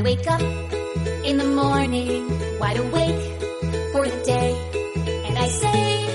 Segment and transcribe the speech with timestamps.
[0.00, 0.40] I wake up
[1.26, 2.26] in the morning,
[2.58, 3.22] wide awake
[3.92, 4.56] for the day.
[5.26, 6.06] And I say,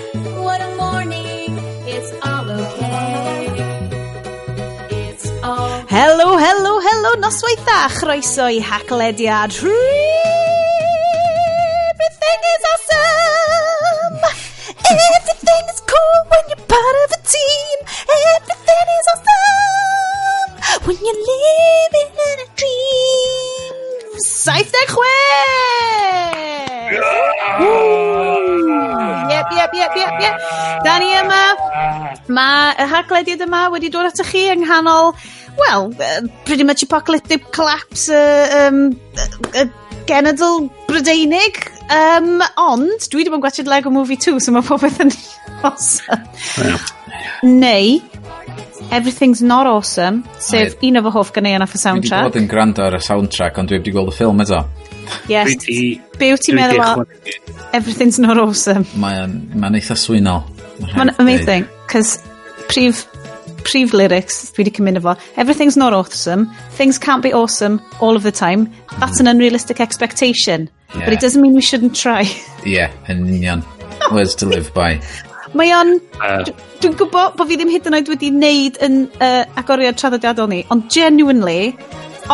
[0.42, 3.46] what a morning, it's all okay.
[4.90, 9.54] It's all Helo, helo, helo, noswaith dda, chroeso i haclediad.
[9.54, 10.45] Everything
[32.36, 35.14] mae y haglediad yma wedi dod atoch chi yng nghanol,
[35.60, 35.90] wel,
[36.46, 39.00] pretty much apocalyptic collapse uh, um,
[39.56, 39.66] uh,
[40.10, 41.62] genedl Brydeinig.
[41.86, 45.14] Um, ond, dwi ddim yn gwachod Lego Movie 2, so mae popeth yn
[45.68, 46.24] awesome.
[47.46, 48.00] Neu,
[48.92, 52.10] Everything's Not Awesome, sef un o fy hoff gynnau yna for soundtrack.
[52.10, 54.64] Dwi wedi bod yn gwrando ar y soundtrack, ond dwi wedi gweld y ffilm eto.
[55.30, 55.54] Yes.
[56.18, 57.06] Be wyt ti'n meddwl o
[57.76, 58.86] Everything's Not Awesome?
[59.02, 60.55] Mae'n ma eitha swynol.
[60.96, 62.18] Ma'n amazing, cos
[62.72, 63.06] prif,
[63.68, 65.16] prif lyrics dwi wedi cymryd efo.
[65.42, 66.48] Everything's not awesome,
[66.80, 68.68] things can't be awesome all of the time,
[69.00, 71.06] that's an unrealistic expectation, yeah.
[71.06, 72.24] but it doesn't mean we shouldn't try.
[72.66, 73.64] yeah, yn union.
[74.12, 75.00] Words to live by.
[75.56, 75.96] Mae o'n...
[76.20, 76.44] Uh,
[76.84, 80.60] Dwi'n gwybod bod fi ddim hyd yn oed wedi wneud yn uh, agoriad traddodiadol ni,
[80.74, 81.72] ond genuinely,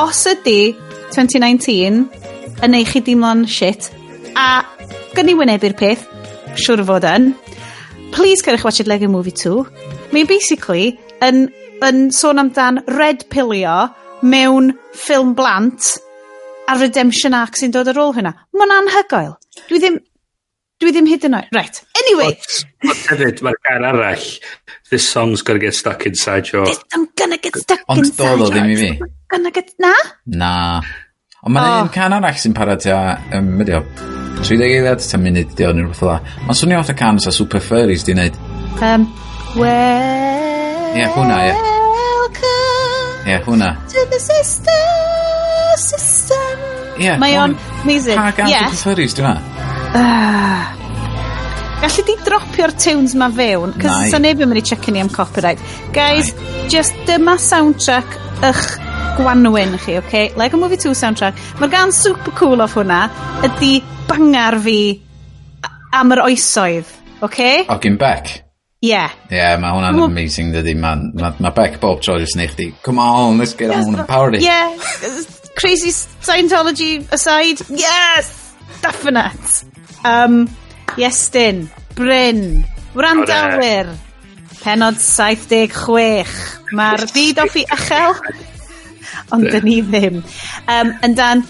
[0.01, 0.73] os ydy
[1.13, 2.07] 2019
[2.65, 3.91] yn ei chi dimlo'n shit,
[4.33, 4.63] a
[5.13, 6.07] gyniwynebu'r peth,
[6.57, 7.29] siwr fod yn,
[8.11, 9.65] please cerwch watch it Lego Movie 2.
[10.11, 11.47] Mae'n basically yn,
[11.85, 13.89] yn sôn amdan red pilio
[14.21, 15.95] mewn ffilm blant
[16.69, 18.33] a redemption arc sy'n dod ar ôl hynna.
[18.55, 19.35] Mae'n anhygoel.
[19.67, 19.99] Dwi ddim...
[20.81, 21.49] Dwi ddim hyd yn oed.
[21.53, 21.77] Right.
[21.99, 22.31] Anyway.
[22.81, 24.23] Hefyd, mae'r gair arall.
[24.89, 26.65] This song's gonna get stuck inside your...
[26.65, 28.47] This, I'm gonna get stuck Ond inside your...
[28.47, 28.89] Ond ddim i fi.
[28.97, 29.75] I'm gonna get...
[29.79, 29.93] Na?
[30.25, 30.55] Na.
[31.43, 31.83] Ond mae'n oh.
[31.85, 32.97] un can arall sy'n parod paratio...
[33.37, 34.10] Um,
[34.41, 36.19] 30 eiliad, 10 munud, 'di o'n rhywbeth fel la.
[36.47, 38.39] Mae'n swnio fatha can sa Super Furries di wneud.
[38.81, 39.05] Um,
[39.55, 40.91] well...
[40.91, 41.51] Ie, yeah, hwnna, ie.
[41.51, 41.67] Yeah.
[43.21, 43.75] Ie, yeah, hwnna.
[43.93, 44.81] To the sister,
[45.77, 46.65] system.
[46.97, 48.17] Ie, yeah, Mae o'n amazing.
[48.17, 48.65] Pa gan yeah.
[48.71, 49.37] Super Furries di hwnna?
[49.91, 50.77] Uh, ah.
[51.81, 53.75] Gallu di dropio'r tunes ma fewn?
[53.81, 55.61] Cos sa neb yn mynd i checio ni am copyright.
[55.93, 56.67] Guys, Nai.
[56.69, 58.17] just dyma soundtrack
[58.49, 58.65] ych
[59.17, 60.05] gwanwyn chi, oce?
[60.05, 60.25] Okay?
[60.37, 61.41] Lego Movie 2 soundtrack.
[61.61, 63.03] Mae'r gan super cool off hwnna
[63.47, 63.79] ydy
[64.11, 64.77] bangar fi
[65.95, 67.25] am yr oesoedd, oce?
[67.27, 67.65] Okay?
[67.71, 68.31] Ogyn Beck?
[68.81, 68.89] Ie.
[68.89, 69.13] Yeah.
[69.29, 70.73] Ie, yeah, mae hwnna'n well, amazing dydy.
[70.73, 73.99] Mae ma, ma Beck bob tro jyst neu chdi, come on, let's get yes, on
[73.99, 74.41] and power it.
[74.41, 74.73] Yeah,
[75.55, 79.65] crazy Scientology aside, yes, definite.
[80.03, 80.47] Um,
[80.97, 82.65] Iestyn, Bryn,
[82.97, 83.93] Wrandawyr,
[84.63, 86.47] penod 76.
[86.73, 88.17] Mae'r byd off i achel
[89.31, 90.21] ond dyn ni ddim.
[90.71, 91.43] Um, yn dan,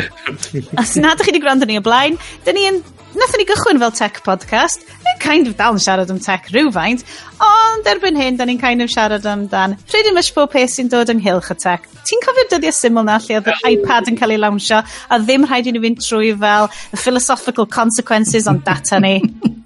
[0.82, 2.80] os nad ydych chi wedi gwrando ni o blaen, dyn ni yn,
[3.18, 7.04] nathon ni gychwyn fel tech podcast, ni'n kind of dal yn siarad am tech rhywfaint,
[7.44, 11.12] ond erbyn hyn, dyn ni'n kind of siarad amdan pretty much pob peth sy'n dod
[11.12, 11.88] ynghylch y tech.
[12.08, 15.46] Ti'n cofio'r dyddiau syml na lle oedd yr iPad yn cael ei lawnsio, a ddim
[15.48, 19.18] rhaid i ni fynd trwy fel the philosophical consequences on data ni?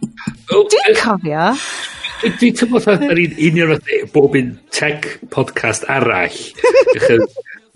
[0.54, 0.62] Oh.
[0.70, 1.42] Dwi'n cofio.
[2.24, 6.36] Dwi'n teimlo fatha yr un union fath bob un tech podcast arall.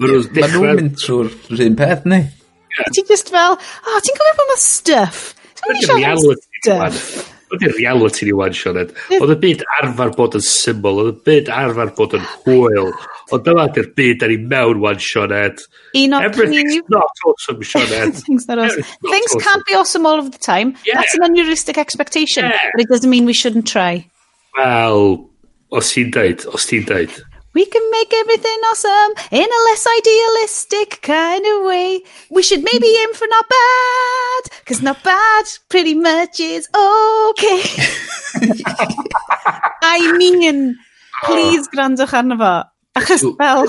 [0.01, 2.23] Ma nhw'n mynd trwy'r un peth, ni?
[2.95, 5.27] Ti'n just fel, oh, ti'n gwybod bod mae stuff?
[5.69, 6.97] Ydy'r reality ni wan.
[7.51, 8.95] Ydy'r reality ni wan, Sioned.
[9.19, 12.89] Oedd y byd arfer bod yn syml, oedd y byd arfer bod yn hwyl.
[13.35, 15.61] Ond dyma ydy'r byd da ni mewn wan, Sioned.
[16.01, 18.17] Un o'r Everything's not awesome, Sioned.
[18.25, 18.87] Things, not awesome.
[19.03, 19.45] Not Things awesome.
[19.49, 20.77] can't be awesome all of the time.
[20.87, 21.03] Yeah.
[21.03, 22.71] That's an unrealistic expectation, yeah.
[22.73, 24.07] but it doesn't mean we shouldn't try.
[24.57, 25.31] Wel,
[25.71, 27.13] os ti'n deud, os ti'n deud.
[27.53, 32.03] We can make everything awesome in a less idealistic kind of way.
[32.31, 37.63] We should maybe aim for not bad, because not bad pretty much is okay.
[39.83, 40.77] I mean,
[41.25, 41.71] please oh.
[41.75, 42.53] grandwch arno fo.
[42.95, 43.67] Achos fel...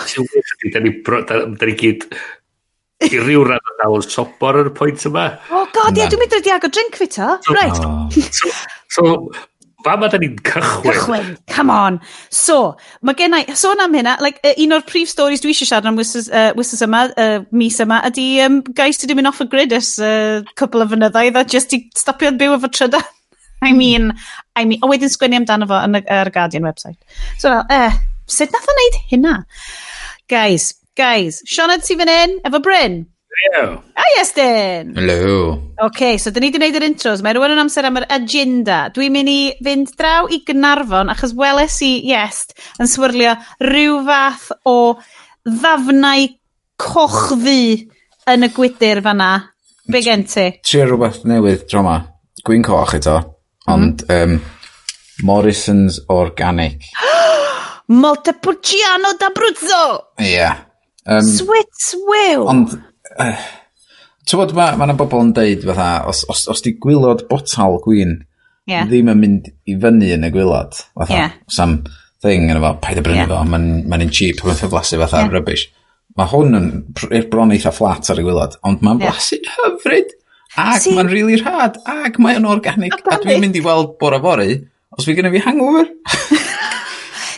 [0.72, 0.80] Da
[1.66, 2.06] ni gyd
[3.02, 5.26] i ryw rhan o dal yn sobor ar y pwynt yma.
[5.50, 7.30] Oh god, ie, yeah, dwi'n mynd i agor drink fi to.
[7.50, 7.82] Right.
[8.42, 8.52] So,
[8.92, 9.04] so,
[9.86, 10.94] Fa ma da ni'n cychwyn.
[10.94, 12.00] Cychwyn, come on.
[12.30, 15.90] So, mae gen i, sôn am hynna, like, un o'r prif stories dwi eisiau siarad
[15.90, 19.42] am wythnos uh, wysys yma, uh, mis yma, ydy um, guys sydd wedi mynd off
[19.42, 23.08] y grid ys uh, cwpl o fynyddoedd a just i stopio byw efo trydan.
[23.62, 24.12] I mean,
[24.56, 26.98] I mean, a wedyn sgwennu amdano fo yn y Guardian website.
[27.38, 29.36] So, well, uh, sut nath o wneud hynna?
[30.32, 33.04] Guys, guys, Sioned sy'n fan hyn, efo Bryn.
[33.32, 33.82] Hello.
[33.96, 35.72] Ah, yes, Hello.
[35.80, 37.22] OK, so dyn ni wedi gwneud yr intros.
[37.24, 38.82] Mae rhywun yn amser am yr agenda.
[38.94, 42.44] Dwi'n mynd i fynd draw i Gynarfon, achos weles i, yes,
[42.82, 44.76] yn swirlio rhyw fath o
[45.48, 46.28] ddafnau
[46.82, 47.88] cochddu
[48.34, 49.32] yn y gwydyr fanna.
[49.92, 50.50] Be gen ti?
[50.68, 52.02] Trio rhywbeth newydd, drama.
[52.46, 53.18] Gwyn coch eto,
[53.72, 54.36] ond mm.
[54.36, 54.38] um,
[55.24, 56.92] Morrison's Organic.
[58.02, 59.84] Montepulciano d'Abruzzo!
[60.20, 60.36] Ie.
[60.36, 60.66] Yeah.
[61.08, 62.48] Um, Swiss Will!
[62.52, 63.34] Ond yy
[64.30, 68.20] t'wod ma' ma' bobl yn deud fatha os os os 'di gwylod botal gwyn,
[68.70, 68.84] Ie.
[68.88, 71.18] ddim yn mynd i fyny yn y gwylod, fatha...
[71.18, 71.30] Ie.
[71.52, 71.82] sam
[72.22, 75.68] thing yno fo paid y brynu fo mae'n ma un cheap mae'n ffeflasu, fatha rubbish.
[76.20, 80.14] Mae hwn yn pr- bron eitha fflat ar y gwylod, ond mae'n ma'n blasu'n hyfryd
[80.60, 84.60] ac mae'n rili rhad ac mae'n organic a dwi'n mynd i weld bora fory
[84.98, 85.88] os fi gynna fi hangover.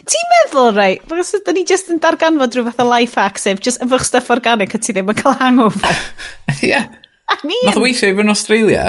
[0.04, 3.62] Ti'n meddwl, rai, right, da ni jyst yn darganfod rhyw fath o life hack, sef
[3.64, 6.00] jyst yfych stuff organic a ti ddim yn cael hangover.
[6.58, 6.74] Ie.
[6.74, 6.90] yeah.
[7.32, 7.70] I mean.
[7.70, 8.88] Nath o weithio i fy'n Australia.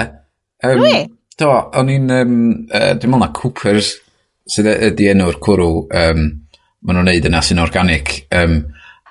[0.63, 1.05] Um, Rwy?
[1.39, 2.33] Do, o'n i'n, um,
[2.67, 3.93] uh, dwi'n meddwl na Coopers,
[4.51, 6.25] sydd ydi enw'r cwrw, um,
[6.85, 8.17] maen nhw'n neud yna sy'n organic.
[8.35, 8.59] Um,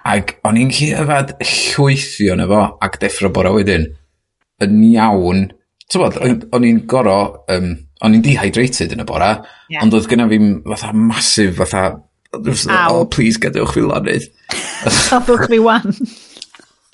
[0.05, 3.89] ac o'n i'n chi yfad llwythio na fo, ac deffro bora wedyn,
[4.65, 5.47] yn iawn.
[5.89, 6.21] Ti'n bod,
[6.53, 7.19] o'n i'n goro
[7.53, 7.73] um,
[8.05, 9.31] o'n i'n dehydrated yn y bora,
[9.73, 9.83] yeah.
[9.85, 11.85] ond oedd gyna fi'n fatha masif, fatha,
[12.35, 14.29] oh, please gadewch fi lonydd.
[15.09, 15.95] Cadwch fi wan.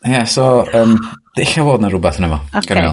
[0.00, 0.96] Ie, yeah, so, um,
[1.38, 2.40] eich fod na rhywbeth yn efo.
[2.62, 2.92] Okay.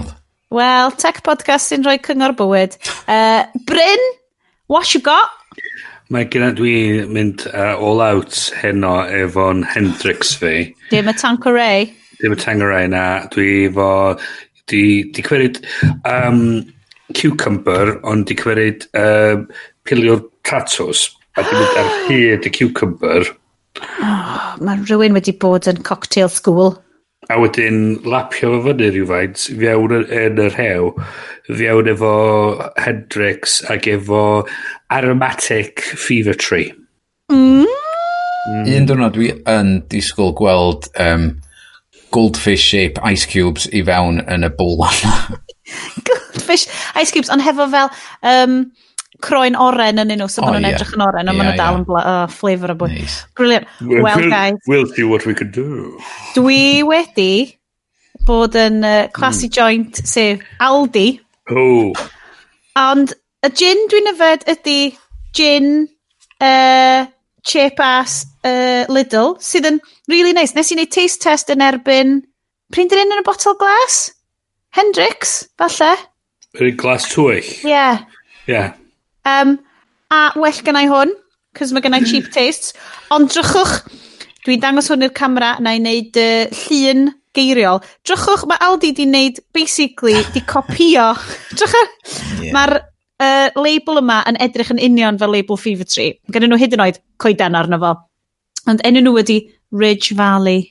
[0.54, 2.78] Wel, tech podcast sy'n rhoi cyngor bywyd.
[3.08, 4.08] Uh, Bryn,
[4.72, 5.34] what you got?
[6.12, 10.70] Mae gyda dwi mynd uh, all out heno efo'n Hendrix fi.
[10.88, 11.90] Dim y Tanqueray.
[12.22, 13.04] Dim y Tanqueray na.
[13.32, 13.90] Dwi efo...
[14.68, 14.82] Di,
[15.16, 15.62] di cwerid...
[16.08, 16.64] Um,
[17.16, 19.46] cucumber ond di cymeryd um,
[19.88, 21.08] pilio'r tatws,
[21.38, 23.30] a di mynd ar hyd y cucumber
[23.78, 26.76] Oh, mae rhywun wedi bod yn cocktail school.
[27.28, 30.92] A wedyn lapio fo fyny rhywfaint, fiewn yn yr hew,
[31.48, 32.12] fiewn efo
[32.80, 34.22] Hendrix ac efo
[34.94, 36.72] aromatic fever tree.
[37.32, 37.66] Mm.
[38.48, 38.64] Mm.
[38.78, 41.28] Un diwrnod dwi yn disgwyl gweld um,
[42.14, 45.42] goldfish shape ice cubes i fewn yn y bwl yma.
[46.48, 46.66] Fish
[46.98, 47.90] ice cubes, ond hefo fel
[48.32, 48.60] um,
[49.24, 50.78] croen oren yn nhw, so oh, maen nhw'n yeah.
[50.78, 52.10] edrych yn oren, ond yeah, maen nhw dal yn yeah.
[52.14, 52.96] oh, flavour o bwyd.
[52.98, 53.20] Nice.
[53.38, 53.70] Brilliant.
[53.80, 54.68] Well, we'll, guys.
[54.70, 55.96] We'll see what we can do.
[56.36, 57.32] Dwi wedi
[58.28, 59.54] bod yn uh, classy mm.
[59.58, 61.08] joint, sef Aldi.
[61.50, 61.92] Oh.
[62.78, 63.14] Ond
[63.46, 64.80] y gin dwi'n yfed ydy
[65.36, 65.70] gin
[66.44, 67.06] uh,
[67.48, 69.80] chip ass uh, Lidl, sydd yn
[70.10, 70.54] really nice.
[70.54, 72.20] Nes i wneud taste test yn erbyn...
[72.68, 74.10] Pryn dyn yn y botol glas?
[74.76, 75.94] Hendrix, falle?
[76.56, 77.44] Yn glas twyll?
[77.44, 77.68] Ie.
[77.68, 78.04] Yeah.
[78.46, 78.54] Ie.
[78.54, 78.76] Yeah.
[79.28, 79.58] Um,
[80.08, 81.12] a well gynnau hwn,
[81.58, 82.72] cos mae gynnau cheap tastes.
[83.12, 83.82] Ond drychwch,
[84.46, 87.82] dwi'n dangos hwn i'r camera na i wneud uh, llun geiriol.
[88.08, 91.10] Drychwch, mae Aldi di wneud, basically, di copio.
[91.58, 92.54] Drychwch, yeah.
[92.56, 96.16] mae'r uh, label yma yn edrych yn union fel label Fever Tree.
[96.32, 97.94] Gynnu nhw hyd yn oed coeden arno fo.
[98.68, 99.40] Ond enw nhw ydy
[99.76, 100.64] Ridge Valley.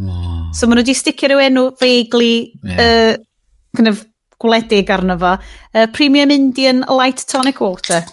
[0.00, 0.48] Oh.
[0.56, 2.34] So maen nhw wedi sticio rhyw enw feigli,
[2.64, 2.80] yeah.
[2.80, 4.06] uh, kind of
[4.42, 5.34] gwledig arno fo.
[5.74, 8.04] Uh, Premium Indian Light Tonic Water.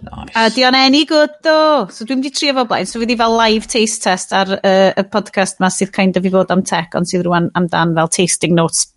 [0.00, 0.32] Nice.
[0.34, 1.86] A di o'n any good do.
[1.92, 2.88] So dwi'n di trio fo blaen.
[2.88, 6.26] So fi di fel live taste test ar uh, y podcast ma sydd kind of
[6.26, 8.88] i fod am tech, ond sydd rwan amdan fel tasting notes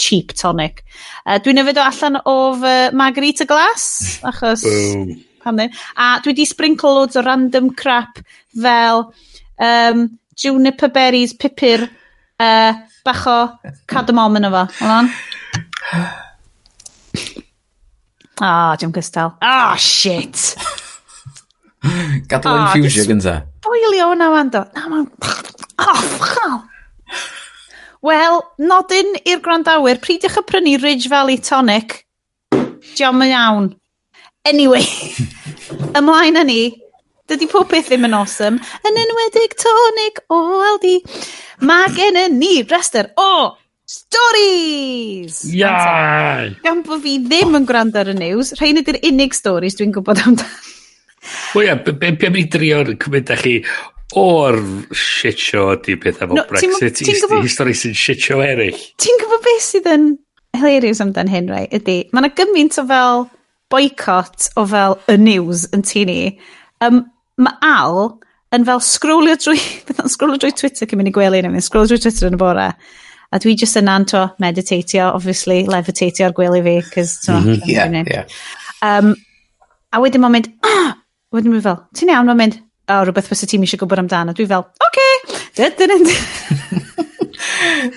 [0.00, 0.84] cheap tonic.
[1.24, 4.64] Uh, dwi'n nefyd o allan o fy margarita glass, achos...
[4.66, 5.18] Boom.
[5.40, 5.72] Pam ddim.
[5.96, 8.20] A dwi di sprinkle loads o random crap
[8.52, 9.06] fel
[9.56, 10.06] um,
[10.36, 11.86] juniper berries, pipur,
[12.40, 12.72] uh,
[13.04, 13.38] bach o
[13.92, 14.66] cadamom yn efo.
[14.82, 15.14] Hold on.
[18.42, 19.36] Ah, oh, Jim Cystal.
[19.42, 20.56] Ah, oh, shit!
[22.26, 23.34] Gadal oh, infusion gynta.
[23.60, 24.62] Boilio hwnna wan do.
[24.72, 25.04] Na, ma'n...
[25.84, 26.54] Oh, ffchal!
[28.00, 31.98] Wel, nodyn i'r grandawyr, prydiwch y prynu Ridge Valley Tonic.
[32.96, 33.68] Diom yn iawn.
[34.48, 34.88] Anyway,
[36.00, 36.62] ymlaen â ni.
[37.28, 38.56] Dydy pob beth ddim yn awesome.
[38.88, 40.96] Yn enwedig tonic o Aldi.
[41.68, 43.52] Mae gen ni rester o
[43.90, 45.40] Stories!
[45.50, 46.52] Iau!
[46.62, 50.20] Gan bod fi ddim yn gwrando ar y news, rhain ydy'r unig stories dwi'n gwybod
[50.22, 50.60] amdano.
[51.56, 53.56] Wel ia, be am i drio cymryd â chi
[54.20, 54.60] o'r
[54.94, 58.78] shit show ydy pethau efo no, Brexit i stori sy'n shit show eraill.
[59.02, 60.06] Ti'n gwybod beth sydd yn
[60.60, 61.64] hilarious amdan hyn, rai?
[61.74, 63.26] Ydy, mae yna gymaint o fel
[63.74, 66.20] boycott o fel y news yn tu ni.
[66.86, 67.08] Um,
[67.42, 68.04] mae Al
[68.54, 69.58] yn fel scrollio drwy,
[69.90, 72.38] beth yn scrollio drwy Twitter cyn mynd i gwely neu mynd, scrolio drwy Twitter yn
[72.38, 72.72] y bore
[73.30, 77.68] A dwi just yn anto meditatio, obviously, levitatio ar gwely fi, cos ti'n mm -hmm.
[77.70, 78.24] yeah, yeah.
[78.82, 79.14] um,
[79.90, 80.92] A wedyn mae'n mynd, ah!
[81.34, 84.34] Wedyn mae'n fel, ti'n iawn, mae'n mynd, o, oh, rhywbeth fysa ti'n eisiau gwybod amdano.
[84.38, 85.06] Dwi fel, oce!
[85.50, 86.14] Okay.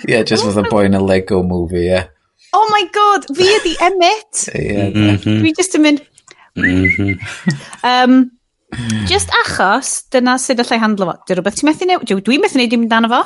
[0.09, 2.07] yeah, just with a boy in a Lego movie, yeah.
[2.53, 4.47] Oh my god, fi ydi Emmett.
[4.55, 4.89] yeah.
[4.89, 5.37] Mm-hmm.
[5.43, 6.01] Dwi just yn mynd...
[6.57, 7.13] Mm-hmm.
[7.93, 8.31] Um,
[9.09, 11.17] just achos, dyna sydd allai handlo fo.
[11.27, 13.21] Dwi'n rhywbeth ti'n methu newid, dwi'n methu neud i mynd fo.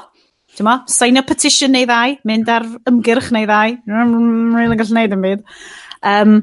[0.57, 3.75] Dyma, sign a petition neu ddau, mynd ar ymgyrch neu ddau.
[3.85, 5.43] Rwy'n gallu gwneud yn byd.
[6.07, 6.37] Um,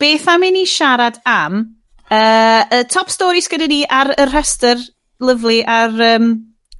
[0.00, 1.62] beth am i ni siarad am
[2.10, 4.82] uh, y top stories gyda ni ar y rhestr
[5.24, 6.30] lyflu ar um,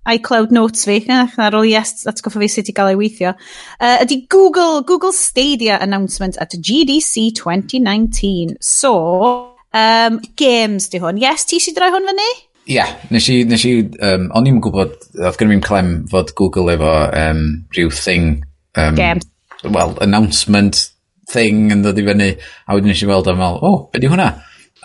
[0.09, 3.35] iCloud Notes fi, ar ôl yes, atgoffa fi sut i gael ei weithio,
[3.81, 8.57] uh, ydy Google, Google Stadia announcement at GDC 2019.
[8.61, 11.21] So, um, games di hwn.
[11.21, 12.31] Yes, ti sy'n droi hwn fyny?
[12.69, 13.73] Ie, yeah, nes i, nes i,
[14.05, 18.43] um, o'n i'n gwybod, oedd gen i'n clem fod Google efo um, rhyw thing,
[18.77, 19.25] um, Games.
[19.65, 20.91] well, announcement
[21.33, 24.05] thing yn dod i fyny, a wedyn nes i weld am fel, o, oh, beth
[24.05, 24.29] di hwnna?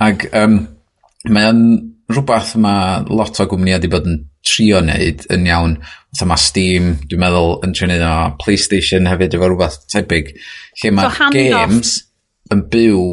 [0.03, 0.61] Ac um,
[1.27, 1.65] mae o'n
[2.13, 5.75] rhywbeth mae lot o gwmnïau wedi bod yn trio wneud yn iawn,
[6.13, 10.33] fatha mae Steam, dwi'n meddwl, yn trio wneud o PlayStation hefyd efo rhywbeth tebyg,
[10.79, 12.55] lle mae so games off.
[12.55, 13.05] yn byw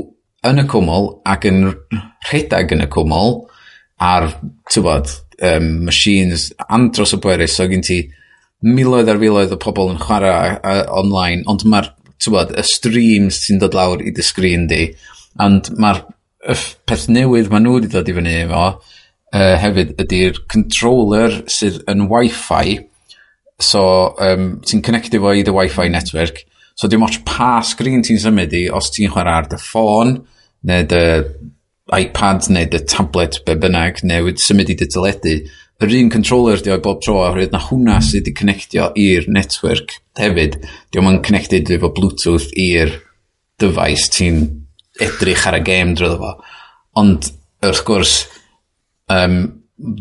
[0.51, 1.65] yn y cwmwl ac yn
[2.31, 3.41] rhedeg yn y cwmwl,
[4.01, 4.31] ar,
[4.71, 5.13] ti'n bod,
[5.45, 7.57] um, machines andros o bwerus.
[7.57, 8.03] So gen ti
[8.67, 13.43] miloedd ar filoedd o pobl yn chwarae a, online, ond mae'r, ti'n bod, y streams
[13.47, 14.87] sy'n dod lawr i dy sgrin di,
[15.41, 16.03] ond mae'r
[16.89, 18.65] peth newydd maen nhw wedi dod i fyny efo,
[19.37, 22.79] uh, hefyd ydy'r controller sydd yn Wi-Fi.
[23.61, 23.83] So,
[24.25, 26.45] um, ti'n connectio fo i dy Wi-Fi network.
[26.73, 30.17] So, dim ots pa sgrin ti'n symud i, os ti'n chwarae ar dy ffôn,
[30.69, 31.03] neu dy
[31.97, 35.35] iPad neu dy tablet be bynnag neu wedi symud i dy teledu
[35.81, 39.97] yr un controller di o'i bob tro oherwydd na hwnna sydd wedi connectio i'r network
[40.21, 42.93] hefyd di o'n connected efo Bluetooth i'r
[43.61, 44.43] dyfais ti'n
[45.01, 46.35] edrych ar y game drwy fo.
[47.01, 47.31] Ond
[47.65, 48.15] wrth gwrs
[49.13, 49.41] um,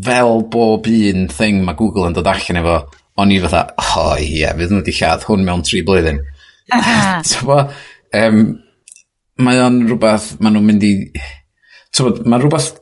[0.03, 2.77] fel bob un thing mae Google yn dod allan efo
[3.19, 6.22] o'n i fatha o oh, ie yeah, fydd nhw wedi lladd hwn mewn tri blwyddyn.
[7.25, 7.55] So,
[8.15, 8.43] um,
[9.41, 10.93] mae o'n rhywbeth maen nhw'n mynd i
[11.96, 12.74] tywod, mae rhywbeth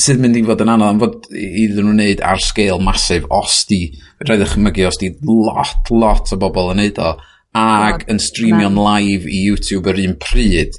[0.00, 3.58] sydd mynd i fod yn anodd am fod iddyn nhw'n wneud ar sgêl masif os
[3.68, 3.82] di,
[4.24, 7.12] rhaid ychmygu os di lot, lot o bobl yn neud o
[7.60, 10.78] ag yn streamio'n live i YouTube yr un pryd.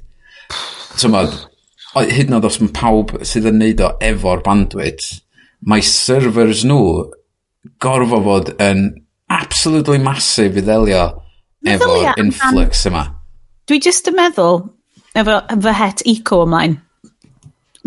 [0.97, 1.35] Tymod,
[1.95, 5.09] hyd yn oed os mae pawb sydd yn neud o efo'r bandwidth,
[5.67, 6.81] mae servers nhw
[7.83, 8.87] gorfo fod yn
[9.31, 11.03] absolutely massive i ddelio
[11.67, 13.05] efo'r influx yma.
[13.69, 14.63] Dwi just yn meddwl,
[15.13, 16.79] efo fy het eco ymlaen,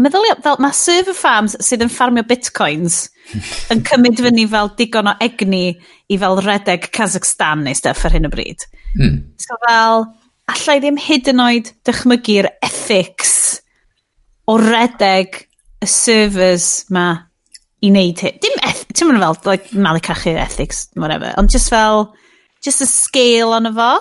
[0.00, 3.04] meddylia, fel mae server farms sydd yn ffarmio bitcoins
[3.72, 5.66] yn cymryd fyny fel digon o egni
[6.10, 8.66] i fel redeg Kazakhstan neu stuff ar hyn o bryd.
[8.98, 9.20] Mm.
[9.40, 10.06] So fel,
[10.50, 13.34] allai ddim hyd yn oed dychmygu'r ethics
[14.50, 15.44] o redeg
[15.84, 17.08] y servers ma
[17.84, 18.38] i wneud hyn.
[18.42, 22.10] Dim ethics, ti'n mynd fel, like, malu cachu ethics, whatever, ond just fel,
[22.64, 23.92] just y scale ond fo.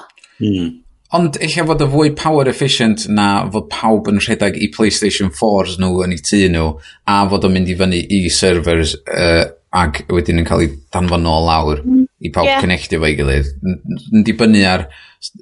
[0.44, 0.83] Mm.
[1.13, 5.77] Ond eich fod y fwy power efficient na fod pawb yn rhedeg i PlayStation 4s
[5.82, 6.70] nhw yn eu tŷ nhw
[7.10, 9.43] a fod o'n mynd i fyny i servers uh,
[9.74, 12.05] ac wedyn yn cael ei danfon nôl lawr mm.
[12.25, 12.62] i pawb yeah.
[12.62, 13.51] connectio fo'i gilydd.
[14.13, 14.88] Yn dibynnu ar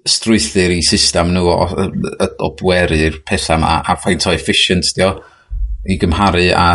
[0.08, 1.88] strwythyr i system nhw o, o,
[2.30, 5.14] o, bweru'r pethau yma a faint o efficient dio
[5.88, 6.68] i gymharu a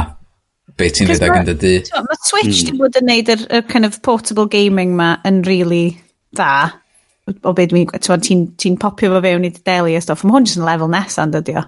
[0.76, 1.74] be ti'n rhedeg yn dydy.
[1.92, 2.70] Mae Twitch mm.
[2.70, 5.98] di bod yn neud yr, yr kind of portable gaming ma yn really
[6.36, 6.80] dda
[7.26, 7.90] o beth dwi'n...
[7.90, 10.92] Ti'n ti, popio fo fewn i dy deli a stoff, Mae hwn jyst yn lefel
[10.92, 11.64] nesaf, dydy o.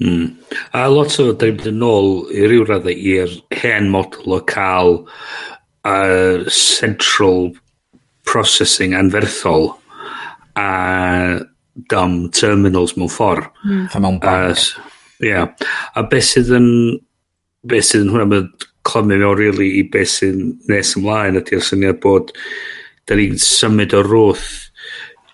[0.00, 0.28] Mm.
[0.78, 4.40] A lot o, da ni'n mynd yn ôl i ryw raddau i'r hen model o
[4.48, 4.96] cael
[5.84, 7.50] uh, central
[8.28, 9.72] processing anferthol
[10.56, 11.40] a
[11.90, 13.50] dumb terminals mewn ffordd.
[13.66, 13.84] Mm.
[13.92, 14.66] A mewn bank.
[15.20, 15.32] Ie.
[15.34, 15.70] Yeah.
[15.96, 16.68] A beth sydd yn...
[17.68, 20.38] Beth sydd yn hwnna, mae'n clymu mewn rili really, i beth sydd
[20.70, 22.30] nes ymlaen ydy'r syniad bod
[23.10, 24.70] 'da ni'n symud o rwth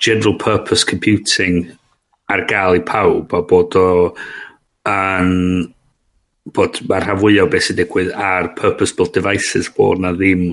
[0.01, 1.67] general purpose computing
[2.33, 3.89] ar gael i pawb a bod o
[4.89, 5.33] yn
[6.57, 10.47] bod mae'r rhan fwyaf o beth sy'n digwydd ar purpose-built devices bod na ddim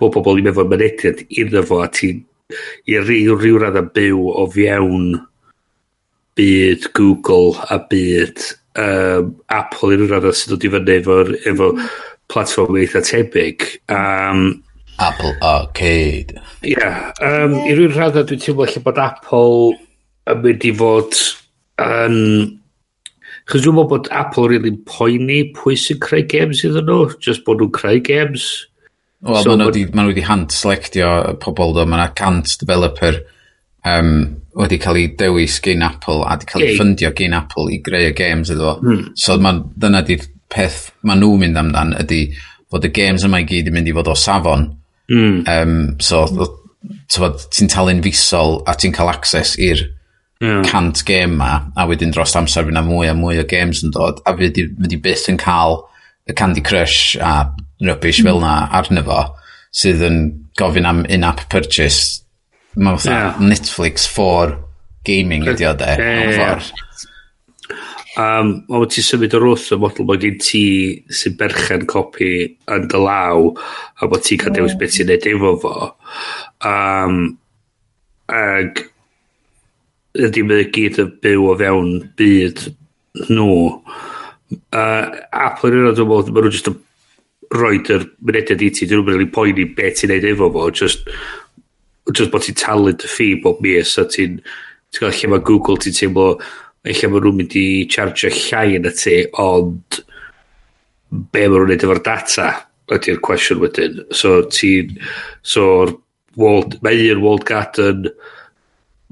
[0.00, 2.10] bod pobl ddim efo'r mynediad iddo fo a ti
[2.90, 5.14] i ryw, ryw radd byw o fiewn
[6.34, 8.42] byd Google a byd
[8.82, 11.20] um, Apple i ryw radd sy'n dod i fyny efo,
[11.52, 11.70] efo
[12.32, 14.48] platform eitha tebyg um,
[14.98, 16.36] Apple Arcade.
[16.62, 19.72] Ie, yeah, um, i rwy'n rhaid dwi'n teimlo lle bod Apple
[20.30, 21.16] yn mynd i fod
[21.84, 22.20] yn...
[22.20, 22.60] Um,
[23.44, 27.42] Chos dwi'n meddwl bod Apple rili'n really poeni pwy sy'n creu games iddyn nhw, just
[27.44, 28.46] bod nhw'n creu games.
[29.24, 31.10] Wel, so, maen nhw wedi hand-selectio
[31.42, 33.18] pobl, do, maen yna cant developer
[33.84, 34.14] um,
[34.56, 38.08] wedi cael ei dewis gen Apple a wedi cael ei ffundio gen Apple i greu
[38.08, 38.78] y games iddo.
[38.80, 39.10] Hmm.
[39.12, 40.24] So ma, dyna di'r
[40.54, 42.22] peth maen nhw'n mynd amdan ydy
[42.72, 44.70] fod y games yma i gyd yn mynd i fod o safon
[45.10, 45.44] Mm.
[45.48, 46.24] Um, so,
[47.08, 49.82] ti'n talu'n fisol a ti'n cael access i'r
[50.40, 50.62] yeah.
[50.68, 54.22] cant gêm ma, a wedyn dros amser fyna mwy a mwy o games yn dod,
[54.24, 55.82] a fydd i byth yn cael
[56.28, 57.50] y Candy Crush a
[57.84, 58.28] rubbish mm.
[58.28, 59.22] fel na arno fo,
[59.74, 60.20] sydd yn
[60.58, 62.22] gofyn am in-app purchase.
[62.74, 63.36] mae'n fatha yeah.
[63.38, 64.56] Netflix for
[65.06, 65.92] gaming ydi o de.
[65.94, 66.70] Yeah, yeah, yeah.
[68.14, 70.64] Um, ond ti'n symud o'r wrth y model bod gen ti
[71.10, 72.28] sy'n berchen copi
[72.70, 75.74] yn dy law a bod ti'n cael dewis beth sy'n neud efo fo.
[76.70, 77.16] Um,
[78.30, 78.84] ag
[80.14, 81.90] ydy mae gyd yn byw o fewn
[82.20, 82.62] byd
[83.32, 83.56] nhw.
[84.70, 86.78] Uh, Apple yn yna bod maen nhw jyst yn
[87.54, 91.02] roed yr mynediad i ti, dyn nhw'n really poeni beth ti'n neud efo fo, just,
[92.12, 95.82] just bod ti'n talu dy ffi bob mis, a ti'n ti'n cael lle mae Google
[95.82, 96.28] ti'n teimlo
[96.84, 100.00] Ella mae nhw'n mynd i charge llai yn y tu, ond
[101.10, 102.48] be mae nhw'n neud efo'r data
[102.94, 104.00] ydy'r cwestiwn wedyn.
[104.12, 104.98] So ti'n...
[105.44, 105.64] So,
[106.36, 108.08] world, mae un World Garden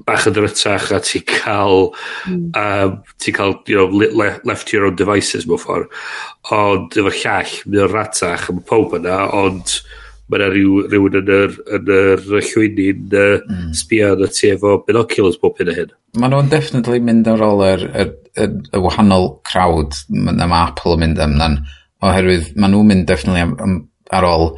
[0.03, 1.91] bach yn drytach a ti'n cael
[2.27, 2.47] mm.
[2.59, 5.93] um, ti'n cael you know, le, le, left to your own devices mewn ffordd
[6.55, 9.77] ond efo'r llall mae o'n ratach a mae pob yna ond
[10.31, 13.71] mae yna rhyw, rhywun yn yr, yn yr llwyni'n uh, mm.
[13.77, 15.95] sbio yn y tu efo binoculars bob hyn a hyn.
[16.21, 20.95] Mae nhw'n definitely mynd ar ôl yr, yr, yr, y wahanol crowd na mae Apple
[20.95, 21.59] yn mynd amdan
[22.03, 23.75] oherwydd mae nhw'n mynd definitely am, am,
[24.13, 24.49] ar ôl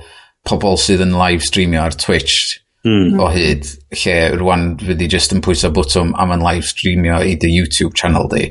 [0.45, 3.17] pobl sydd yn live streamio ar Twitch mm.
[3.21, 3.69] o hyd
[4.03, 8.29] lle rwan fyddi just yn pwysa bwtwm am yn live streamio i dy YouTube channel
[8.31, 8.47] di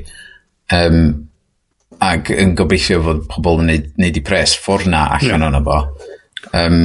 [0.75, 0.99] um,
[2.03, 5.47] ac yn gobeithio fod pobl yn neud, neud i pres ffordd na allan yeah.
[5.47, 5.79] o'n bo
[6.55, 6.79] Um,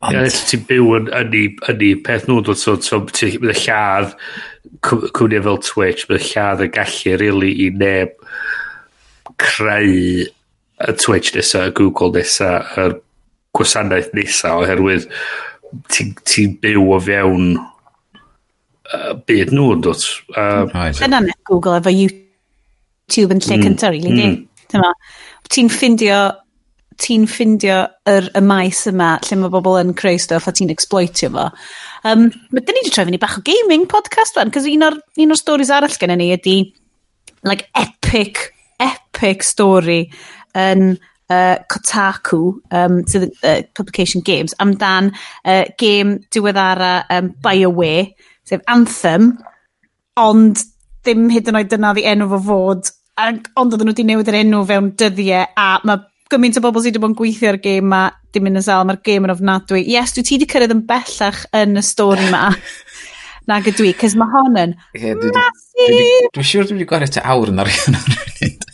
[0.00, 0.18] ond...
[0.20, 3.56] Ie, ti'n byw yn, yn, i, yn i peth nhw, dwi'n so, so, bydd y
[3.64, 4.14] lladd,
[4.86, 8.14] cwmni fel Twitch, bydd y lladd y gallu really i neb
[9.42, 9.96] creu
[10.76, 12.88] y Twitch nesa, y Google nesa, y
[13.56, 15.08] gwasanaeth nesa, oherwydd
[15.92, 20.06] ti'n ti byw o fewn uh, byd nhw, dwt.
[20.36, 24.20] Um, Dyna net Google efo YouTube yn lle mm, cyntaf, really, mm.
[24.20, 24.82] di.
[25.52, 26.20] Ti'n ffindio
[27.02, 31.30] ti'n ffindio yr, y maes yma lle mae bobl yn creu stuff a ti'n exploitio
[31.34, 31.48] fo.
[32.08, 34.98] Um, ma, dyn ni wedi troi fyny bach o gaming podcast fan, cos un o'r,
[35.22, 36.56] un o'r stories arall gen ni ydy
[37.46, 38.50] like epic,
[38.82, 40.06] epic story
[40.56, 40.96] yn
[41.30, 42.40] uh, Kotaku,
[42.72, 45.12] um, sydd yn uh, Publication Games, amdan
[45.44, 48.10] uh, game diweddara um, BioWare,
[48.46, 49.34] sef Anthem,
[50.20, 50.62] ond
[51.04, 52.92] ddim hyd yn oed dyna ddi enw fo fod,
[53.26, 56.96] ond oedden nhw wedi newid yr enw fewn dyddiau, a mae gymaint o bobl sydd
[56.96, 58.02] wedi bod yn gweithio ar gêm ma,
[58.34, 59.82] dim mynd yn sal, mae'r gêm yn ofnadwy.
[59.92, 62.48] Yes, dwi ti wedi cyrraedd yn bellach yn y stori ma.
[63.50, 66.06] Nag ydw i, cys mae hon yn yeah, dwi, massive!
[66.34, 68.66] Dwi'n siŵr dwi wedi gwario te awr yn ar hyn o'r rhaid.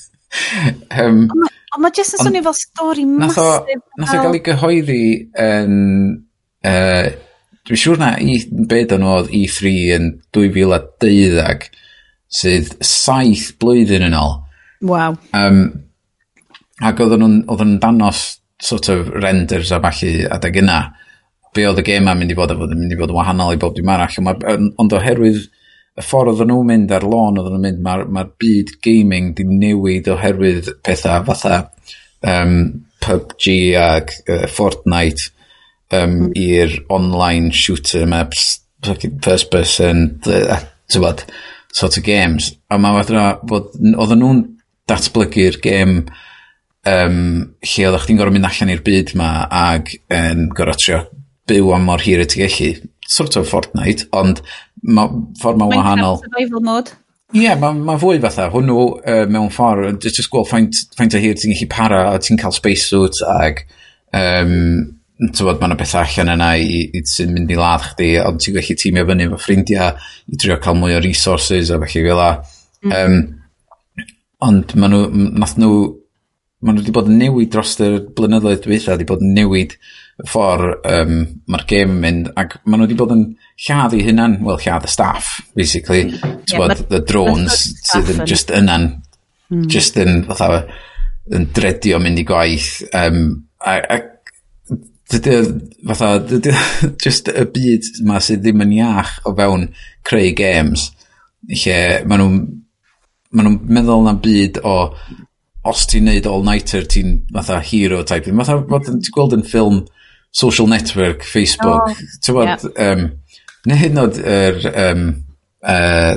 [1.03, 1.27] um,
[1.73, 3.77] Ond mae jyst yn swnio fel stori massive.
[4.01, 5.05] Nath o gael ei gyhoeddi
[5.45, 5.77] yn...
[6.63, 7.13] Uh,
[7.69, 11.69] dwi'n siŵr na i, beth o'n oedd E3 yn 2012
[12.33, 14.39] sydd saith blwyddyn yn ôl.
[14.89, 15.17] Waw.
[15.37, 15.67] Um,
[16.83, 18.23] Ac oedden nhw'n nhw danos
[18.63, 20.79] sort of renders a falle adeg yna.
[21.55, 23.19] Be oedd y gêm am mynd i fod, a fod yn mynd i fod yn
[23.19, 24.17] wahanol i bob dim arall.
[24.23, 28.25] Ond, ond oherwydd y ffordd oedden nhw'n mynd ar lôn, oedden nhw'n mynd, mae'r ma
[28.41, 31.59] byd gaming di newid oherwydd pethau fatha
[32.25, 32.57] um,
[33.05, 33.47] PUBG
[33.79, 35.29] ac uh, Fortnite
[35.93, 38.63] um, i'r online shooter maps,
[39.23, 41.27] first person, tywed,
[41.73, 42.55] sort of games.
[42.73, 44.45] A mae wedi bod, oedden nhw'n
[44.91, 46.07] datblygu'r game
[46.89, 47.19] um,
[47.63, 51.03] lle oeddech chdi'n gorfod mynd allan i'r byd ma ag um, gorfod trio
[51.51, 52.73] byw am mor hir y ti gallu.
[53.13, 54.41] Sort of Fortnite, ond
[54.83, 55.09] ma,
[55.41, 56.21] ffordd ma wahanol.
[56.23, 56.95] survival mode.
[57.33, 58.49] Ie, yeah, mae ma fwy fatha.
[58.53, 62.19] Hwnnw uh, mewn ffordd, just just gweld faint, faint o hir ti'n gallu para a
[62.23, 63.65] ti'n cael spacesuit ag
[64.17, 64.55] um,
[65.23, 68.59] tywod, mae yna bethau allan yna i, i sy'n mynd i ladd chdi, ond ti'n
[68.59, 69.97] gallu tîmio fyny efo ffrindiau
[70.33, 72.31] i drio cael mwy o resources a felly fel la.
[72.83, 72.95] Mm.
[72.99, 73.19] Um,
[74.43, 75.75] ond maen nhw, nath nhw
[76.63, 79.75] maen nhw wedi bod yn newid dros y blynyddoedd dwytha, wedi bod yn newid
[80.23, 81.17] y ffordd um,
[81.51, 83.25] mae'r gêm yn mynd, ac maen nhw wedi bod yn
[83.67, 86.39] lladd i hynna'n, wel, lladd y staff, basically, mm.
[86.53, 88.89] yeah, bod, the drones sydd yn just yna'n,
[89.73, 90.63] just yn, fatha,
[91.35, 93.25] yn dredio mynd i gwaith, um,
[93.59, 94.01] a, a
[95.13, 95.37] dydy,
[95.91, 96.55] fatha, dydy,
[97.05, 99.67] just y byd ma sydd ddim yn iach o fewn
[100.07, 100.91] creu games,
[101.51, 102.41] lle maen nhw'n
[103.33, 104.77] maen nhw'n meddwl na byd o
[105.69, 108.39] os ti'n neud all-nighter, ti'n fatha hero type thing.
[108.41, 109.85] Fatha, ti'n gweld yn ffilm
[110.33, 113.07] social network, Facebook, oh, ti'n bod, um,
[113.69, 115.07] neu hyd yn oed yr um,
[115.63, 116.17] uh,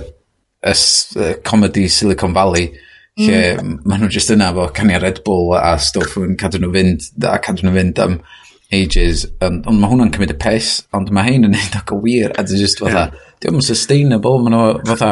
[0.66, 2.72] y uh, comedy Silicon Valley,
[3.20, 3.76] lle mm.
[3.88, 7.38] maen nhw just yna fo canu Red Bull a stwff yn cadw nhw fynd, a
[7.44, 8.18] cadw nhw fynd am
[8.74, 12.00] ages, um, ond mae hwnna'n cymryd y pes, ond mae hyn yn neud ac o
[12.04, 13.32] wir, a dwi'n just fatha, yeah.
[13.46, 15.12] diolch sustainable, maen nhw fatha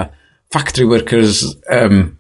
[0.52, 2.18] factory workers, um,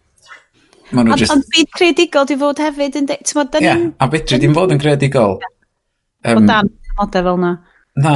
[0.93, 1.33] Maen nhw just...
[1.33, 3.09] Ond byd creadigol di fod hefyd yn...
[3.09, 5.39] Ie, yeah, a bydri di'n fod yn creadigol.
[6.23, 7.53] Um, o dan, modau fel na.
[8.03, 8.15] Na,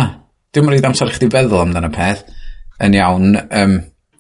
[0.56, 2.26] dim rhaid amser chdi feddwl amdano peth
[2.84, 3.38] yn iawn.
[3.50, 3.80] Um,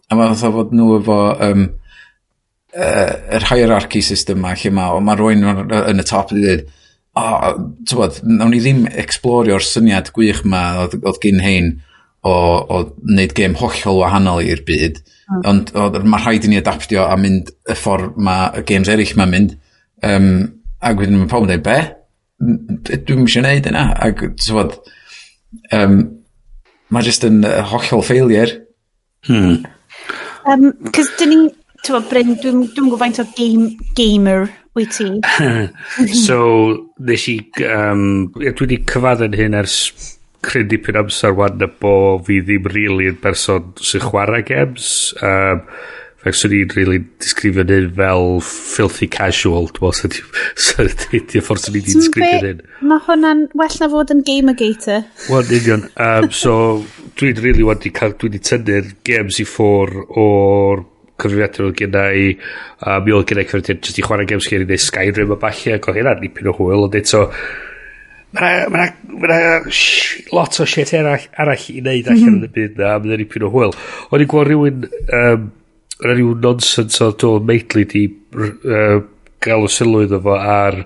[0.10, 1.68] a mae fatha fod nhw efo um,
[2.74, 6.66] uh, yr hierarchy system ma lle mae ma, rwy'n yn y top i ddweud,
[7.18, 7.60] o, oh,
[7.98, 11.76] bod, nawn ni ddim explorio'r syniad gwych ma oedd, oedd gyn hein
[12.26, 15.02] o, o wneud gêm hollol wahanol i'r byd.
[15.02, 15.44] Mm Hmm.
[15.52, 15.72] Ond
[16.08, 19.56] mae rhaid i ni adaptio a mynd y ffordd mae y games eraill mae'n mynd.
[20.08, 20.30] Um,
[20.80, 21.80] ac wedyn mae pobl yn dweud, be?
[23.08, 23.84] Dwi'n eisiau gwneud yna.
[24.08, 24.76] Ac, ti'n
[25.76, 25.98] um,
[26.94, 28.62] mae jyst yn uh, hollol failure.
[29.28, 29.66] Hmm.
[30.48, 31.40] Um, Cys dyn ni,
[31.84, 35.10] ti'n Bryn, dwi'n dwi, gwybod faint o game, gamer wyt ti.
[36.26, 36.40] so,
[37.04, 38.06] nes i, um,
[38.38, 39.82] dwi wedi cyfadda'n hyn ers
[40.48, 41.94] cryn dipyn amser wan na bo
[42.26, 44.90] fi ddim really yn person sy'n chwarae games.
[45.22, 45.64] Um,
[46.18, 50.16] Fe swn i'n really disgrifio hyn fel filthy casual, dwi'n meddwl,
[50.58, 52.64] sy'n ffordd swn i'n disgrifio hyn.
[52.90, 55.06] Mae hwnna'n well na fod yn gamergator.
[55.30, 55.86] Wel, union.
[56.02, 56.56] Um, so,
[57.22, 60.84] dwi'n really wedi cael, dwi'n di tynnu'r games i ffwr o'r
[61.22, 62.28] cyfrifiadur oedd gen i,
[62.82, 65.40] a mi oedd gen i cyfrifiadur jyst i chwarae games gen i neu Skyrim a
[65.46, 67.67] falle, ac oedd hynna'n nipyn o hwyl, ond eto, so,
[68.36, 69.38] Mae ma ma
[70.36, 72.40] lot o shit arall, arall i wneud allan mhm.
[72.42, 73.76] yn y byd na, mae'n dipyn o hwyl.
[74.12, 75.46] O'n i'n gweld rhywun, um,
[76.04, 78.04] o'n rhyw nonsens o do meitli di
[78.36, 79.00] uh,
[79.44, 80.82] gael o sylw iddo fo ar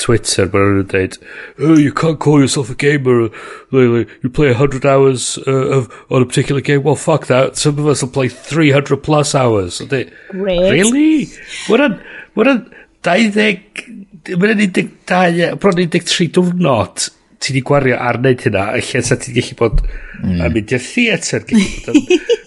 [0.00, 1.18] Twitter, mae'n rhywun yn dweud,
[1.60, 3.28] oh, you can't call yourself a gamer,
[3.70, 7.86] you play 100 hours uh, of, on a particular game, well, fuck that, some of
[7.86, 9.82] us will play 300 plus hours.
[9.82, 10.10] Great.
[10.32, 11.26] really?
[11.66, 12.00] What a,
[12.32, 12.64] what a
[13.02, 13.97] 20
[14.36, 19.18] mae'n 12, e, bron 13 diwrnod ti di gwario ar wneud hynna, a lle sa
[19.20, 20.40] ti'n gallu bod mm.
[20.40, 22.02] yn mynd i'r theatr, gallu bod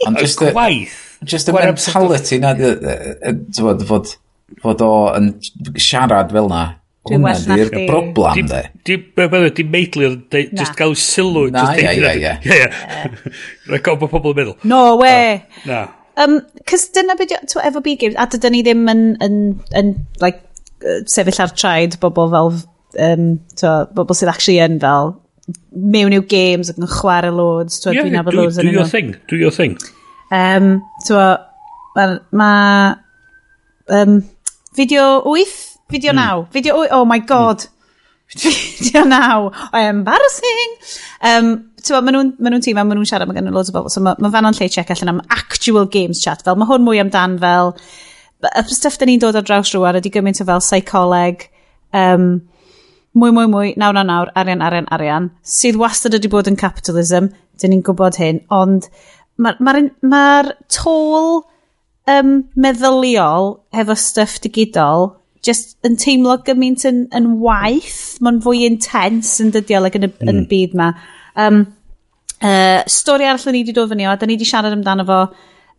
[0.10, 1.00] yn gwaith.
[1.22, 2.52] Just y mentality na,
[3.56, 4.14] fod, fod,
[4.64, 5.32] fod o yn
[5.78, 6.64] siarad fel na,
[7.08, 8.62] hwnna di'r broblem, de.
[9.56, 10.12] di meidlu,
[10.52, 11.48] just gael sylw.
[11.54, 12.68] Na, ia, ia, ia.
[13.70, 14.58] Rhaid gael bod pobl yn meddwl.
[14.68, 15.44] No way.
[15.70, 15.86] Na.
[16.22, 19.38] Um, Cys dyna beth, efo big games, a dydyn ni ddim yn, yn,
[19.78, 20.44] yn, like,
[21.10, 22.52] sefyll ar traed bobl fel
[23.08, 23.26] um,
[23.60, 25.16] to, bobl sydd actually yn fel
[25.72, 28.90] mewn i'w games ac yn chwarae loads to, yeah, dwi'n nabod loads yn do your
[28.90, 29.78] thing do your thing
[30.32, 31.20] um, to,
[31.98, 32.54] well, ma
[33.92, 34.22] um,
[34.78, 35.58] fideo 8
[35.92, 36.48] fideo 9 mm.
[36.56, 38.56] fideo 8 oh my god mm.
[38.80, 40.80] fideo 9 oh, embarrassing
[41.34, 43.56] um, ti'n bod, maen nhw'n ma nhw tîm a maen nhw'n siarad, mae gen nhw
[43.56, 43.92] loads o bobl.
[43.94, 46.44] So mae ma fan o'n lle check allan am actual games chat.
[46.46, 47.74] Fel mae hwn mwy amdan fel
[48.42, 51.48] y stuff da ni'n dod ar draws rhywar ydy gymaint o fel psycholeg,
[51.94, 52.28] um,
[53.14, 57.32] mwy, mwy, mwy, nawr, nawr, nawr, arian, arian, arian, sydd wastad ydy bod yn capitalism,
[57.62, 58.88] dyn ni'n gwybod hyn, ond
[59.42, 60.26] mae'r ma, ma, ma
[60.72, 61.42] tôl
[62.12, 65.12] um, meddyliol hefo stuff digidol
[65.46, 70.12] just yn teimlo gymaint yn, yn waith, mae'n fwy intense yn dydiol like, yn y,
[70.12, 70.28] mm.
[70.28, 70.50] yn y hmm.
[70.52, 70.92] byd ma.
[71.42, 71.64] Um,
[72.46, 75.22] uh, stori arall ni wedi dod fyny o, a da ni wedi siarad amdano fo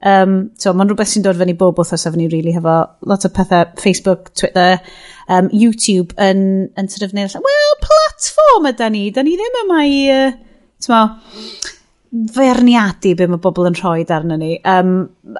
[0.02, 2.76] Um, so, mae'n rhywbeth sy'n dod fyny bob wythnos efo ni, really, hefo
[3.08, 4.80] lot o pethau, Facebook, Twitter,
[5.28, 9.84] um, YouTube, yn, yn sort of neud, well, platform yda ni, da ni ddim yma
[9.86, 10.32] i, uh,
[12.32, 14.56] ferniadu be mae bobl yn rhoi arno ni.
[14.68, 14.92] Um,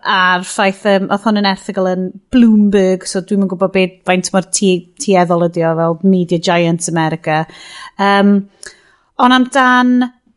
[0.08, 4.48] a'r ffaith, um, oedd hwn yn erthigol yn Bloomberg, so dwi'n gwybod beth faint mor
[4.48, 7.42] tueddol ydi o fel Media Giants America.
[8.00, 8.38] Um,
[9.20, 9.92] ond amdan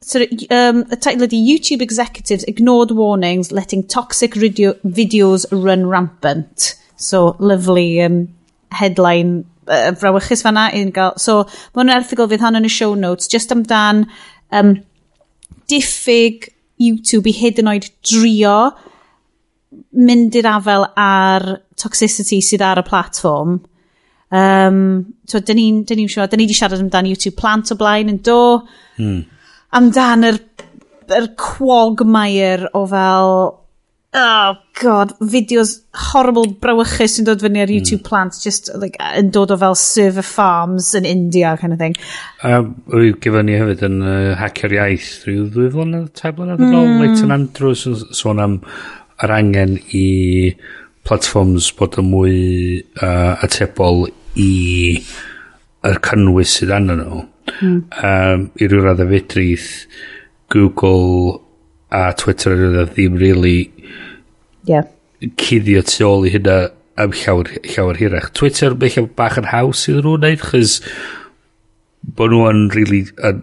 [0.06, 5.88] So, um, the title of the YouTube Executives Ignored Warnings Letting Toxic video Videos Run
[5.88, 6.76] Rampant.
[6.96, 8.30] So, lovely um,
[8.72, 11.18] headline uh, frawychus fanna i'n gael.
[11.18, 11.40] So,
[11.74, 14.06] mae hwn erthigol fydd hon yn y show notes, just amdan
[14.54, 14.76] um,
[15.74, 18.56] diffyg YouTube i hyd yn oed drio
[20.06, 21.50] mynd i'r afel ar
[21.82, 23.64] toxicity sydd ar y platform.
[24.30, 24.84] Um,
[25.26, 28.22] so, dyn ni'n ni siarad, dyn ni wedi siarad amdan YouTube plant o blaen yn
[28.22, 28.44] do.
[29.00, 29.24] Hmm
[29.74, 30.42] amdan yr,
[31.10, 33.32] yr quagmire o fel
[34.16, 35.74] oh god, fideos
[36.10, 37.80] horrible brawychus sy'n dod fyny ar hmm.
[37.80, 38.08] YouTube mm.
[38.08, 41.98] plant just like, yn dod o fel server farms yn in India kind of thing.
[42.44, 46.64] A um, rwy'n gyfan ni hefyd yn uh, hacio'r iaith rhyw ddwy flynedd, tai blynedd
[46.64, 47.36] yn ôl, Leighton hmm.
[47.38, 48.58] Andrews yn sôn am
[49.26, 50.08] yr angen i
[51.06, 52.36] platforms bod yn mwy
[53.04, 54.08] uh, atebol
[54.42, 54.52] i
[55.86, 57.24] yr cynnwys sydd anna nhw.
[57.62, 57.82] Mm.
[58.04, 59.70] Um, I ryw radd y fedrith
[60.54, 61.42] Google
[61.94, 63.70] a Twitter yn yna ddim really
[64.68, 64.88] yeah.
[65.40, 66.58] cuddio tu ôl i hynna
[67.02, 68.32] am llawer, llawer hirach.
[68.34, 70.80] Twitter mewn bach yn haws iddyn nhw'n neud, chys
[72.18, 73.42] bod nhw yn really yn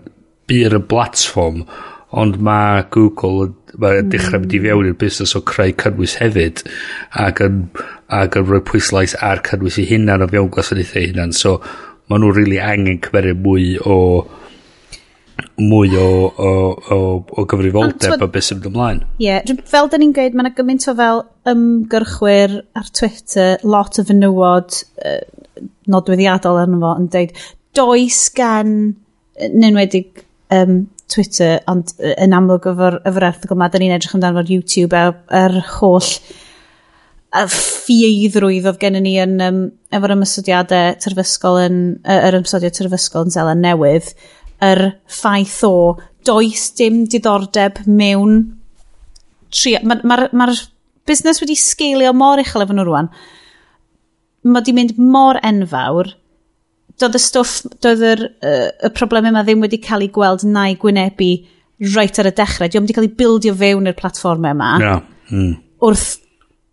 [0.50, 1.62] byr y platform,
[2.12, 4.10] ond mae Google mae'n mm.
[4.12, 6.60] dechrau mynd i fewn i'r busnes o creu cynnwys hefyd
[7.24, 7.62] ac yn,
[8.12, 11.56] ac yn rhoi pwyslais ar cynnwys i hunan o fewn gwasanaethau hunan so
[12.12, 13.98] maen nhw'n really angen cymeru mwy o
[15.62, 16.50] mwy o, o,
[16.94, 16.98] o,
[17.38, 19.02] o gyfrifoldeb a beth sy'n mynd ymlaen.
[19.20, 21.22] Ie, yeah, fel da ni'n gweud, mae yna gymaint o fel
[21.52, 25.20] ymgyrchwyr ar Twitter, lot o fenywod uh,
[25.92, 27.34] nodweddiadol arno fo yn dweud,
[27.76, 28.76] does gan,
[29.48, 34.40] yn enwedig um, Twitter, ond yn amlwg efo'r, efo erthigol yma, da ni'n edrych amdano
[34.40, 36.12] fo'r YouTube a'r er, er holl
[37.32, 39.60] a ffieidrwydd oedd gennym ni yn, um,
[39.94, 44.10] efo'r ymysodiadau terfysgol yn, uh, yr ymysodiad terfysgol yn Selen Newydd,
[44.62, 45.74] yr ffaith o
[46.26, 48.42] does dim diddordeb mewn
[49.52, 49.78] tri...
[49.80, 50.50] Mae'r ma, ma, ma
[51.08, 53.10] busnes wedi sgeilio mor uchel efo nhw rwan.
[54.44, 56.12] Mae wedi mynd mor enfawr.
[57.00, 60.76] Doedd y stwff, doedd yr, uh, y problemau yma ddim wedi cael ei gweld na'i
[60.80, 61.32] gwynebu
[61.96, 62.68] reit ar y dechrau.
[62.68, 64.74] Diolch wedi cael ei bildio fewn i'r platfformau yma.
[64.82, 65.06] Yeah.
[65.32, 65.56] Mm.
[65.82, 66.21] Wrth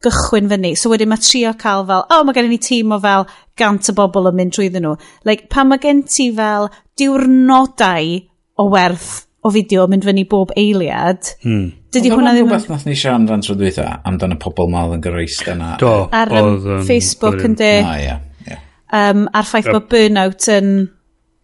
[0.05, 0.73] gychwyn fyny.
[0.79, 3.25] So wedyn mae trio cael fel, o, oh, mae gen i ni tîm o fel
[3.59, 4.95] gant o bobl yn mynd trwyddyn nhw.
[5.27, 8.13] Like, pan mae gen ti fel diwrnodau
[8.59, 9.09] o werth
[9.43, 11.67] o fideo mynd fyny bob eiliad, hmm.
[11.95, 12.49] dydy hwnna ddim...
[12.49, 15.75] Rhywbeth nath ni siarad fan tro dweitha amdano pobl mal yn gyrreist yna.
[15.79, 15.93] Do.
[16.15, 17.73] Ar um, Facebook yn de.
[17.85, 18.15] Na, ia.
[18.43, 18.63] Yeah, yeah.
[18.99, 20.73] um, a'r ffaith bod burnout yn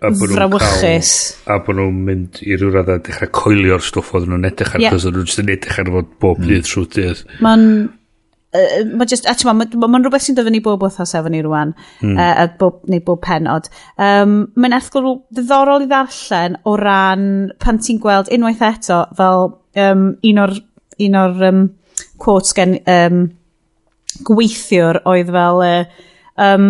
[0.04, 1.12] a bod nhw'n cael
[1.48, 4.84] a bod nhw'n mynd i ryw radd a dechrau coelio'r stwff oedd nhw'n edrych ar
[4.84, 4.92] yeah.
[4.92, 6.50] cos nhw'n edrych ar fod bob hmm.
[6.52, 7.64] dydd trwy dydd mae'n
[8.56, 11.74] uh, mae just, a ti'n ma, ma'n rhywbeth sy'n dyfynu bob wythnos efo ni rwan,
[12.02, 12.16] mm.
[12.16, 13.70] uh, bob, neu bob penod.
[14.02, 17.28] Um, mae'n erthgol ddiddorol i ddarllen o ran
[17.62, 19.50] pan ti'n gweld unwaith eto fel
[19.86, 20.58] um, un o'r,
[21.08, 21.64] un o'r um,
[22.22, 23.24] quotes gen um,
[24.26, 26.04] gweithiwr oedd fel uh,
[26.42, 26.70] um,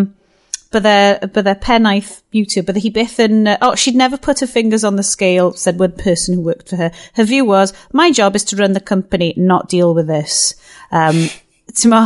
[0.76, 3.48] bydde, bydde pennaeth beauty, bydde hi byth yn...
[3.54, 6.70] Uh, oh, she'd never put her fingers on the scale, said one person who worked
[6.70, 6.92] for her.
[7.14, 10.56] Her view was, my job is to run the company, not deal with this.
[10.92, 11.30] Um,
[11.74, 12.02] Tyma,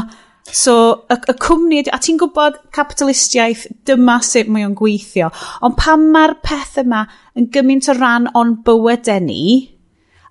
[0.51, 0.75] so
[1.11, 5.29] y, y cwmni, a ti'n gwybod capitalistiaeth, dyma sut mae o'n gweithio.
[5.65, 7.03] Ond pan mae'r peth yma
[7.37, 9.43] yn gymaint o ran o'n bywydau ni,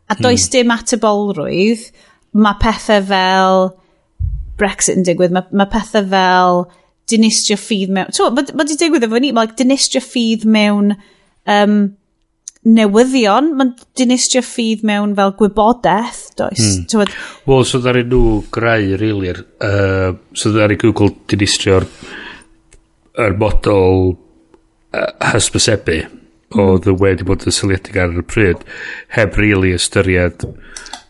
[0.08, 0.52] a does hmm.
[0.54, 1.84] dim atebolrwydd,
[2.38, 3.68] mae pethau fel
[4.58, 6.64] Brexit yn digwydd, mae, mae pethau fel
[7.08, 8.12] dinistrio ffydd mewn...
[8.16, 10.92] so, mae ma di digwydd efo ni, mae like, dinistrio ffydd mewn
[11.48, 11.78] um,
[12.66, 16.64] newyddion, mae'n dinistrio ffydd mewn fel gwybodaeth, does?
[16.82, 17.12] Mm.
[17.48, 19.30] Wel, so ddarin nhw grau, really,
[19.64, 21.86] uh, so ddarin Google dinistrio'r
[23.18, 24.16] er model
[24.94, 26.06] uh, hysbysebu
[26.54, 26.82] o hmm.
[26.84, 28.62] the wedi bod yn syliedig ar y pryd
[29.16, 30.46] heb really ystyried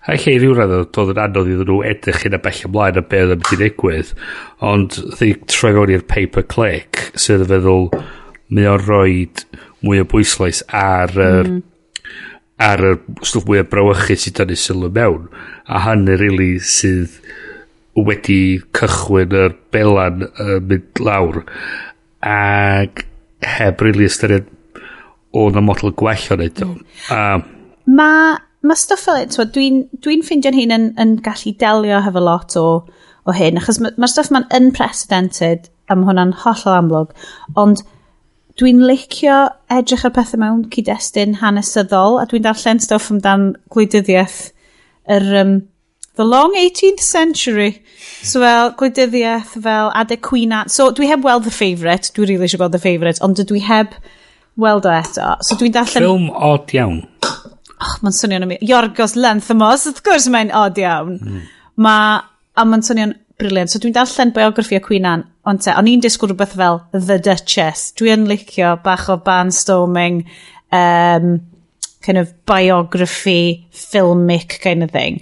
[0.09, 2.99] a lle i ryw radd oedd yn anodd iddyn nhw edrych yn y bell ymlaen
[2.99, 4.13] a beth oedd yn mynd i ddigwydd
[4.73, 7.87] ond ddi troi fewn i'r paper click sydd yn feddwl
[8.49, 9.45] mae o'n roed
[9.85, 11.59] mwy o bwyslais ar yr mm.
[12.69, 15.29] ar y stwff mwy o brawychu sydd dan ei sylw mewn.
[15.69, 17.19] A hynny rili really sydd
[17.99, 21.43] wedi cychwyn yr belan uh, mynd lawr.
[22.23, 23.05] Ac
[23.47, 24.51] heb rili really ystyried
[25.33, 26.85] o na model gwell o'n edo mm.
[27.15, 27.19] a...
[27.87, 32.57] mae ma stwff fel it dwi'n dwi ffindio'n hyn yn, yn gallu delio hefo lot
[32.59, 32.67] o
[33.29, 37.13] o hyn achos mae'r ma stwff ma'n unprecedented am hwnna'n hollol amlwg.
[37.61, 37.85] Ond
[38.59, 39.39] Dwi'n licio
[39.71, 44.39] edrych ar pethau mewn cyd-destun hanesyddol, a dwi'n darllen stwff amdan gwleidyddiaeth
[45.15, 45.35] yr...
[45.43, 45.59] Um,
[46.19, 47.83] the long 18th century.
[48.27, 50.65] So fel gwleidyddiaeth fel adeg cwina.
[50.67, 53.95] So dwi heb weld The Favourite, dwi really eisiau gweld The Favourite, ond dwi heb
[54.59, 55.29] weld o eto.
[55.47, 56.03] So dwi'n darllen...
[56.03, 56.99] Ffilm odd iawn.
[57.23, 58.67] Och, mae'n swnio'n ymwneud.
[58.67, 61.15] Yorgos Lanthimos, wrth gwrs mae'n odd iawn.
[61.23, 61.47] Mm.
[61.87, 61.95] Ma...
[62.59, 63.71] A mae'n swnio'n briliant.
[63.71, 67.19] So dwi'n darllen biograffi o Queen Anne, ond te, o'n i'n disgwyl rhywbeth fel The
[67.23, 67.93] Duchess.
[67.99, 70.25] Dwi'n licio bach o barnstorming,
[70.75, 71.37] um,
[72.05, 75.21] kind of biography, filmic kind of thing.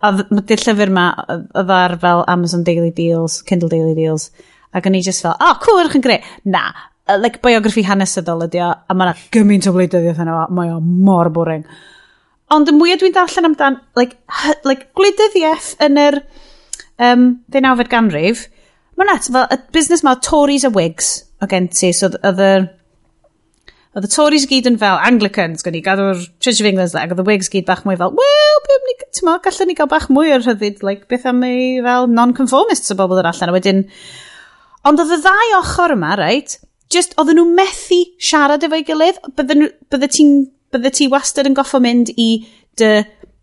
[0.00, 4.30] A dy'r llyfr yma, oedd ar fel Amazon Daily Deals, Kindle Daily Deals,
[4.72, 6.32] ac o'n i just fel, oh, cool, ydych yn greu.
[6.48, 6.64] Na,
[7.18, 11.32] like, biography hanesyddol ydi o, a mae yna gymaint o wleidyddiaeth yna, mae o mor
[11.34, 11.66] boring.
[12.54, 14.16] Ond y mwyaf dwi'n darllen amdan, like,
[14.64, 16.22] like, gwleidyddiaeth yn yr...
[16.22, 16.46] Er,
[17.02, 18.46] um, ddeunawfed ganrif,
[18.98, 22.52] mae'n at, fel, y busnes ma, Tories a Whigs, o gen ti, so oedd y...
[23.96, 27.26] Oedd y Tories gyd yn fel Anglicans, gwni, gadw'r Church of England, ac oedd y
[27.26, 30.44] Whigs gyd bach mwy fel, wel, beth ni, ti'n gallwn ni gael bach mwy o'r
[30.44, 33.84] rhyddid, like, beth am ei fel non-conformists o bobl yr allan, a wedyn...
[34.86, 36.54] Ond oedd y ddau ochr yma, right,
[36.92, 40.36] just, oedden nhw methu siarad efo'i gilydd, bydde ti'n
[40.72, 42.28] bydde ti wastad yn goffo mynd i
[42.78, 42.92] dy,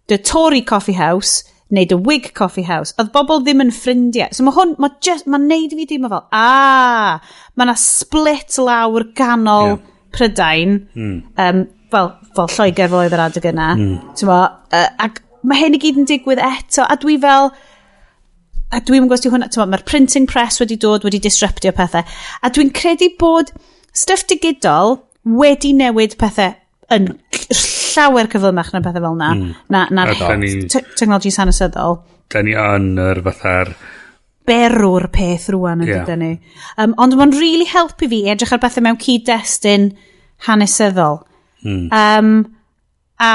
[0.10, 4.30] dy Tory coffee house neu The Wig Coffee House, oedd bobl ddim yn ffrindiau.
[4.36, 7.20] So mae hwn, mae just, mae'n neud i fi ddim fel, a,
[7.56, 9.86] mae yna split lawr ganol yeah.
[10.16, 11.16] Prydain, mm.
[11.42, 13.96] um, fel, fel Lloegr fel oedd yr adeg yna, mm.
[14.30, 14.42] Mo,
[14.78, 17.50] uh, ac mae hyn i gyd yn digwydd eto, a dwi fel,
[18.72, 22.06] a dwi'n gwybod hwnna, mae'r printing press wedi dod, wedi disruptio pethau,
[22.42, 23.52] a dwi'n credu bod
[23.96, 26.54] stuff digidol wedi newid pethau
[26.94, 27.16] yn
[27.96, 29.34] llawer cyflymach na pethau fel na.
[29.36, 29.54] Mm.
[29.74, 32.02] Na, na technology sanesyddol.
[32.32, 33.76] Da ni yn yr fatha'r
[34.46, 36.18] berw'r peth rwan yn yeah.
[36.20, 36.36] ni.
[36.78, 39.90] Um, ond mae'n really helpu fi edrych ar bethau mewn cyd-destun
[40.48, 41.24] hanesyddol.
[41.66, 41.88] Mm.
[41.90, 42.36] Um,
[43.22, 43.32] a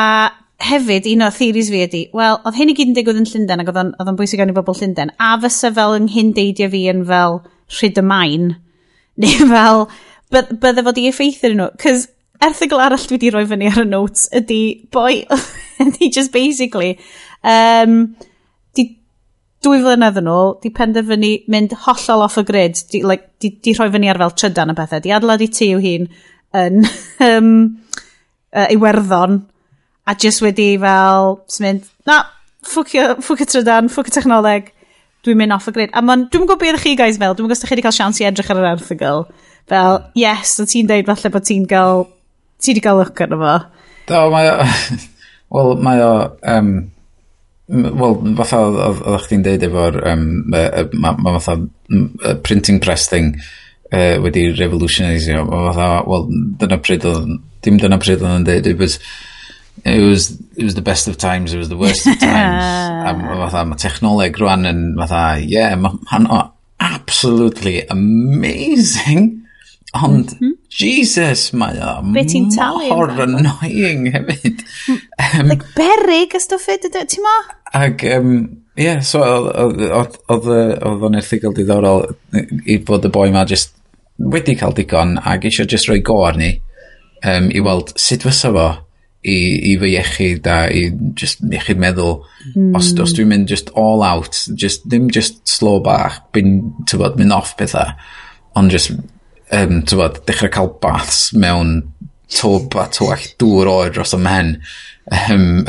[0.60, 3.62] hefyd, un o theories fi ydy, wel, oedd hyn i gyd yn digwydd yn Llundain
[3.64, 7.02] ac oedd o'n bwysig gan i bobl Llundain, a fysa fel yng Nghindeidio fi yn
[7.08, 7.40] fel
[7.78, 8.48] rhyd y main,
[9.24, 9.86] neu fel,
[10.30, 11.70] bydde fod i effeithio nhw.
[11.80, 12.06] Cys
[12.44, 14.60] erthigol arall dwi wedi rhoi fyny ar y notes ydy
[14.92, 15.22] boi
[15.84, 16.94] ydy just basically
[17.42, 18.16] um,
[18.76, 18.86] di
[19.64, 23.76] dwy flynedd yn ôl di penderfynu mynd hollol off y grid di, like, di, di
[23.76, 26.10] rhoi fyny ar fel trydan y bethau di adlad i ti yw hun
[26.60, 26.82] yn
[27.28, 27.54] um,
[28.56, 29.40] uh, Iwerddon
[30.06, 32.22] a just wedi fel mynd na
[32.66, 34.72] ffwcio, ffwcio trydan ffwcio technoleg
[35.24, 35.90] dwi'n mynd off y grid.
[35.92, 37.96] A man, dwi'n gwybod beth chi guys fel dwi'n gwybod os da chi wedi cael
[37.96, 39.26] sians i edrych ar yr erthigol
[39.70, 42.06] fel yes, o ti'n deud falle bod ti'n cael
[42.60, 43.56] ti wedi cael look arno fo?
[44.10, 44.56] Do, mae o...
[45.54, 46.14] Wel, mae o...
[46.46, 46.72] Um,
[47.70, 50.00] Wel, fatha oedd chdi'n deud efo'r...
[50.10, 51.58] Um, mae ma fatha
[52.46, 53.36] printing press thing
[53.92, 55.44] uh, wedi revolutionisio.
[55.46, 57.36] Mae fatha, wel, dyna pryd oedd...
[57.64, 58.98] Dim dyna pryd oedd yn deud, it was...
[59.80, 62.64] It was, it was the best of times, it was the worst of times.
[63.08, 63.14] a
[63.46, 66.42] fatha, mae technoleg rwan yn fatha, yeah, mae'n ma
[66.80, 69.46] absolutely amazing.
[69.94, 70.59] Ond, mm -hmm.
[70.70, 74.62] Jesus, mae o Be ti'n talu mor annoying hefyd.
[74.90, 77.36] um, like berig a stwff e, it, ti'n ma?
[77.80, 78.36] Ac, um,
[78.76, 79.82] ie, yeah, so oedd
[80.30, 82.06] oedd o'n erthigol diddorol
[82.70, 83.74] i bod y boi ma just
[84.20, 86.54] wedi cael digon ac eisiau just rhoi go arni
[87.24, 88.68] um, i weld sut fysa fo
[89.20, 89.36] i,
[89.72, 90.86] i fy iechyd a i
[91.18, 92.20] just iechyd meddwl
[92.54, 92.74] mm.
[92.78, 97.34] os, os dwi'n mynd just all out just, ddim just slow bach bin, tybod, mynd
[97.36, 97.96] off pethau
[98.56, 98.94] ond just
[99.56, 101.80] um, tywod, dechrau cael baths mewn
[102.30, 104.52] twb a twall dŵr oer dros y men.
[105.10, 105.64] Um,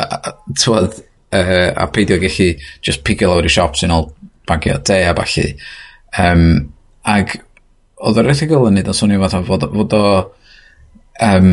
[0.59, 0.99] tywod,
[1.33, 2.51] uh, a peidio gallu
[2.85, 4.11] just pigio lawr i siops yn ôl
[4.49, 5.47] bagio de a falle.
[6.21, 6.45] Um,
[7.07, 7.37] ag
[8.01, 10.07] oedd yr ethigol yn neud yn swnio fath fod, fod o...
[11.21, 11.51] Um,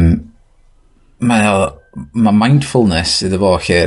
[1.18, 1.56] mae o
[2.14, 3.80] mae mindfulness iddo fo lle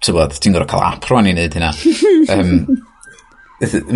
[0.00, 1.70] tybod, ti'n gorau cael app rwan i wneud hynna
[2.36, 2.52] um,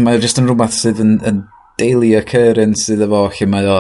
[0.05, 1.45] mae o jyst yn rhywbeth sydd yn, yn
[1.81, 3.79] daily occurrence iddo fo lle mae o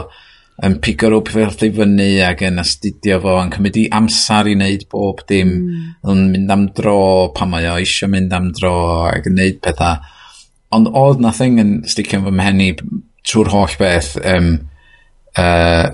[0.65, 1.33] yn pigo rwp
[1.67, 5.89] i fyny ac yn astudio fo yn cymryd i amser i wneud bob dim mm.
[6.13, 6.99] yn mynd am dro
[7.35, 8.75] pan mae o eisiau mynd am dro
[9.09, 9.99] ac yn wneud pethau
[10.75, 12.71] ond oedd na thing yn sticio fy mhen i
[13.27, 14.55] trwy'r holl beth um,
[15.41, 15.91] uh,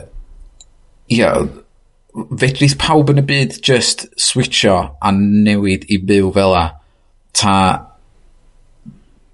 [1.17, 1.33] ia
[2.41, 6.65] fedrith pawb yn y byd just switcho a newid i byw fel a
[7.37, 7.57] ta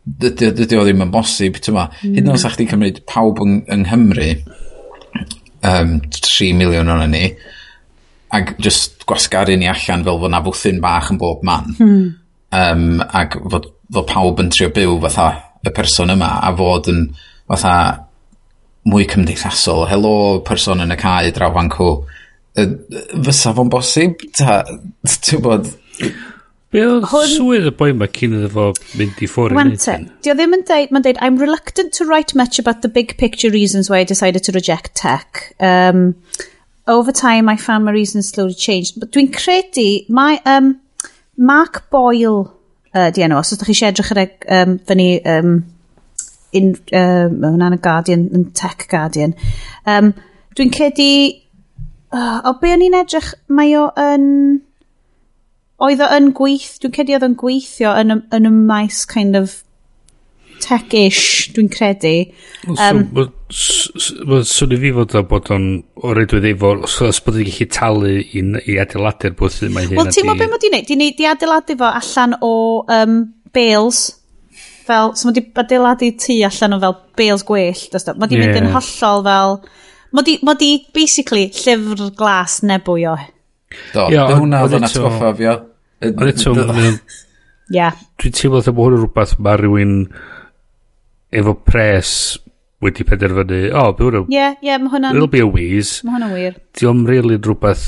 [0.07, 1.89] dydy, dydy o ddim yn bosib, tyma.
[2.01, 2.15] Mm.
[2.15, 2.55] Hyd yn oes mm.
[2.55, 4.29] chdi cymryd pawb yng, yng Nghymru,
[5.67, 7.25] um, 3 miliwn o'n ni,
[8.37, 11.75] ac just gwasgaru ni allan fel fod na fwthyn bach yn bob man.
[11.79, 12.07] Mm.
[12.57, 15.31] Um, ac fod, fod pawb yn trio byw fatha
[15.67, 17.09] y person yma, a fod yn
[17.51, 17.75] fatha
[18.87, 19.87] mwy cymdeithasol.
[19.91, 20.15] Helo,
[20.47, 21.91] person yn y cae draw fan cw.
[22.57, 24.23] Fysa fo'n bosib?
[24.39, 24.63] Ta,
[25.27, 25.69] ti'n bod...
[26.75, 27.29] Be oedd Hwn...
[27.31, 28.65] swydd y boi yma cyn iddo fo
[28.99, 29.55] mynd i ffwrdd?
[29.55, 32.91] Wante, di o ddim yn deud, mae'n deud, I'm reluctant to write much about the
[32.91, 35.55] big picture reasons why I decided to reject tech.
[35.61, 36.17] Um,
[36.89, 38.99] over time, I found my reasons slowly changed.
[38.99, 40.75] But dwi'n credu, mae um,
[41.39, 42.51] Mark Boyle,
[42.91, 45.57] uh, di enw, os ydych chi eisiau edrych ar e, um, fyny, um,
[46.51, 49.39] in, um, hwnna'n y Guardian, yn Tech Guardian,
[49.87, 50.11] um,
[50.59, 51.11] dwi'n credu,
[52.11, 54.33] uh, o be o'n i'n edrych, mae o yn...
[54.33, 54.65] Um,
[55.85, 59.37] oedd o yn gweithio, dwi'n credu oedd o'n gweithio yn, y, yn y maes kind
[59.39, 59.61] of
[60.63, 62.15] tech-ish, dwi'n credu.
[62.77, 65.67] Um, Mae'n swnio fi fod o bod o'n
[66.03, 69.99] o redwydd efo, os bod yn gallu talu i, i adeiladu'r bwth yma hyn.
[70.01, 70.89] Wel, ti'n gwybod beth mae di'n neud?
[70.89, 72.55] Di'n di adeiladu fo allan o
[72.97, 73.21] um,
[73.55, 74.03] bales,
[74.89, 77.87] fel, so mae di adeiladu tŷ allan o fel bales gwell,
[78.17, 78.47] Mae di yeah.
[78.47, 79.57] mynd yn hollol fel,
[80.17, 83.17] mae di, ma di basically llyfr glas nebwy o
[83.93, 85.57] Do, yeah, dy hwnna oedd yn atgoffa fi o.
[86.07, 86.55] Ond eto,
[88.23, 89.95] dwi'n teimlo bod hwn yn rhywbeth mae rhywun
[91.37, 92.13] efo pres
[92.85, 94.27] wedi penderfynu, o, oh, byw hwnnw.
[94.31, 95.17] Ie, ie, mae hwnna'n...
[95.17, 96.05] It'll be a wheeze.
[96.05, 96.59] Mae hwnna'n wir.
[96.77, 97.87] Di o'n really rhywbeth...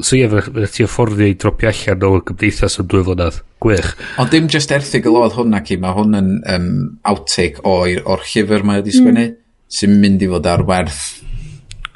[0.00, 3.42] So ie, fe ti afforddi i dropio allan o gymdeithas am dwy flynedd.
[3.60, 3.90] Gwych.
[4.22, 6.70] Ond dim just erthigol oedd hwnna ci, mae hwn yn um,
[7.12, 8.96] outtake o'r, or llyfr mae wedi mm.
[8.96, 9.36] sgwennu, mm.
[9.76, 11.04] sy'n mynd i fod ar werth.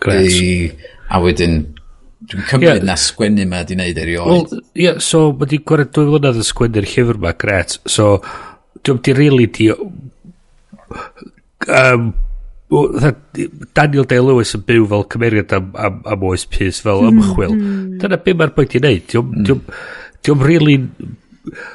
[0.04, 0.28] Gret.
[0.28, 1.62] I, a wedyn
[2.30, 2.88] Dwi'n cymryd yeah.
[2.88, 4.30] na sgwennu ma di wneud erioed.
[4.30, 7.78] Wel, ie, yeah, so ma di gwared dwy flynedd yn sgwennu'r llyfr ma, gret.
[7.90, 8.18] So,
[8.82, 9.70] dwi'n di really di...
[11.64, 12.12] Um,
[13.74, 17.52] Daniel Day-Lewis yn byw fel cymeriad am, am, am oes pys fel hmm, ymchwil.
[17.54, 17.98] Mm.
[18.02, 19.04] Dyna beth mae'r boi di wneud.
[19.12, 19.76] Diwm, mm.
[20.24, 20.78] diwm, really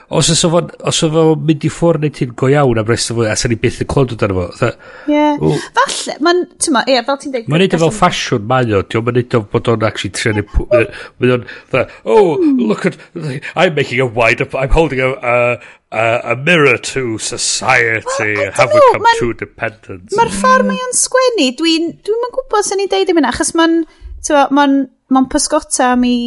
[0.09, 3.11] os oes o'n, os oes o'n mynd i ffwr neu ti'n go iawn am rest
[3.13, 4.45] o fwy, a sa'n i byth yn clod o dan fo.
[5.11, 5.25] Ie.
[5.77, 7.49] Falle, mae'n, ti'n ma, ie, fel ti'n dweud.
[7.51, 10.33] Mae'n neud o fel ffasiwn, mae'n o, ti'n ma'n neud o bod o'n actually trio
[10.37, 10.55] neud,
[11.21, 11.45] mae'n o'n,
[12.09, 12.97] oh, look at,
[13.55, 15.35] I'm making a wide, I'm holding a, a,
[15.91, 20.17] a, a mirror to society, well, have we come to dependence.
[20.17, 23.83] Mae'r ffordd mae o'n sgwennu, dwi'n, dwi'n gwybod sy'n ei deud i mynd, achos mae'n,
[24.25, 24.65] ti'n ma,
[25.13, 26.17] mae'n, pysgota am i,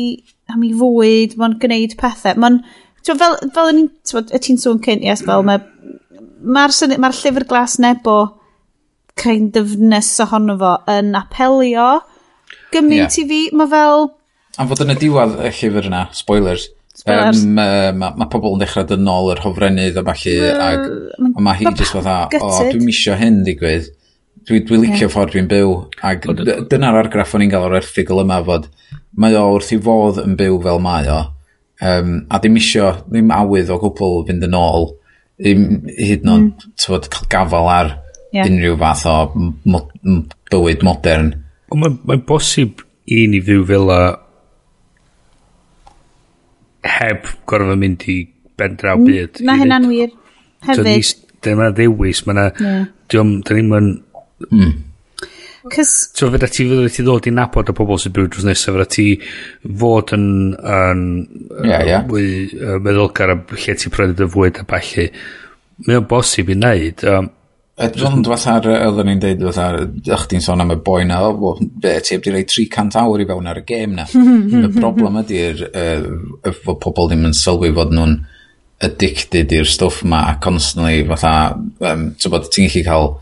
[0.52, 2.62] am i fwyd, mae'n gwneud pethau, mae'n,
[3.02, 3.82] Ti'n fel, fel yn,
[4.22, 5.66] y ti'n sôn cynt, yes, fel mae'r
[6.42, 6.66] ma
[6.98, 8.16] ma llyfr glas nebo
[9.18, 11.88] kind of nes ohono fo yn apelio
[12.72, 13.24] gymaint yeah.
[13.24, 14.06] i fi, mae fel...
[14.60, 17.42] Am fod yn y diwedd y llyfr yna, spoilers, spoilers.
[17.44, 21.44] Um, uh, mae ma pobl yn dechrau dyn nôl yr hofrennydd a falle, uh, a
[21.44, 23.90] mae hi jyst fatha, o, oh, dwi'n misio hyn digwydd.
[24.48, 25.12] Dwi, dwi licio yeah.
[25.12, 25.74] ffordd dwi'n byw,
[26.08, 26.26] ac
[26.72, 28.66] dyna'r argraff o'n i'n gael o'r erthigol yma fod,
[29.20, 31.20] mae o wrth i fodd yn byw fel mae o,
[31.82, 34.92] Um, a ddim isio, ddim awydd o gwbl fynd yn ôl,
[35.42, 37.08] ddim hyd yn oed mm.
[37.10, 37.94] Cael gafel ar
[38.30, 38.46] yeah.
[38.46, 39.80] unrhyw fath o mo
[40.52, 41.32] bywyd modern.
[41.72, 44.02] Ond mae'n mae bosib i ni fyw fel a
[47.00, 48.20] heb gorfod mynd i
[48.58, 49.42] ben draw mm, byd.
[49.48, 50.14] Mae hynna'n wir.
[50.68, 51.28] Hefyd.
[51.42, 52.48] Dyma ddewis, mae'na...
[52.62, 52.88] Yeah.
[53.10, 53.92] Diolch, da ni'n...
[54.52, 54.72] Mm
[55.70, 56.10] Cys...
[56.16, 58.88] So fydda ti fydda ti ddod i nabod y pobol sy'n byw drws nesaf, fydda
[58.90, 59.06] ti
[59.82, 61.04] fod yn, yn,
[61.60, 62.08] yn yeah, yeah.
[62.08, 65.06] mwy uh, meddylgar am lle ti'n prynu dy fwyd a balli.
[65.86, 67.06] Mae o'n bosib i wneud.
[67.12, 67.30] Um,
[67.82, 69.86] Edmund, fatha, oedden ni'n deud, fatha,
[70.18, 73.22] ych ti'n sôn am y boi na, o, be, ti heb di rei 300 awr
[73.22, 74.04] i fewn ar y gêm na.
[74.66, 78.18] y broblem ydy'r uh, fod pobl ddim yn sylwi fod nhw'n
[78.82, 81.34] addicted i'r stwff ma, a constantly, fatha,
[81.86, 83.12] um, ti'n bod, ti'n gallu cael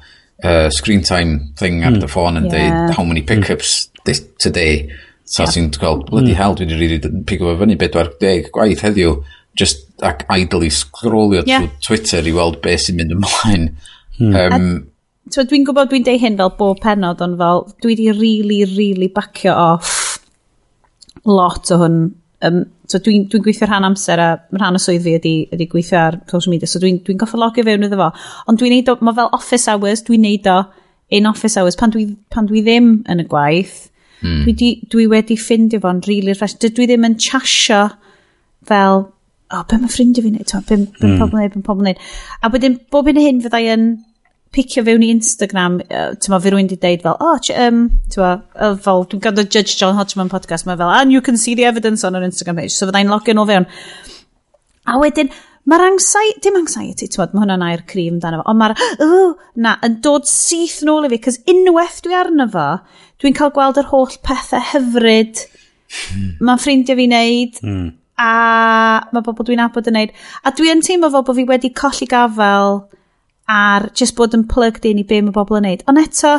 [0.43, 2.01] uh, screen time thing ar mm.
[2.03, 2.57] dy ffôn yn yeah.
[2.57, 3.30] deud how many hmm.
[3.32, 4.05] pickups mm.
[4.09, 4.91] this today.
[5.24, 5.53] So yeah.
[5.55, 6.41] ti'n gweld, bloody mm.
[6.41, 9.18] hell, dwi wedi really pick up fyny 40 gwaith heddiw,
[9.59, 11.68] just ac idly scrollio yeah.
[11.84, 13.68] Twitter i weld beth sy'n mynd ymlaen.
[14.18, 14.38] Mm.
[14.41, 14.70] Um,
[15.30, 19.11] so dwi'n gwybod dwi'n deud hyn fel bob penod, ond fel dwi di really, really
[19.12, 20.18] bacio off
[21.28, 22.01] lot o hwn
[22.47, 26.01] um, so dwi'n dwi, gweithio rhan amser a rhan o swydd fi ydy, ydy gweithio
[26.01, 28.11] ar social media, so dwi'n dwi, dwi goffa logio fewn iddo fo.
[28.51, 30.59] Ond dwi'n neud o, mae fel office hours, dwi'n neud o
[31.20, 33.78] in office hours, pan dwi, pan dwi ddim yn y gwaith,
[34.22, 34.43] mm.
[34.45, 37.86] dwi, di, dwi wedi ffindio fo'n really refresh Dwi ddim yn chasio
[38.68, 39.09] fel,
[39.51, 41.18] o, oh, be mae ffrindiau fi'n neud, be mae mm.
[41.18, 42.07] pobl yn neud, be mae pobl yn neud.
[42.41, 43.91] A wedyn, bob un hyn fyddai yn
[44.55, 48.22] picio fewn i Instagram, uh, ti'n ma, fi rwy'n di deud fel, oh, um, ti'n
[48.24, 51.55] ma, uh, fel, dwi'n gadw Judge John Hodgman podcast, mae fel, and you can see
[51.55, 53.68] the evidence on our Instagram page, so fyddai'n login o fewn.
[54.90, 55.30] A wedyn,
[55.70, 58.76] mae'r anxiety, dim anxiety, ti'n tywod, mae hwnna'n air cryf amdano fo, ond mae'r,
[59.07, 59.32] oh,
[59.62, 62.68] na, yn dod syth nôl i fi, cos unwaith dwi arno fo,
[63.22, 65.46] dwi'n cael gweld yr holl pethau hyfryd,
[65.94, 66.30] mm.
[66.42, 67.90] mae'n ffrindiau fi wneud, mm.
[68.18, 68.30] a
[69.14, 72.80] mae bobl dwi'n abod yn wneud, a dwi'n teimlo fo bod fi wedi colli gafel,
[73.51, 75.82] ar just bod yn plugged in i be mae bobl yn neud.
[75.90, 76.36] Ond eto,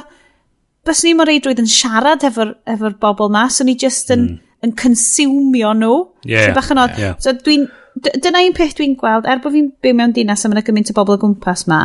[0.87, 4.55] bys ni mor reidrwydd yn siarad efo'r efo, bobl ma, so ni just yn, mm.
[4.67, 5.97] yn consumio nhw.
[6.27, 6.95] Yeah, bach yn od.
[7.01, 7.19] Yeah.
[7.21, 7.67] So dwi'n,
[7.99, 10.97] dyna un peth dwi'n gweld, er bod fi'n byw mewn dinas a mae'n gymaint o
[10.97, 11.83] bobl o gwmpas ma,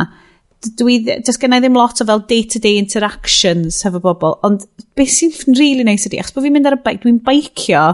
[0.79, 4.65] dwi, just gen i ddim lot o fel day-to-day -day interactions hefo bobl, ond
[4.97, 7.85] beth sy'n really nice ydi, achos bod fi'n mynd ar y bike, dwi'n baicio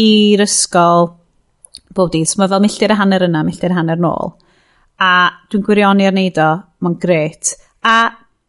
[0.00, 1.12] i'r ysgol
[1.94, 4.34] bob dydd, so mae fel milltir y hanner yna, milltir y hanner nôl
[5.00, 5.12] a
[5.50, 6.50] dwi'n gwirionu ar neud o,
[6.84, 7.54] mae'n gret.
[7.86, 7.96] A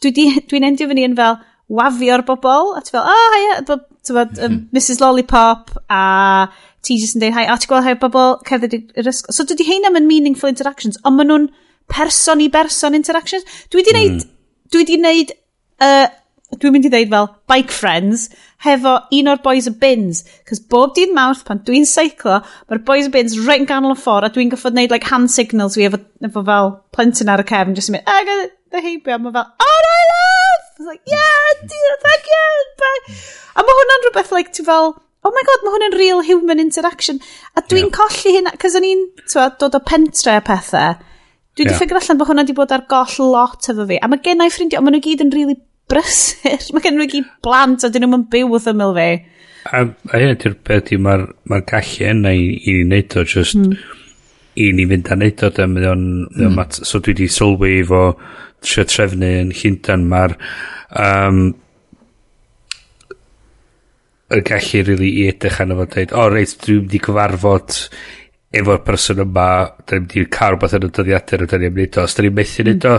[0.03, 1.39] dwi'n dwi endio fyny yn fel
[1.71, 5.03] wafio'r bobl, a ti'n fel, oh, haia, ti'n bod, um, Mrs mhm.
[5.05, 6.01] Lollipop, a
[6.83, 9.35] ti jyst yn dweud, hai, a ti'n gweld hai bobl cerdded i'r ysgol.
[9.35, 11.51] So dydy heina yn meaningful interactions, ond maen nhw'n
[11.91, 13.47] person i berson interactions.
[13.71, 14.33] Dwi di wneud, mm.
[14.73, 15.35] dwi di wneud,
[15.85, 16.07] uh,
[16.57, 18.27] dwi'n mynd i ddeud fel bike friends,
[18.65, 20.23] hefo un o'r boys y bins.
[20.47, 22.39] Cos bob dydd mawrth pan dwi'n seiclo,
[22.69, 25.31] mae'r boys y bins reit yn ganol y ffordd a dwi'n goffod wneud like, hand
[25.33, 27.77] signals fi efo, efo fel plentyn ar y cefn.
[27.77, 30.65] Just yn mynd, ag y heibio, mae fel, oh no, I love!
[30.71, 32.49] I was like, yeah, dear, thank you!
[32.81, 33.15] Bye.
[33.55, 34.93] A mae hwnna'n rhywbeth, like, ti fel,
[35.25, 37.21] oh my god, mae hwnna'n real human interaction.
[37.57, 37.95] A dwi'n yeah.
[37.97, 41.01] colli hynna, cos o'n i'n dod o pentre a pethau.
[41.51, 41.81] Dwi wedi yeah.
[41.81, 43.99] ffigur allan bod hwnna wedi bod ar goll lot efo fi.
[43.99, 45.57] A mae gennau ffrindiau, ond maen nhw gyd yn really
[45.91, 46.65] brysur.
[46.73, 49.09] Mae gen nhw gyd blant a dyn nhw'n byw wrth ymwyl fi.
[49.69, 53.59] A, a hyn ydy'r beth mae'r ma gallu yna i, i ni wneud o, just
[53.59, 53.75] mm.
[54.63, 56.55] i ni fynd a wneud o, dyn o'n, mm.
[56.57, 58.05] mat, so dwi wedi sylwi fo
[58.61, 60.37] trio trefnu yn Llundan, mae'r
[61.01, 61.43] um,
[64.31, 67.77] y gallu really i edrych arno fo dweud, o oh, reit, dwi'n mynd i cyfarfod
[68.61, 69.49] efo'r person yma,
[69.85, 72.17] da ni'n mynd i cael rhywbeth yn y dyddiadur a da ni'n mynd o, os
[72.17, 72.87] da ni'n methu mm.
[72.89, 72.95] o,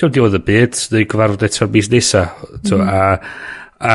[0.00, 2.24] ti'n diwedd y byd, neu gyfarfod eto'r mis nesa.
[2.40, 2.64] Mm.
[2.64, 2.88] Mm-hmm.
[2.88, 3.04] A,
[3.80, 3.94] a,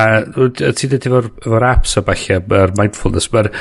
[0.69, 3.51] a ti'n dweud efo'r efo apps a falle, mae'r mindfulness, mae'r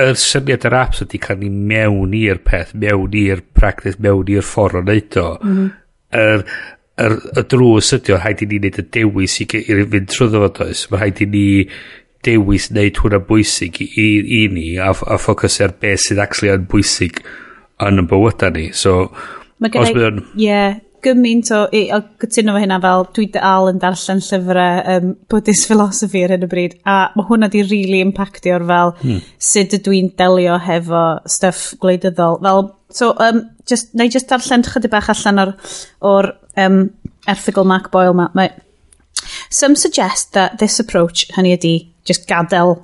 [0.00, 4.46] y syniad yr apps ydy cael ni mewn i'r peth, mewn i'r practice, mewn i'r
[4.46, 5.30] ffordd o wneud o.
[5.40, 5.72] Mm -hmm.
[6.20, 6.44] er,
[7.00, 10.30] er, y drws ydy o, rhaid i ni wneud y dewis i, i fynd trwy
[10.36, 10.86] fo does.
[10.90, 11.46] Mae rhaid i ni
[12.26, 14.08] dewis wneud hwnna bwysig i, i,
[14.38, 17.22] i ni a, a ffocws ar beth sydd actually yn bwysig
[17.88, 18.70] yn y bywyda ni.
[18.76, 19.10] So,
[19.60, 20.22] Mae os mae o'n...
[20.40, 20.60] Ie,
[21.04, 25.68] gymaint o, i, o gytuno fo hynna fel dwi dal yn darllen llyfrau um, Buddhist
[25.68, 29.22] philosophy ar hyn o bryd a mae hwnna di rili really impactio'r fel hmm.
[29.50, 31.04] sut ydw i'n delio hefo
[31.36, 35.54] stuff gwleidyddol fel so um, just, na i just darllen chydig bach allan o'r,
[36.00, 36.82] or, um,
[37.28, 38.48] erthigol Mark Boyle ma, ma
[39.48, 41.74] some suggest that this approach hynny ydi
[42.08, 42.76] just gadael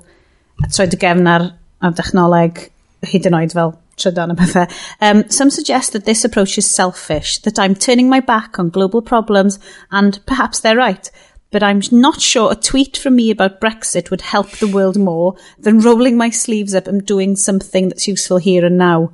[0.63, 2.69] a troed y gefn ar, ar dechnoleg
[3.05, 4.67] hyd yn oed fel trydan am bethau.
[5.01, 9.01] Um, some suggest that this approach is selfish, that I'm turning my back on global
[9.01, 9.59] problems,
[9.91, 11.09] and perhaps they're right.
[11.49, 15.35] But I'm not sure a tweet from me about Brexit would help the world more
[15.57, 19.13] than rolling my sleeves up and doing something that's useful here and now.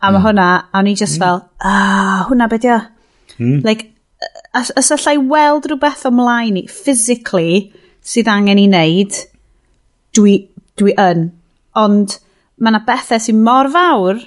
[0.00, 0.24] A mae mm.
[0.24, 1.24] hwnna, a ni just mm.
[1.24, 2.78] fel, ah, hwnna beth ia.
[3.38, 3.64] Mm.
[3.64, 3.90] Like,
[4.54, 7.72] as, as allai weld rhywbeth ymlaen i, physically,
[8.02, 9.18] sydd angen i wneud,
[10.16, 10.36] dwi,
[10.80, 11.26] dwi yn.
[11.78, 12.18] Ond,
[12.58, 14.24] mae yna bethau sy'n mor fawr,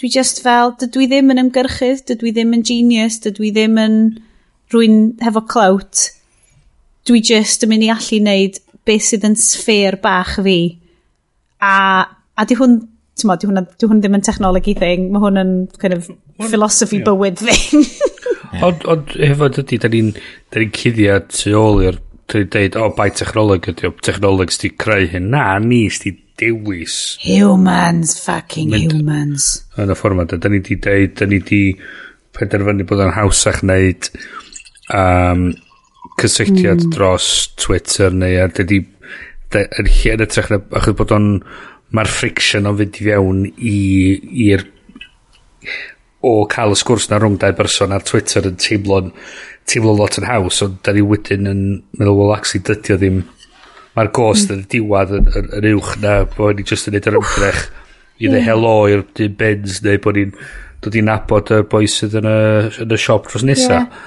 [0.00, 3.52] dwi just fel, dydw i ddim yn ymgyrchydd, dydw i ddim yn genius, dydw i
[3.54, 3.96] ddim yn
[4.72, 6.08] rwy'n hefo clout,
[7.08, 10.58] Dwi just yn mynd i allu wneud beth sydd yn sfer bach fi.
[11.62, 11.74] A,
[12.38, 12.76] a di hwn,
[13.18, 15.52] ti'n mo, di hwn, di hwn ddim yn technology thing, mae hwn yn
[15.82, 16.06] kind of
[16.52, 17.08] philosophy yeah.
[17.08, 17.82] bywyd thing.
[18.68, 21.98] Ond on, hefo dydy, da ni'n ni cuddio tu ôl i'r
[22.30, 25.32] dweud, o, bai technoleg ydy, o, technoleg sydd creu hyn.
[25.34, 27.16] Na, ni sydd dewis.
[27.22, 29.50] Humans, fucking mynd, humans.
[29.80, 31.62] Yn y ffordd yma da ni di deud, da ni di
[32.36, 34.08] penderfynu bod yn hawsach wneud
[34.96, 35.50] um,
[36.20, 36.94] cysylltiad mm.
[36.94, 37.28] dros
[37.60, 38.80] Twitter neu a dydi
[39.52, 41.28] yn lle yn ytrach na achos bod o'n
[41.92, 44.64] mae'r friction o'n fynd i fewn i'r
[46.22, 49.12] o cael y sgwrs na rhwng dau berson ar Twitter yn teimlo'n
[49.68, 51.62] teimlo lot yn haws ond da ni wedyn yn
[51.98, 53.22] meddwl wel actually dydy o ddim
[53.96, 54.58] mae'r gost mm.
[54.58, 57.62] yn diwad yn, yn, yn uwch na bod ni just yn neud yr ymdrech
[58.22, 60.34] i ddeu helo i'r dyn bens neu bod ni'n
[60.82, 62.40] dod i'n nabod y boi sydd yn y,
[62.82, 63.78] yn y siop dros nesa.
[63.78, 64.02] Yeah.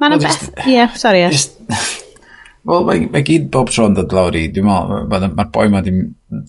[0.00, 0.46] Mae'n beth...
[0.66, 1.24] Ie, yeah, sorry.
[2.68, 5.80] Wel, mae, mae gyd bob tro'n dod lawr i, dwi'n meddwl, mae'r ma boi ma,
[5.84, 6.02] diwm,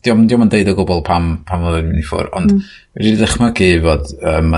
[0.03, 2.65] diwm, yn deud o gwbl pam, pam oedd yn mynd i ffwr, ond mm.
[2.99, 4.57] wedi ddechmygu fod, um,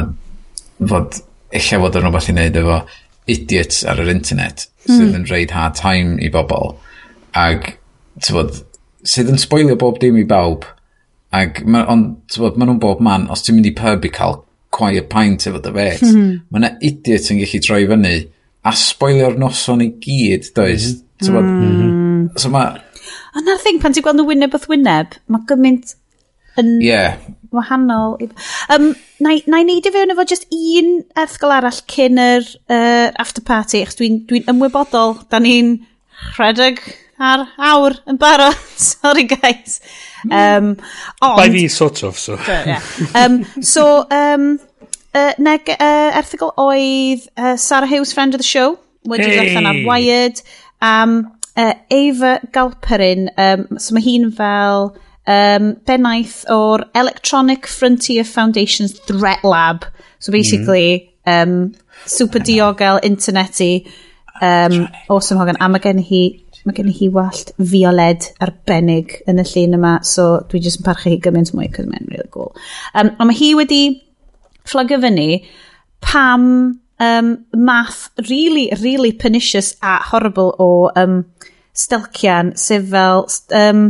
[0.90, 1.20] fod,
[1.54, 2.80] eich fod yn rhywbeth i wneud efo
[3.30, 4.96] idiots ar yr internet, mm.
[4.96, 6.74] sydd yn reid hard time i bobl,
[7.38, 7.76] ac
[8.22, 8.62] tywod,
[9.08, 10.68] sydd yn spoilio bob dim i bawb.
[11.34, 14.44] Ac, ma, ond, tywod, maen nhw'n bob man, os ti'n mynd i pub i cael
[14.74, 16.40] quiet pint efo dy fet, mm -hmm.
[16.50, 18.16] mae yna idiot yn gallu troi fyny
[18.64, 20.88] a spoilio'r noson i gyd, does?
[20.88, 20.94] Mhm.
[20.94, 21.26] Mm -hmm.
[21.26, 22.40] Tywod, mm -hmm.
[22.40, 22.82] so mae...
[23.34, 25.96] A na'r thing, pan ti'n gweld nhw wyneb wrth wyneb, mae gymaint
[26.62, 27.18] yn yeah.
[27.52, 28.18] wahanol.
[28.70, 28.92] Um,
[29.24, 33.82] na, na i neidio fewn efo just un erthgol arall cyn yr uh, after party,
[33.82, 35.80] achos dwi'n dwi ymwybodol, da ni'n
[36.38, 36.82] rhedeg
[37.20, 38.58] ar awr yn barod.
[38.90, 39.80] Sorry, guys.
[40.30, 40.76] Um,
[41.22, 41.38] ond...
[41.38, 42.38] By fi, sort of, so.
[42.48, 42.82] yeah.
[43.16, 44.60] um, so, um,
[45.14, 49.40] uh, neg, uh, erthigol oedd uh, Sarah Hughes, friend of the show, wedi hey.
[49.40, 50.44] ddarllen ar Wired.
[50.84, 54.92] Um, uh, Eva Galperin, um, so mae hi'n fel
[55.30, 59.86] um, bennaeth o'r Electronic Frontier Foundation's Threat Lab.
[60.20, 61.44] So basically, mm.
[61.44, 63.88] um, super diogel, internety,
[64.42, 65.60] um, awesome hogan.
[65.60, 66.24] A mae gen hi
[66.64, 70.88] Mae gen i hi wallt fioled arbennig yn y llun yma, so dwi jyst yn
[70.88, 72.54] parchu hi gymaint mwy, cos mae'n really cool.
[72.96, 73.82] Um, ond mae hi wedi
[74.64, 75.28] fflygio fyny
[76.04, 76.46] pam
[77.04, 81.26] um, math really, really pernicious a horrible o um,
[81.74, 83.28] stelcian, sef fel
[83.60, 83.86] um,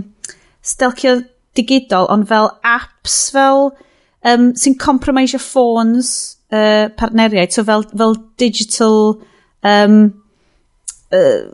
[0.64, 1.20] stelcio
[1.54, 3.68] digidol, ond fel apps fel
[4.26, 6.14] um, sy'n compromisio ffôns
[6.54, 9.20] uh, partneriaid, so fel, fel digital
[9.62, 10.00] um,
[11.14, 11.54] uh,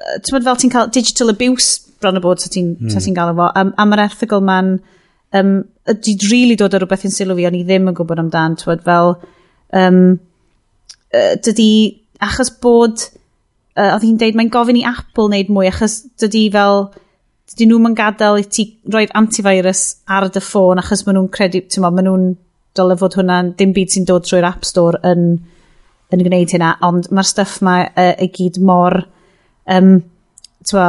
[0.00, 2.96] ti'n fel ti'n cael digital abuse bron o bod, so ti'n mm.
[2.96, 3.50] ti gael efo.
[3.60, 4.72] um, a mae'r erthigol ma'n,
[5.36, 5.52] um,
[5.92, 8.84] ydy really dod o rhywbeth yn sylw fi, ond i ddim yn gwybod amdan, ti'n
[8.86, 9.14] fel,
[9.82, 10.00] um,
[11.12, 11.70] uh, dydy,
[12.24, 13.04] achos bod,
[13.76, 16.90] uh, oedd hi'n deud, mae'n gofyn i Apple wneud mwy, achos dydy fel,
[17.50, 18.62] Dydy nhw'n gadael i ti
[18.94, 22.26] roi'r antivirus ar dy ffôn achos maen nhw'n credu, ti'n maen nhw'n
[22.78, 25.24] dyle fod hwnna dim byd sy'n dod trwy'r App Store yn,
[26.14, 29.00] yn gwneud hynna, ond mae'r stuff ma uh, i gyd mor
[29.76, 29.94] um,
[30.68, 30.88] twa,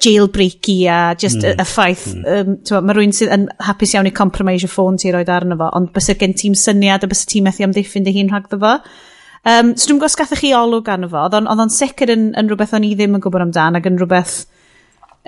[0.00, 1.44] jailbreaky a just mm.
[1.44, 1.60] y hmm.
[1.60, 2.74] y ffaith mm.
[2.78, 5.70] um, mae rhywun sydd yn hapus iawn i compromise y ffôn ti roed arno fo
[5.76, 9.74] ond bys gen ti'n syniad a bys ti'n methu amddiffyn dy hun rhagddo fo um,
[9.74, 12.88] so dwi'n gwybod gathach chi olwg arno fo oedd o'n sicr yn, yn rhywbeth o'n
[12.88, 14.36] i ddim yn gwybod amdan ac yn rhywbeth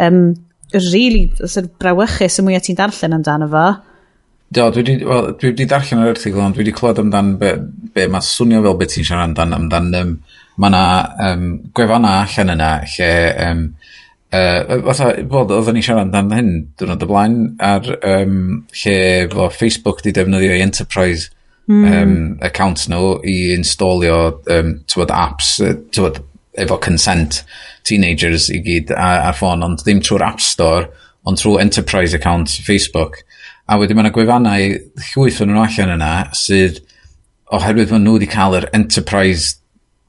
[0.01, 0.23] um,
[0.93, 3.67] really sort of brawychus y mwyaf ti'n darllen amdano fo
[4.53, 7.55] Do, dwi wedi well, dwi darllen yr erthigol ond dwi wedi clywed amdan be,
[7.95, 10.11] be mae swnio fel beth ti'n siarad amdan amdan um,
[10.61, 10.85] mae yna
[11.27, 13.13] um, gwefanna allan yna lle
[13.47, 13.63] um,
[14.33, 16.51] uh, fatha, bod oedden ni siarad amdan hyn
[16.81, 18.37] dwrnod y blaen ar um,
[18.83, 18.99] lle
[19.33, 21.31] bo Facebook di defnyddio i enterprise
[21.71, 21.85] mm.
[21.85, 24.21] um, accounts nhw i installio
[24.53, 25.57] um, tywod apps
[25.95, 26.23] tywod,
[26.53, 27.43] efo consent
[27.89, 30.91] teenagers i gyd ar, ar ffôn ond ddim trwy'r app store
[31.25, 33.23] ond trwy enterprise account Facebook
[33.71, 34.71] a wedyn mae yna gwefannau
[35.13, 36.83] llwyth o'n nhw allan yna sydd
[37.53, 39.62] oherwydd maen nhw wedi cael yr enterprise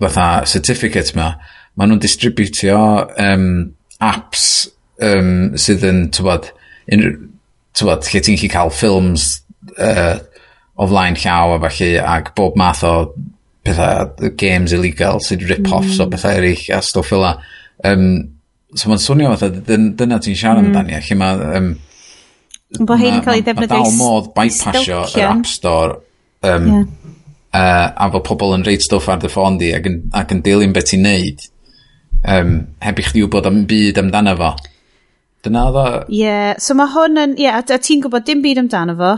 [0.03, 1.33] fatha certificate ma,
[1.77, 2.79] maen nhw'n distributio
[3.19, 3.47] um,
[4.03, 4.47] apps
[5.03, 6.49] um, sydd yn, tywod,
[6.93, 7.05] un,
[7.77, 9.29] tywod, lle ti'n chi cael ffilms
[9.77, 10.17] uh,
[10.73, 12.93] o flaen llaw a falle, ac bob math o
[13.63, 16.03] pethau, games illegal sydd rip-offs mm.
[16.05, 18.07] o bethau eraill a stwff fel um,
[18.73, 20.71] so mae'n swnio fatha, dyna ti'n siarad mm.
[20.71, 21.49] amdani, lle mae...
[21.59, 21.73] Um,
[22.73, 25.99] Bo hyn yn cael ei ddefnyddio i Mae dal modd bypassio yr App Store
[26.41, 26.85] um, yeah
[27.53, 30.43] uh, a fod pobl yn reid stwff ar dy ffôn di ac yn ac yn
[30.45, 31.47] dilyn beth ti'n neud
[32.27, 34.53] um, heb i chdi wybod am byd amdano fo.
[35.43, 35.87] Dyna odd o...
[36.13, 39.13] Ie so mae hwn yn ie yeah, a ti'n gwybod dim byd amdano fo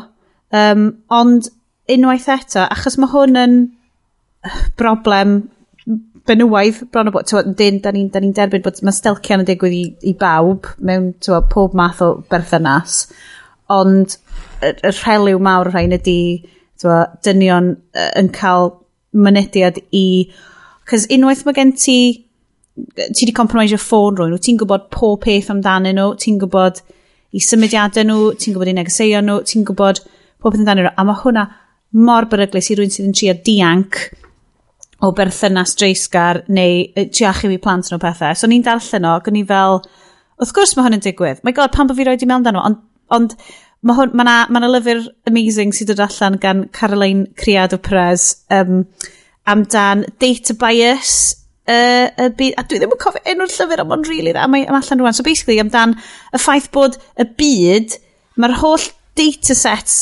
[0.55, 1.51] um, ond
[1.95, 3.59] unwaith eto achos mae hwn yn
[4.77, 5.37] broblem
[6.25, 9.77] benywaidd bron o bod ti'n dyn da ni'n ni derbyn bod mae stelcian yn digwydd
[9.77, 13.03] i, i bawb mewn t'wod pob math o berthynas
[13.69, 14.17] ond
[14.65, 16.19] y, y rheliw mawr rhain ydy
[16.81, 18.73] Twa, dynion uh, yn cael
[19.15, 20.05] mynediad i...
[20.89, 21.97] Cos unwaith mae gen ti...
[22.75, 26.81] Ti wedi compromisio ffôn rwy'n nhw, ti'n gwybod pob peth amdanyn nhw, ti'n gwybod
[27.35, 30.01] i symudiadau nhw, ti'n gwybod i negeseuon nhw, ti'n gwybod
[30.43, 30.91] pob peth amdanyn nhw.
[30.99, 31.45] A mae hwnna
[31.95, 34.01] mor beryglis i rwy'n sydd yn trio dianc
[35.03, 38.35] o berthynas dreisgar neu triachu achub i plant nhw pethau.
[38.35, 39.81] So ni'n darllen o, gwni fel,
[40.39, 41.41] wrth gwrs mae hwn yn digwydd.
[41.47, 42.81] My god, pan bod fi roed i mewn dan nhw, ond,
[43.15, 43.35] ond
[43.85, 48.31] mae hwn, mae na, ma na lyfr amazing sydd dod allan gan Caroline Criado Perez
[48.53, 48.83] um,
[49.45, 51.13] amdan data bias
[51.69, 54.73] uh, y byd, a dwi ddim yn cofio enw'r llyfr ond rili really dda, mae'n
[54.73, 55.17] allan rwan.
[55.17, 55.95] So basically amdan
[56.33, 57.99] y ffaith bod y byd,
[58.41, 60.01] mae'r holl data sets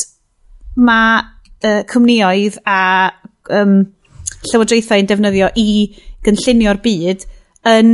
[0.80, 1.22] mae
[1.68, 2.80] uh, cwmnioedd a
[3.52, 3.82] um,
[4.48, 5.68] llywodraethau yn defnyddio i
[6.24, 7.28] gynllunio'r byd
[7.70, 7.94] yn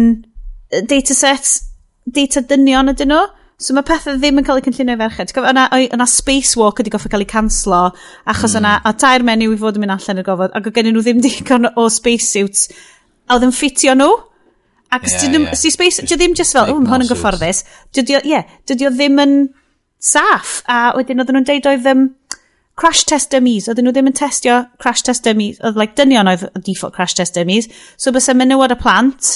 [0.89, 1.59] data sets,
[2.05, 3.25] data dynion ydyn nhw.
[3.59, 5.33] So mae pethau ddim yn cael eu cynllunio i ferched.
[5.35, 7.81] Yna, yna Spacewalk wedi goffa cael ei canslo,
[8.23, 8.61] achos mm.
[8.61, 11.03] yna, a tair menyw i fod yn mynd allan i'r gofod, ac o gennyn nhw
[11.03, 12.69] ddim digon o spacesuits,
[13.27, 14.13] a oedd yn ffitio nhw.
[14.95, 15.57] Ac yeah, dydym, yeah.
[15.59, 17.59] si space, dy ddim just fel, ww, hwn yn gyfforddus.
[17.93, 19.35] Dydy o, yeah, ddim yn
[19.99, 20.61] saff.
[20.71, 22.07] A wedyn oedden nhw'n deud oedd um,
[22.79, 23.67] crash test dummies.
[23.67, 25.59] Oedden nhw ddim yn testio crash test dummies.
[25.67, 27.67] Oedd like dynion oedd default crash test dummies.
[27.99, 29.35] So bys y menywod y plant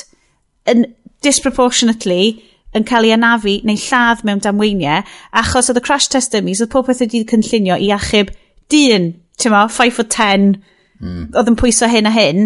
[0.72, 0.88] yn
[1.24, 2.40] disproportionately
[2.78, 5.04] yn cael ei anafu neu lladd mewn damweiniau
[5.44, 8.32] achos oedd y crash test dummies oedd popeth wedi cynllunio i achub
[8.74, 10.54] dyn, ti'n ma, 5 foot 10
[11.02, 11.26] mm.
[11.34, 12.46] oedd yn pwyso hyn a hyn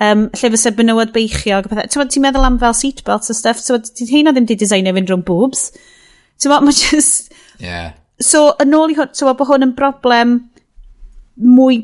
[0.00, 4.12] um, lle fysa benywod beichiog ti'n ti meddwl am fel seatbelts a stuff ti'n meddwl
[4.12, 5.70] hyn o ddim di designio fynd rhwng boobs
[6.40, 7.32] ti'n meddwl mae just
[7.62, 7.94] yeah.
[8.20, 10.36] so yn ôl i hwn ti'n meddwl bod hwn yn broblem
[11.36, 11.80] mwy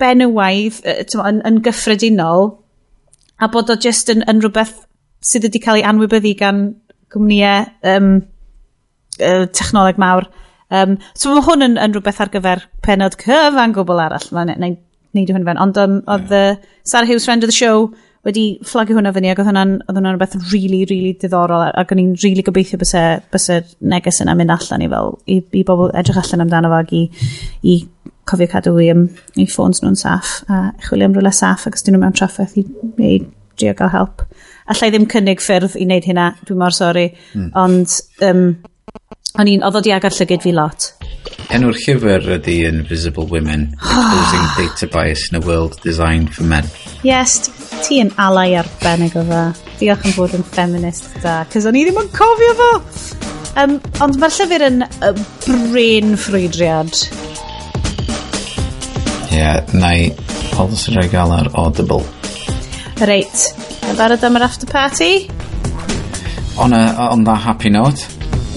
[0.00, 2.48] benywaidd ma, yn, yn gyffredinol
[3.42, 4.82] a bod o just yn, yn rhywbeth
[5.22, 6.64] sydd wedi cael ei anwybyddu gan
[7.12, 8.14] gwmnïau um,
[9.20, 10.28] uh, technoleg mawr.
[10.72, 14.30] Um, so mae hwn yn, yn rhywbeth ar gyfer penod cyfan gwbl arall.
[14.32, 14.56] Mae'n
[15.12, 15.60] neud hwn fan.
[15.60, 16.56] Ond um, oedd yeah.
[16.56, 17.90] uh, Sarah Hughes, friend of the show,
[18.26, 22.12] wedi fflagio hwnna fyny ac oedd hwnna'n hwnna rhywbeth really, really diddorol ac o'n i'n
[22.22, 22.94] really gobeithio bys
[23.32, 23.56] bysa
[23.92, 27.02] neges yna mynd allan i fel i, i bobl edrych allan amdano fo ac i,
[27.66, 27.74] i
[28.30, 31.82] cofio cadw i, um, i ffôns nhw'n saff a chwilio am rhywle saff ac os
[31.82, 33.18] dyn nhw mewn traffaeth i, i, i
[33.58, 34.22] drio gael help
[34.70, 37.08] allai ddim cynnig ffyrdd i wneud hynna, dwi'n mor sori.
[37.34, 37.48] Mm.
[37.58, 37.96] Ond,
[38.28, 38.44] um,
[39.40, 40.92] o'n i'n, oedd o di agor llygyd fi lot.
[41.52, 46.68] Enw'r llyfr ydy Invisible Women, Exposing Data Bias in a World Designed for Men.
[47.04, 47.50] Yes,
[47.82, 49.44] ti yn alai arbennig o dda.
[49.80, 52.70] Diolch yn bod yn feminist da, cos o'n i ddim yn cofio fo.
[53.60, 56.94] Um, ond mae'r llyfr yn uh, ffrwydriad.
[59.32, 60.08] Ie, yeah, na i,
[60.60, 62.04] oedd os gael ar Audible.
[63.02, 63.48] Reit,
[63.88, 65.12] Yn barod am yr after party?
[66.58, 68.06] On, a, on that happy note.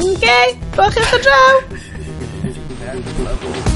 [0.09, 3.74] Okay, bwch eich o draw!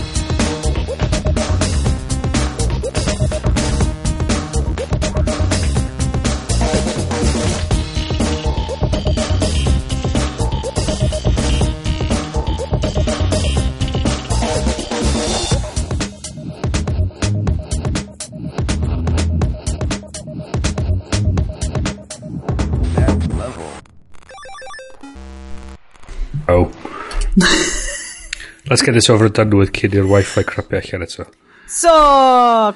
[28.70, 31.26] Let's get this over and done with cyn i'r wifi crapio allan eto.
[31.70, 31.93] So,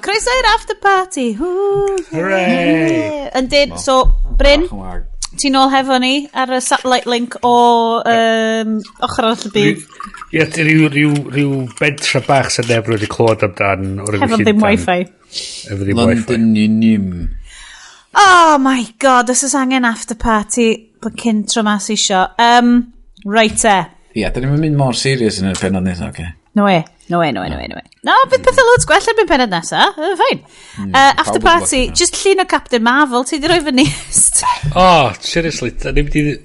[0.02, 1.26] croeso i'r after party.
[1.38, 2.40] Hooray!
[2.40, 3.28] Yeah.
[3.38, 4.00] Yndyn, so,
[4.40, 4.66] Bryn,
[5.38, 7.54] ti'n ôl hefo ni ar y satellite link o
[8.02, 8.74] um,
[9.06, 9.86] ochr arall y byd.
[10.34, 13.88] Ie, rhyw, rhyw, rhyw bentra bach sy'n neb wedi clywed amdan.
[14.02, 15.00] Hefo ddim wifi.
[15.70, 16.10] Hefo ddim wifi.
[16.10, 17.10] London Unim.
[18.18, 20.72] Oh my god, os oes angen after party,
[21.22, 22.26] cyn tro mas isio.
[22.42, 22.80] Um,
[23.24, 23.82] right e.
[24.14, 26.22] Ie, da ni'n mynd mor serious yn y penod nesaf, oce.
[26.22, 26.40] Okay.
[26.54, 27.88] No e, no e, no e, no e, no e.
[28.06, 30.44] No, bydd pethau loads gwell hmm, yn byd penod nesaf, uh, fine.
[30.86, 34.44] Uh, after party, just llun o Captain Marvel, ti di roi fy nist.
[34.78, 36.36] oh, seriously, da ni'n mynd i...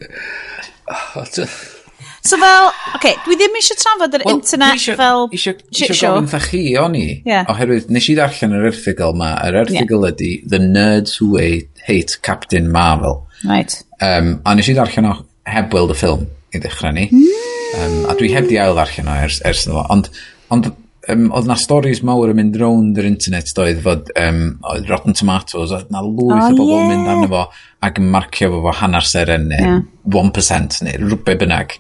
[2.26, 5.28] So fel, oce, okay, dwi ddim eisiau trafod yr well, internet isio, fel...
[5.38, 7.05] Isio, isio gofyn tha chi, o'n i.
[7.30, 7.45] Yeah.
[7.53, 9.36] Oherwydd, nes i ddarllen yr erthigol ma.
[9.45, 10.15] Yr erthigol yeah.
[10.17, 11.38] ydy The Nerds Who
[11.86, 13.22] Hate Captain Marvel.
[13.45, 13.78] Right.
[14.01, 15.15] Um, a nes i ddarllen o
[15.53, 17.07] heb weld y ffilm i ddechrau ni.
[17.13, 17.59] Mm.
[17.78, 19.84] Um, a dwi heb di ail ddarllen o ers, ers yna.
[19.93, 20.09] Ond,
[20.53, 20.72] ond
[21.09, 25.17] um, oedd na stories mawr yn mynd rownd yr internet doedd fod um, oedd Rotten
[25.17, 26.89] Tomatoes, oedd na lwyth oh, o bobl yeah.
[26.91, 27.43] mynd arno fo
[27.86, 29.82] ac yn marcio fo fo hanner seren neu yeah.
[30.17, 31.78] 1% neu rhywbeth bynnag.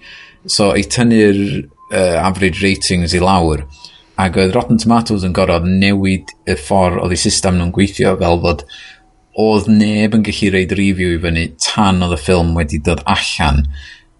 [0.49, 3.65] So i tynnu'r uh, average ratings i lawr
[4.19, 8.41] ac oedd Rotten Tomatoes yn gorfod newid y ffordd oedd eu system nhw'n gweithio fel
[8.45, 8.65] fod
[9.39, 13.63] oedd neb yn gallu reid review i fyny tan oedd y ffilm wedi dod allan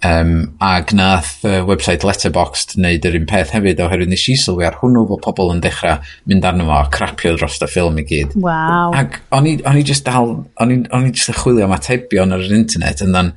[0.01, 4.63] Um, ag nath uh, website Letterboxd wneud yr un peth hefyd oherwydd nes i sylwi
[4.63, 5.97] ar hwnnw fod pobl yn dechrau
[6.29, 8.37] mynd arno fo a crapio dros y ffilm i gyd.
[8.39, 8.95] Wow.
[8.95, 12.31] Ac o'n i, on i just dal, o'n i, on i just chwilio am atebion
[12.31, 13.33] ar yr internet yn dan,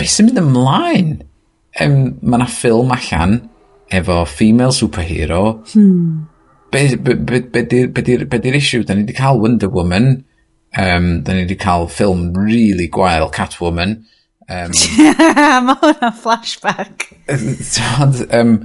[0.00, 1.14] beth sy'n mynd ymlaen?
[1.78, 3.38] Um, mae yna ffilm allan
[3.94, 5.62] efo female superhero.
[5.70, 6.24] Hmm.
[6.72, 8.82] Be, be, be, be, be, be, be di'r issue?
[8.82, 10.16] Da ni wedi cael Wonder Woman,
[10.74, 14.00] um, da ni wedi cael ffilm really gwael Catwoman,
[14.48, 14.72] Um,
[15.66, 17.08] Mae hwnna flashback.
[18.02, 18.56] Ond, um,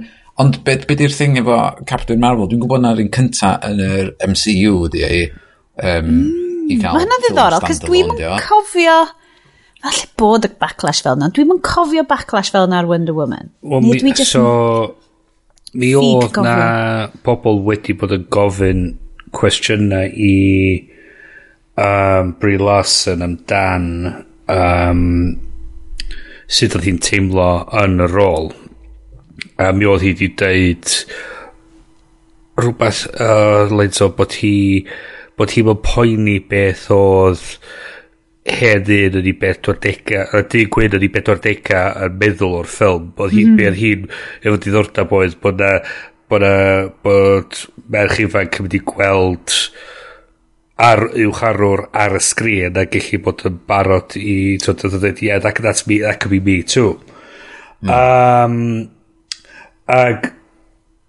[0.42, 1.58] ond beth be di'r thing efo
[1.88, 2.48] Captain Marvel?
[2.50, 5.22] Dwi'n gwybod na'r un cynta yn yr MCU, di ei.
[5.78, 8.12] Um, mm, i cael Mae hwnna ddiddorol, cos dwi'n
[8.48, 8.98] cofio...
[9.78, 11.28] Falle bod y backlash fel yna.
[11.30, 13.52] Dwi'n cofio backlash fel yna ar Wonder Woman.
[13.62, 14.96] Well, mi, dwi just so,
[15.78, 18.88] mi oedd na pobl wedi bod yn gofyn
[19.38, 20.32] cwestiynau i
[21.78, 23.86] um, Brie Larson amdan
[24.50, 25.04] um,
[26.48, 27.48] sut oedd hi'n teimlo
[27.82, 28.52] yn y rôl
[29.60, 30.94] a mi oedd hi wedi deud
[32.58, 34.54] rhywbeth uh, leid o bod hi
[35.38, 37.44] bod hi mewn poeni beth oedd
[38.48, 43.34] hedyn yn ei bedwardega a di gwyn yn ei bedwardega yn meddwl o'r ffilm bod
[43.34, 43.78] hi'n mm -hmm.
[43.82, 44.08] hi'n
[44.42, 45.74] efo diddordeb oedd bod na
[46.28, 46.54] bod na
[47.04, 47.60] bod
[47.92, 49.54] merch ifanc yn mynd i gweld
[50.78, 55.22] ar uwch arwr ar y sgrin a gallu bod yn barod i so dod dweud
[55.24, 57.00] yeah that, that's me that could be me too.
[57.82, 57.90] Mm.
[57.94, 58.90] um,
[59.86, 60.30] ag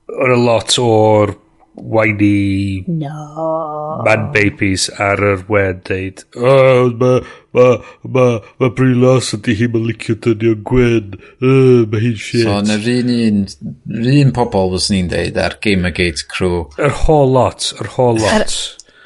[0.10, 1.36] o'n a lot o'r
[1.80, 4.02] whiny no.
[4.06, 7.12] man babies ar yr wen deud oh, ma,
[7.56, 7.68] ma,
[8.04, 8.26] ma,
[8.60, 12.48] ma Brie Larson di hi'n licio dynnu o'n Gwen uh, ma hi'n shit.
[12.48, 16.66] So yn yr un un un pobol fos ni'n deud ar Gamergate crew.
[16.82, 18.58] Yr whole lot yr whole lot.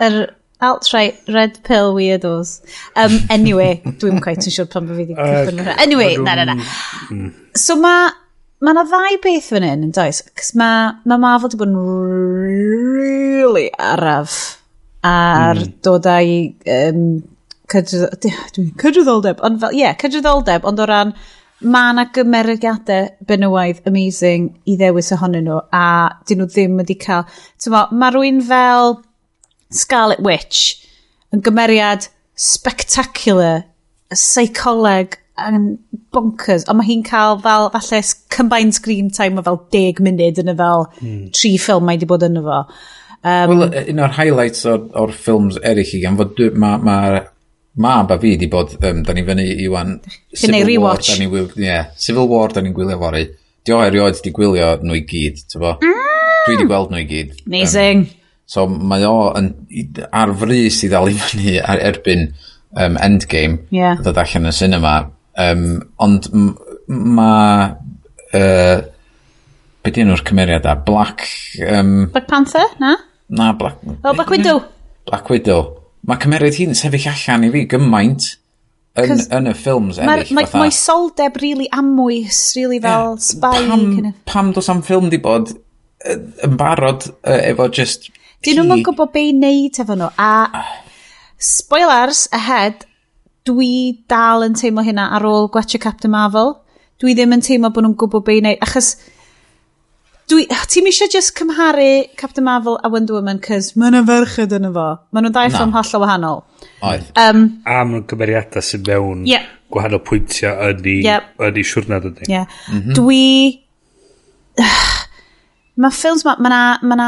[0.04, 0.24] yr
[0.70, 2.56] alt-right red pill weirdos.
[2.96, 6.54] Um, anyway, dwi'n quite yn siŵr pan fe fi wedi cychwyn uh, Anyway, na, na,
[6.54, 6.58] na.
[7.58, 8.12] So mae
[8.64, 11.80] ma na ddau beth fan hyn yn does, cys mae ma Marvel wedi bod yn
[12.48, 14.40] really araf
[15.04, 15.78] ar mm.
[15.84, 16.36] dod â'i
[16.72, 17.06] um,
[17.74, 21.14] cydryddoldeb, ond fel, ie, yeah, cydryddoldeb, ond o ran
[21.64, 25.86] mae yna gymeriadau benywaidd amazing i ddewis ohonyn nhw a
[26.28, 27.28] dyn nhw ddim wedi cael...
[27.72, 28.98] Mae rwy'n fel
[29.74, 30.80] Scarlet Witch
[31.34, 32.08] yn gymeriad
[32.38, 33.64] spectacular,
[34.14, 35.78] y seicoleg yn
[36.14, 38.02] bonkers, ond mae hi'n cael fel, falle,
[38.34, 41.24] combined screen time o fel 10 munud yn y fel mm.
[41.34, 42.66] tri ffilm mae wedi bod yn fo
[43.24, 47.22] Um, Wel, un o'r highlights o'r, or ffilms eraill i gan fod mae ma, ma
[47.74, 49.96] ma ba fi wedi bod, um, da ni fyny i wan,
[50.36, 53.24] Civil War, da ni wyl, yeah, Civil War da ni'n gwylio fory.
[53.64, 55.78] Dio erioed di gwylio nhw i gyd, tyfo.
[55.80, 56.02] Mm.
[56.44, 57.32] Dwi wedi gweld nhw i gyd.
[57.48, 58.04] Amazing.
[58.04, 58.23] Um,
[58.54, 59.48] So mae o yn,
[60.14, 62.28] ar frys i ddal i fyny ar erbyn
[62.78, 63.98] um, Endgame yeah.
[63.98, 64.98] ddod allan yn cinema.
[65.40, 66.30] Um, ond
[66.88, 67.72] mae...
[68.34, 68.84] Uh,
[69.84, 70.78] be di enw'r cymeriad a?
[70.86, 71.26] Black...
[71.66, 72.94] Um, Black Panther, na?
[73.34, 73.82] Na, Black...
[74.04, 74.64] O, Black Widow.
[75.10, 75.66] Black Widow.
[76.08, 78.30] Mae cymeriad hi'n sefyll allan i fi gymaint
[79.00, 80.30] yn, yn y ffilms eraill.
[80.36, 83.54] Mae ma, ma soldeb really amwys, really fel yeah, spy.
[83.66, 84.18] Pam, kind of.
[84.30, 85.56] pam dos am ffilm di bod
[86.14, 88.12] yn barod uh, efo just
[88.44, 90.10] Dyn nhw'n mynd gwybod be i wneud efo nhw.
[90.20, 90.72] A ah.
[91.40, 92.84] spoilers ahead,
[93.48, 96.58] dwi dal yn teimlo hynna ar ôl gwetio Captain Marvel.
[97.00, 98.60] Dwi ddim yn teimlo bod nhw'n gwybod be i wneud.
[98.66, 98.98] Achos
[100.32, 101.88] dwi, ti'n eisiau just cymharu
[102.20, 104.88] Captain Marvel a Wonder Woman cys mae yna ferched yn efo.
[105.16, 106.46] Mae nhw'n dau ffilm hollol wahanol.
[106.84, 107.10] Oedd.
[107.16, 109.48] Um, a mae nhw'n cymeriadau sy'n mewn yeah.
[109.72, 111.32] gwahanol pwyntiau yn ei, yep.
[111.40, 112.32] yn ei siwrnad ydy.
[112.32, 112.64] Yeah.
[112.68, 113.00] Mm -hmm.
[113.00, 113.26] Dwi...
[115.84, 117.06] Mae ffilms ma, mae na, ma na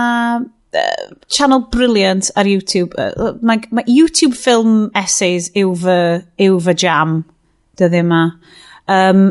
[1.31, 2.93] channel brilliant ar YouTube.
[3.41, 5.97] Mae, mae YouTube film essays yw fy,
[6.47, 7.17] yw fy jam
[7.79, 8.21] dyddi yma.
[8.91, 9.27] Um,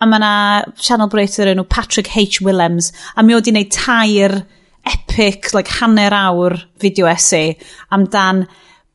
[0.00, 0.34] a mae yna
[0.80, 2.42] channel breiter enw Patrick H.
[2.44, 4.42] Willems a mi oedd i wneud tair
[4.86, 7.56] epic, like hanner awr video essay
[7.94, 8.44] amdan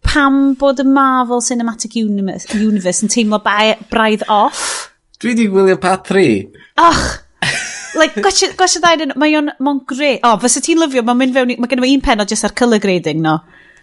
[0.06, 4.92] pam bod y Marvel Cinematic Universe, universe yn teimlo braidd off.
[5.22, 6.24] Dwi di gwylio pa 3.
[6.82, 7.02] Och,
[8.00, 10.14] like, gwestiwn ddau yn, mae o'n, mae'n gre...
[10.20, 12.48] o, oh, fysa ti'n lyfio, mae'n mynd fewn, mae gen i un pen o jyst
[12.48, 13.40] ar colour grading, no.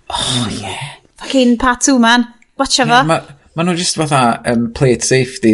[0.09, 0.95] Oh, yeah.
[1.19, 2.27] Fucking part two, man.
[2.59, 3.09] Watcha yeah, fo.
[3.09, 3.19] Ma,
[3.59, 4.21] ma nhw just fatha
[4.53, 5.53] um, plate safety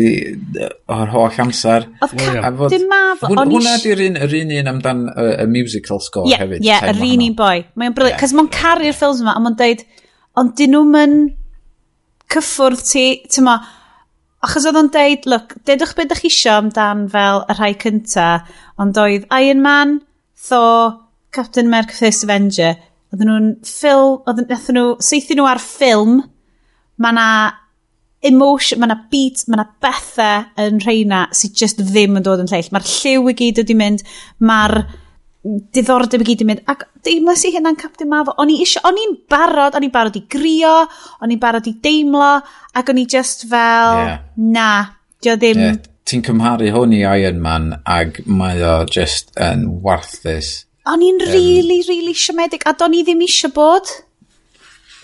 [0.92, 1.88] o'r holl amser.
[2.04, 3.24] Oedd cap, dim maf.
[3.24, 6.60] Hwn, hwnna ydy'r un, yr un un amdan y, y musical score yeah, hefyd.
[6.60, 7.64] Ie, yeah, yr un un boi.
[7.80, 8.16] Mae'n briliant.
[8.16, 8.22] Yeah.
[8.22, 9.86] Cos mae'n caru'r ffilms yma, a mae'n deud,
[10.40, 11.16] ond dyn nhw'n
[12.34, 13.58] cyffwrdd ti, ti'n ma,
[14.44, 18.28] achos oedd o'n deud, look, dedwch beth ydych chi isio amdan fel y rhai cynta,
[18.80, 19.98] ond oedd Iron Man,
[20.48, 21.00] Thor,
[21.34, 22.76] Captain America First Avenger,
[23.14, 26.18] oedden nhw'n ffilm, oedden nhw, seithi nhw ar ffilm,
[27.00, 27.28] mae na
[28.24, 32.50] emotion, mae na beat, mae na bethau yn rheina sydd just ddim yn dod yn
[32.50, 32.70] lleill.
[32.72, 34.04] Mae'r lliw i gyd wedi mynd,
[34.40, 34.78] mae'r
[35.44, 38.96] diddordeb i gyd yn mynd, ac deimlas i hynna'n Captain Marvel, o'n i isio, o'n
[39.00, 40.76] i'n barod, o'n i'n barod i grio,
[41.20, 42.30] o'n i'n barod i deimlo,
[42.72, 44.22] ac o'n i just fel, yeah.
[44.40, 44.68] na,
[45.22, 45.60] dio ddim...
[45.60, 45.82] Yeah.
[46.04, 50.66] Ti'n cymharu hwn i Iron Man, ag mae o just yn warthus.
[50.88, 53.88] O'n i'n um, really, really siomedig, a do'n i ddim isio bod.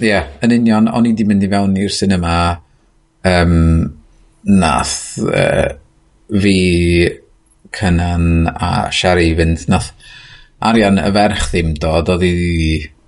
[0.00, 2.34] Ie, yeah, yn union, o'n i wedi mynd i fewn i'r cinema,
[3.28, 3.56] um,
[4.48, 5.68] nath uh,
[6.32, 6.56] fi
[7.76, 9.92] Cynan a Shari fynd, nath
[10.60, 12.34] arian y ferch ddim dod, oedd i...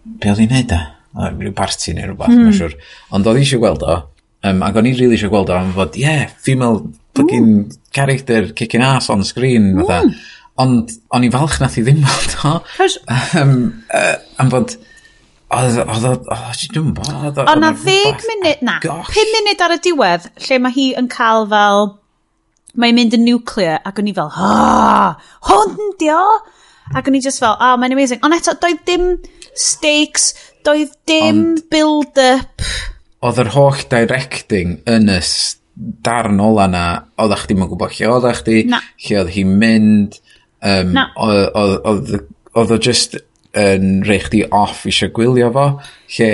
[0.02, 0.80] Be oedd i'n neud e?
[1.12, 2.52] Rhyw parti neu rhywbeth, mm.
[2.56, 2.76] siwr.
[3.12, 3.98] Ond oedd i eisiau gweld o,
[4.48, 6.86] um, ac o'n i really eisiau gweld o, am fod, yeah, female
[7.16, 9.82] fucking character kicking ass on screen, mm.
[9.84, 10.38] fatha.
[10.62, 12.56] Ond o'n i falch nath i ddim weld o.
[13.42, 13.58] um,
[13.92, 14.78] uh, am fod...
[15.52, 17.10] Oedd, oedd, oedd, dwi'n bod...
[17.12, 21.44] Oedd na ddeg munud, na, pum munud ar y diwedd, lle mae hi yn cael
[21.50, 21.90] fel...
[22.80, 25.10] Mae'n mynd yn nuclear, ac o'n i fel, ha,
[25.44, 26.08] hwn di!
[26.92, 28.20] Ac o'n i just fel, oh, mae'n amazing.
[28.26, 29.06] Ond eto, doedd dim
[29.58, 30.32] stakes,
[30.66, 32.64] doedd dim build-up.
[33.22, 35.20] Oedd yr holl directing yn y
[36.04, 36.86] darn ola na,
[37.22, 40.18] oedd eich ddim yn gwybod lle oedd eich di, lle oedd hi'n mynd.
[40.62, 41.08] Um, na.
[41.16, 43.16] Oedd o just
[43.58, 45.66] yn rei chdi off eisiau gwylio fo,
[46.16, 46.30] lle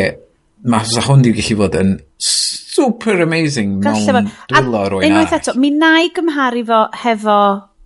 [0.68, 5.06] mae sa hwn di gallu fod yn super amazing mewn dwylo rwy'n arall.
[5.06, 7.38] Unwaith eto, mi na i gymharu fo hefo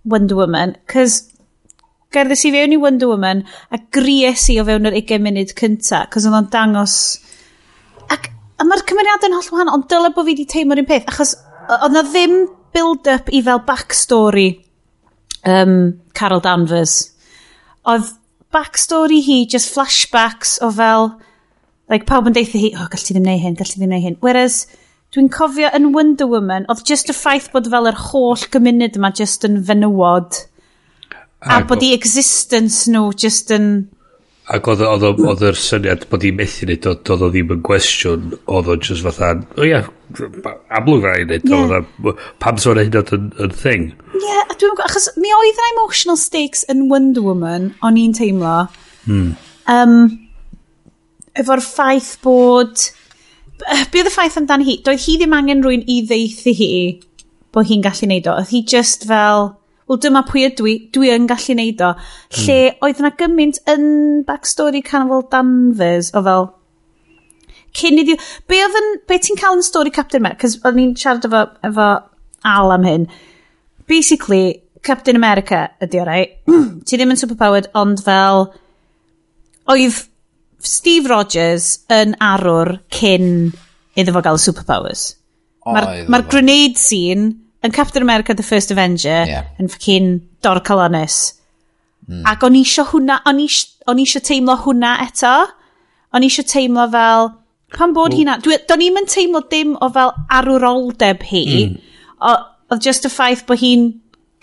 [0.09, 1.21] Wonder Woman, cys
[2.13, 3.43] Gerddes i fewn i Wonder Woman
[3.73, 6.97] a gries i o fewn yr 20 munud cynta, cos oedd o'n dangos...
[8.13, 11.09] Ac, a mae'r cymeriadau yn holl wahanol, ond dyle bod fi wedi teimlo'r un peth,
[11.09, 11.33] achos
[11.71, 12.35] oedd na ddim
[12.75, 14.47] build-up i fel backstory
[15.49, 16.97] um, Carol Danvers.
[17.89, 18.13] Oedd
[18.53, 21.11] backstory hi just flashbacks o fel,
[21.89, 24.05] like pawb yn deitha hi, oh, gall ti ddim neud hyn, gall ti ddim neud
[24.05, 24.17] hyn.
[24.23, 24.63] Whereas,
[25.13, 29.13] dwi'n cofio yn Wonder Woman, oedd just y ffaith bod fel yr holl gymuned yma
[29.17, 30.43] just yn fenywod
[31.43, 33.67] A bod i existence nhw just yn...
[34.53, 38.33] Ac oedd oedd oedd yr syniad bod i'n methu neud, oedd o ddim yn gwestiwn,
[38.51, 39.79] oedd o just fatha, o ia,
[40.79, 42.25] amlwg rai neud, yeah.
[42.43, 43.87] pam sôn hyn oedd yn, yn thing.
[44.11, 47.99] Ie, yeah, a dwi'n gwybod, achos mi oedd na emotional stakes yn Wonder Woman, o'n
[48.03, 48.57] i'n teimlo,
[49.07, 49.31] hmm.
[49.71, 49.97] um,
[51.39, 52.89] efo'r ffaith bod,
[53.63, 56.71] be oedd y ffaith amdan hi, doedd hi ddim angen rwy'n i ddeithi hi
[57.55, 59.53] bod hi'n gallu neud o, oedd hi just fel,
[59.89, 61.93] wel dyma pwy ydw i, dwi yn gallu neud o.
[62.39, 62.81] Lle mm.
[62.85, 63.85] oedd yna gymaint yn
[64.27, 66.49] backstory Carnival Danvers o fel,
[67.77, 68.17] cyn iddi...
[68.49, 70.45] Be, yn, be ti'n cael yn stori Captain America?
[70.45, 71.89] Cos oedd ni'n siarad efo, efo
[72.53, 73.07] Al am hyn.
[73.89, 76.39] Basically, Captain America ydi o right?
[76.87, 78.49] ti ddim yn superpowered, ond fel...
[79.71, 80.01] Oedd
[80.63, 83.51] Steve Rogers yn arwr cyn
[83.99, 85.13] iddo fo gael superpowers.
[85.63, 89.47] Mae'r ma, ma grenade scene yn Captain America The First Avenger yeah.
[89.59, 91.39] yn ffocin Dor Calonis.
[92.09, 92.25] Mm.
[92.27, 95.33] Ac o'n isio hwnna, o'n isio teimlo hwnna eto.
[96.13, 97.31] O'n isio teimlo fel,
[97.73, 98.33] pan bod hi'n...
[98.43, 101.43] Do'n i'm yn teimlo dim o fel arwroldeb hi.
[101.53, 101.77] Mm.
[102.19, 102.35] O,
[102.73, 103.87] oedd just y ffaith bod hi'n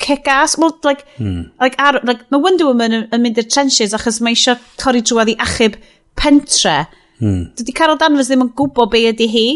[0.00, 0.56] kick-ass.
[0.58, 1.50] Well, like, mm.
[1.60, 5.04] like, ar, like, mae Wonder Woman yn, yn mynd i'r trenches achos mae eisiau torri
[5.04, 5.76] drwodd i achub
[6.18, 6.86] pentre.
[7.20, 7.50] Mm.
[7.60, 9.46] Dydy Carol Danvers ddim yn gwybod be ydy hi.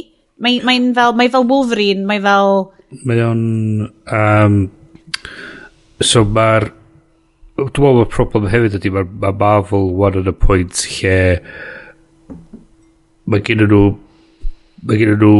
[0.44, 2.66] Mae'n mae fel, mae fel Wolverine, mae fel
[3.04, 3.44] mae o'n...
[4.12, 4.58] Um,
[6.02, 6.70] so mae'r...
[7.54, 11.18] Dwi'n meddwl mae'r problem hefyd ydy mae ma Marvel one yn a point lle
[13.30, 13.84] mae gen nhw
[14.84, 15.36] mae gen nhw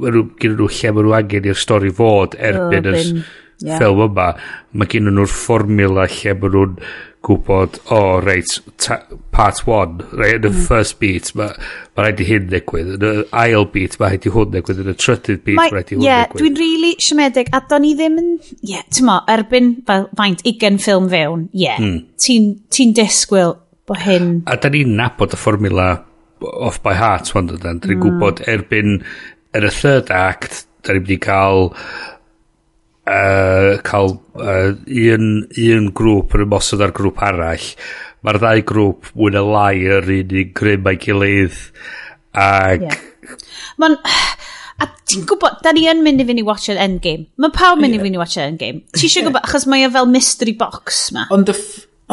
[0.00, 2.96] mae gen nhw lle mae nhw angen i'r stori fod erbyn oh,
[3.60, 3.78] yeah.
[3.78, 4.32] ffilm yma,
[4.72, 6.74] mae gen nhw'r fformula lle mae nhw'n
[7.28, 8.52] gwybod, o, oh, reit,
[9.34, 10.66] part one, reit, yn y mm.
[10.68, 11.50] first beat, mae
[11.96, 14.92] ma rhaid i hyn ddigwydd, yn y ail beat, mae rhaid i hwn ddigwydd, yn
[14.92, 16.44] y trydydd beat, mae rhaid i hwn yeah, ddigwydd.
[16.44, 20.44] Dwi'n really siomedig, a do'n i ddim yn, ie, yeah, ti'n mo, erbyn fel faint
[20.46, 21.98] 20 ffilm fewn, ie, yeah, mm.
[22.22, 23.56] ti'n ti disgwyl
[23.88, 24.30] bod hyn...
[24.46, 25.88] A da ni'n nabod y fformula
[26.46, 27.98] off by heart, wan, da ni'n mm.
[28.04, 31.72] gwybod erbyn, yn er y third act, da ni'n mynd i cael
[33.08, 37.66] uh, cael uh, un, un grŵp yn ymosod ar grŵp arall
[38.26, 41.60] mae'r ddau grŵp mwy na lai yr un un grym a'i gilydd
[42.38, 43.04] ac yeah.
[43.78, 43.98] Mae'n...
[44.78, 47.24] A ti'n gwybod, da ni yn mynd i fynd i watch an Endgame.
[47.42, 47.98] Mae pawb mynd yeah.
[47.98, 48.84] i fynd i watch an Endgame.
[48.94, 51.24] Ti eisiau gwybod, achos mae o fel mystery box ma.
[51.34, 51.54] Ond y,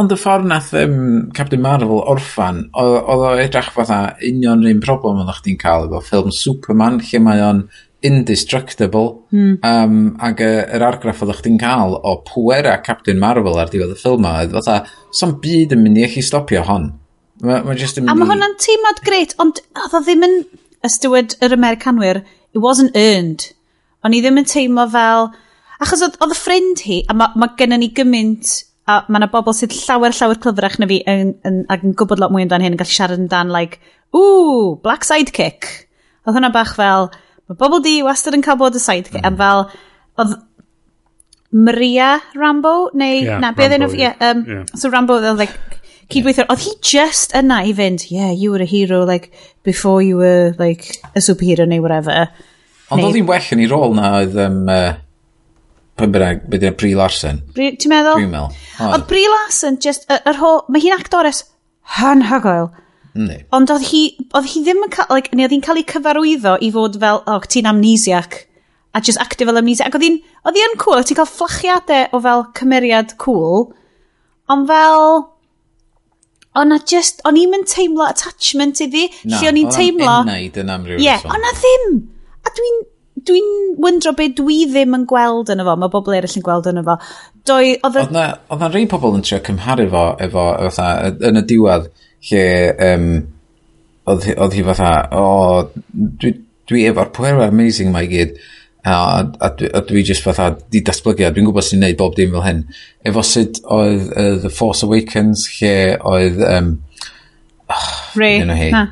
[0.02, 0.96] ond y ffordd nath um,
[1.38, 6.34] Captain Marvel orffan, oedd o edrych fatha union un problem oedd chdi'n cael efo ffilm
[6.34, 7.62] Superman, lle mae o'n
[8.06, 9.24] indestructible.
[9.36, 9.56] Mm.
[9.66, 14.28] Um, ac yr argraff oedd chdi'n cael o pwera Captain Marvel ar diwedd y ffilm
[14.30, 14.84] oedd fatha,
[15.16, 16.92] sam byd yn mynd i eich stopio hon.
[17.44, 18.16] Ma, ma just yn mynd i...
[18.16, 20.38] A mae hwnna'n teimlad greit, ond oedd o ddim yn
[20.86, 22.22] ystywed yr Americanwyr,
[22.54, 23.50] it wasn't earned.
[24.06, 25.34] O'n i ddim yn teimlo fel...
[25.84, 29.30] Achos oedd, oedd y ffrind hi, a mae ma gennym ni gymaint a mae yna
[29.34, 32.64] bobl sydd llawer llawer clyfrach na fi yn, yn, ac yn gwybod lot mwy amdan
[32.64, 33.80] hyn yn gallu siarad amdan like,
[34.16, 35.68] ooh black sidekick.
[36.26, 37.10] Oedd hwnna bach fel,
[37.50, 39.22] Mae bobl di wastad yn cael bod y sidekick.
[39.22, 39.28] Mm.
[39.30, 39.66] Am fel,
[40.22, 40.36] oedd
[41.56, 43.22] Maria Rambo, neu...
[43.24, 44.16] Yeah, na, beth Rambo, of, yeah.
[44.20, 44.64] yeah, um, yeah.
[44.76, 45.56] So Rambo, oedd like,
[46.12, 49.32] cydweithio, oedd hi just yna i fynd, yeah, you were a hero, like,
[49.64, 52.28] before you were, like, a superhero neu whatever.
[52.92, 54.96] Ond oedd hi'n well yn ei rôl na oedd, um, uh,
[55.96, 57.40] pan bydd byd Brie Larson.
[57.56, 58.20] Ti'n meddwl?
[58.20, 58.58] Dwi'n meddwl.
[58.90, 61.46] Oedd Brie Larson, just, yr er, er, whole, mae hi'n actores
[62.02, 62.74] hanhygoel.
[63.16, 63.38] Yndi.
[63.56, 64.02] Ond oedd hi,
[64.36, 67.22] oedd hi ddim yn cael, like, neu oedd hi'n cael ei cyfarwyddo i fod fel,
[67.24, 68.42] o, oh, ti'n amnesiac,
[68.96, 69.88] a just active fel amnesia.
[69.88, 73.70] Ac oedd hi'n, oedd hi'n cool, oedd hi'n cael fflachiadau o fel cymeriad cool,
[74.52, 75.24] ond fel,
[76.60, 80.20] o'n a just, o'n i'n mynd teimlo attachment iddi, na, lle o'n i'n teimlo...
[80.28, 81.00] Na, oedd yn amryw.
[81.00, 82.04] Ie, yeah, o'n a ddim.
[82.46, 82.84] A dwi'n
[83.26, 83.48] dwi'n
[83.82, 86.98] wyndro be dwi ddim yn gweld yn efo, mae bobl eraill yn gweld yn efo.
[87.48, 87.98] Doi, oedd...
[88.04, 90.90] Oedd na rei pobl yn trio cymharu fo efo, efo,
[91.30, 91.88] yn y diwedd,
[92.30, 92.44] lle
[92.90, 93.08] um,
[94.10, 95.86] oedd, oedd hi fatha, o, oh,
[96.22, 96.34] dwi,
[96.70, 98.36] dwi efo'r pwer amazing mae gyd,
[98.86, 102.18] a, a, dwi, a dwi just fatha di datblygu, a dwi'n gwybod sy'n neud bob
[102.18, 102.62] dim fel hyn.
[103.06, 106.42] Efo sut oedd uh, The Force Awakens, lle oedd...
[106.46, 106.72] Um,
[107.74, 108.86] oh, Ray, na.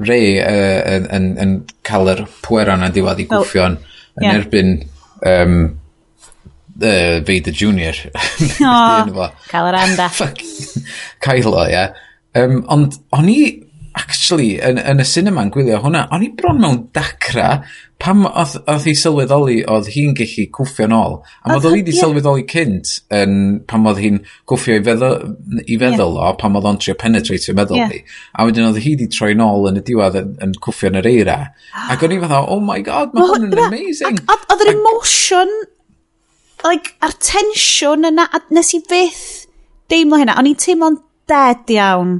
[0.00, 3.74] Ray uh, yn, yn, yn cael yr pwer yna diwad i gwffio'n
[4.20, 4.36] yn yeah.
[4.38, 4.70] erbyn
[5.26, 5.56] um,
[6.80, 7.98] uh, Vader Jr.
[8.64, 10.06] oh, cael yr anda.
[10.14, 10.40] Fuck,
[11.26, 11.74] Kylo, ie.
[11.74, 12.06] Yeah.
[12.38, 13.40] Um, ond o'n i,
[13.98, 17.56] actually, yn, yn y cinema'n gwylio hwnna, o'n i bron mewn dacra
[18.00, 21.16] pam oedd, oedd hi sylweddoli oedd hi'n gallu cwffio yn ôl.
[21.42, 23.34] A oedd hi wedi sylweddoli cynt yn,
[23.68, 25.34] pam oedd hi'n cwffio i feddwl,
[25.66, 26.30] i feddwl yeah.
[26.30, 27.92] o, pam oedd o'n trio penetrate penetratio meddwl yeah.
[27.92, 28.00] hi.
[28.32, 31.02] A wedyn oedd hi wedi troi yn ôl yn y diwedd yn, yn cwffio yn
[31.02, 31.36] yr eira.
[31.90, 34.24] Ac o'n i fatha, oh my god, mae hwn yn amazing.
[34.30, 35.54] Ac Oedd yr emotion,
[36.64, 39.24] like, a'r tensiwn yna, a nes i fyth
[39.92, 40.38] deimlo hynna.
[40.40, 41.00] O'n i'n teimlo'n
[41.30, 42.18] dead iawn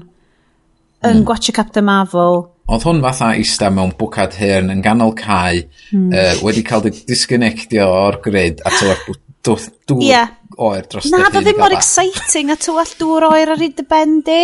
[1.07, 1.49] yn mm.
[1.49, 2.45] y Captain Marvel.
[2.71, 6.13] Oedd hwn fatha eista mewn bwcad hyn yn ganol cae, mm.
[6.13, 10.31] uh, wedi cael disconnectio o'r grid a tywer dŵr yeah.
[10.61, 14.41] oer dros Na, oedd ddim mor exciting a tywell dŵr oer ar hyd y bendi.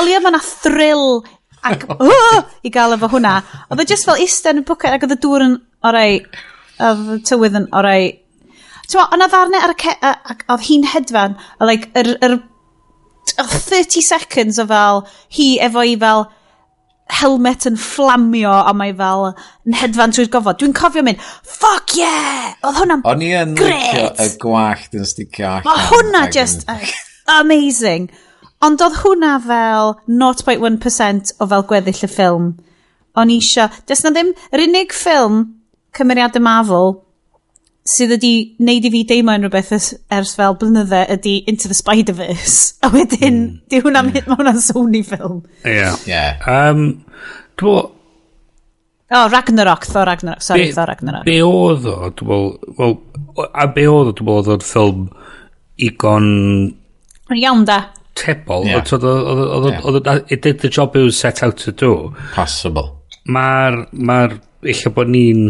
[0.00, 1.22] Olia ma na thrill
[1.68, 3.38] ac oh, i gael efo hwnna.
[3.70, 5.56] Oedd e just fel eista yn y bwcad ac oedd y dŵr yn
[5.88, 6.20] orau,
[6.90, 8.10] oedd y tywydd yn orau.
[8.88, 9.96] Ti'n ma, ond oedd arne ar y ce...
[10.34, 12.38] Ac oedd hi'n hedfan, like, yr, yr
[13.36, 15.04] 30 seconds o fel
[15.36, 16.26] hi efo i fel
[17.18, 20.58] helmet yn fflamio a mae fel yn hedfan trwy'r gofod.
[20.60, 22.54] Dwi'n cofio mynd, fuck yeah!
[22.62, 23.12] Oedd hwnna'n gret!
[23.14, 25.68] O'n i yn licio y gwallt yn sticio allan.
[25.68, 26.94] Mae hwnna just uh,
[27.38, 28.08] amazing.
[28.64, 32.52] Ond oedd hwnna fel 0.1% o fel gweddill y ffilm.
[33.18, 33.68] O'n i isio...
[33.88, 34.34] Dys na ddim...
[34.52, 35.44] Yr unig ffilm
[35.96, 36.98] cymeriad y Marvel
[37.88, 38.32] sydd wedi
[38.64, 42.74] neud i fi deimlo yn rhywbeth ers, ers fel blynydde ydy Into the Spider-Verse.
[42.84, 43.60] A wedyn, mm.
[43.72, 45.40] di hwnna'n hit, mae hwnna'n Sony ffilm.
[45.64, 45.78] Ie.
[45.78, 46.02] Yeah.
[46.08, 46.48] Yeah.
[46.48, 46.90] Um,
[47.58, 47.94] Dwi'n
[49.10, 51.22] O, oh, Ragnarok, Thor Ragnarok, sorry, be, Thor Ragnarok.
[51.24, 55.06] Be oedd o, dwi'n meddwl, well, a be oedd o, dwi'n meddwl, oedd ffilm
[55.86, 56.26] igon...
[57.32, 57.78] Iawn da.
[58.20, 58.84] Tebol, yeah.
[58.84, 62.12] oedd o, it did the job it was set out to do.
[62.34, 62.84] Possible.
[63.32, 64.36] Mae'r, mae'r,
[64.74, 65.46] illa bod ni'n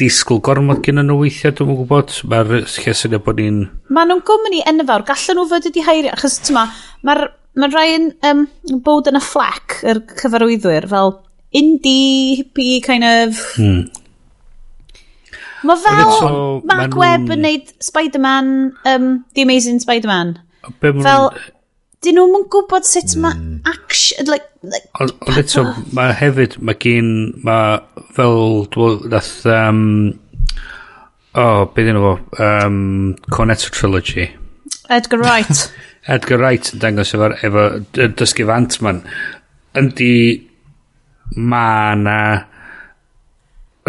[0.00, 2.14] disgwyl gormod gyda nhw weithiau, dwi'n gwybod.
[2.30, 3.64] Mae'r llesyn bod ni'n...
[3.94, 6.66] Mae nhw'n gwmni enfawr, gallen nhw fod wedi heirio, achos tyma,
[7.06, 7.28] mae'r
[7.60, 8.46] ma rhain um,
[8.86, 11.14] bod yn y fflac, yr cyfarwyddwyr, fel
[11.54, 13.38] indie, hippie, kind of...
[13.58, 13.84] Hmm.
[15.64, 16.30] Mae fel so,
[16.68, 18.48] Mark Webb yn neud Spider-Man,
[18.90, 20.34] um, The Amazing Spider-Man.
[20.82, 21.30] Fel,
[22.04, 23.24] dyn nhw'n yn gwybod sut mm.
[23.24, 24.28] mae action...
[24.30, 25.64] Like, like, Ond on eto,
[25.96, 27.10] mae hefyd, mae gen,
[27.46, 27.80] mae
[28.16, 28.66] fel,
[29.12, 29.82] nath, um,
[31.34, 32.80] o, oh, beth yna fo, um,
[33.34, 34.28] Cornetto Trilogy.
[34.92, 35.66] Edgar Wright.
[36.14, 39.00] Edgar Wright yn dangos efo'r efo, efo dysgu fant man.
[39.80, 40.14] Yndi,
[41.40, 42.18] ma na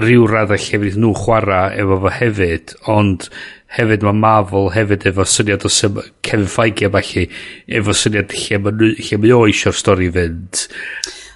[0.02, 3.30] rhyw raddau lle fydd nhw chwarae efo fo hefyd, ond
[3.78, 7.28] hefyd mae Marvel hefyd efo syniad o sef Kevin Feige a falle,
[7.80, 10.66] efo syniad lle mae, lle mae o eisiau'r stori fynd.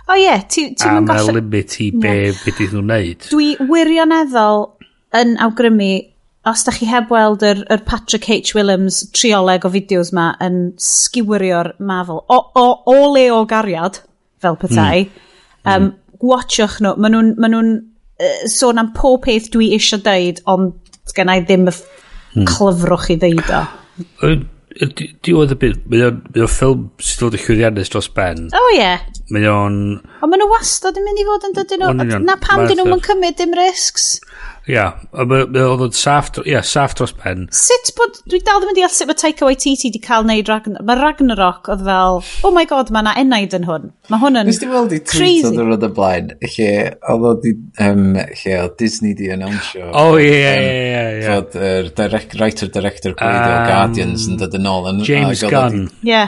[0.10, 1.12] O ie, yeah, ti'n ti golled...
[1.12, 2.39] A mae limit i be, yeah.
[2.43, 3.28] be dyd nhw'n neud.
[3.32, 4.66] Dwi wirioneddol
[5.20, 5.91] yn awgrymu,
[6.49, 8.55] os da chi heb weld yr, yr Patrick H.
[8.57, 14.01] Williams trioleg o fideos ma yn sgiwirio'r Marvel, o, o, o le o gariad,
[14.43, 15.70] fel petai, mm.
[15.70, 15.93] um, mm.
[16.26, 17.64] watchwch nhw, maen nhw'n ma nhw
[18.20, 20.76] uh, sôn am pob peth dwi eisiau deud, ond
[21.15, 22.47] gen i ddim y hmm.
[22.49, 23.65] clyfrwch i ddeud o.
[24.80, 28.45] Di oedd y byd, mae o'n ffilm sydd wedi llwyddiannus dros ben.
[28.53, 28.80] O oh, ie.
[28.80, 29.01] Yeah.
[29.34, 29.80] Mae o'n...
[30.20, 32.24] Ond maen nhw wastad yn mynd i fod yn dydyn nhw.
[32.28, 34.17] Na pam dyn nhw'n cymryd dim risgs.
[34.70, 34.84] Ia,
[35.17, 37.47] oedd yn saff, ia, saff dros ben.
[37.55, 40.86] Sut bod, dwi dal ddim yn deall sut mae Taika Waititi wedi cael neud Ragnarok.
[40.86, 43.88] Mae Ragnarok oedd fel, oh my god, mae yna enaid yn hwn.
[44.11, 44.59] Mae hwn yn crazy.
[44.59, 46.70] Nes di weld i tweet oedd yr oedd y blaen, lle
[47.15, 47.47] oedd
[47.88, 48.03] um,
[48.43, 49.89] lle oedd Disney di announcio.
[49.89, 51.26] Oh, ie, ie, ie, ie.
[51.26, 53.70] Fod yr direct, writer-director gweithio um, ah.
[53.72, 54.91] Guardians yn dod yn ôl.
[55.07, 55.88] James Gunn.
[56.05, 56.22] Ie.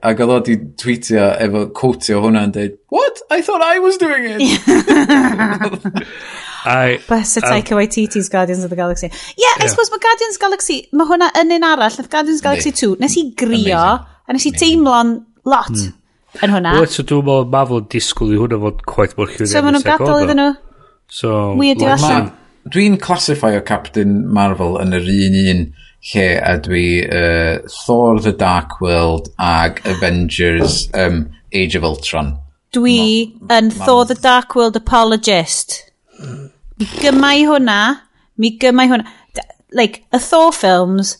[0.00, 3.22] Ac oedd oedd di tweetio, efo, quotio yn dweud, what?
[3.30, 4.60] I thought I was doing it.
[6.64, 9.08] I, Bless it, Taika um, Waititi's Guardians of the Galaxy.
[9.08, 9.64] Yeah, yeah.
[9.64, 13.16] I suppose mae Guardians Galaxy, mae hwnna yn un arall, nath Guardians Galaxy 2, nes
[13.16, 14.04] i grio, Amazing.
[14.28, 15.14] a nes i teimlo'n
[15.48, 15.94] lot hmm.
[16.44, 16.74] yn hwnna.
[16.76, 19.54] Wel, eto dwi'n meddwl Marvel disgwyl i hwnna fod quite mor llwyddiant.
[19.54, 20.52] So maen nhw'n gadael iddyn nhw.
[21.12, 22.30] So, Weird i allan.
[22.76, 25.64] Dwi'n classifio Captain Marvel yn yr un un
[26.12, 32.36] lle a dwi uh, Thor the Dark World ag Avengers um, Age of Ultron.
[32.72, 35.74] Dwi yn Thor the Dark World apologist.
[36.80, 37.80] Mi gymau hwnna,
[38.40, 39.12] mi gymau hwnna.
[39.76, 41.18] Like, y Thor films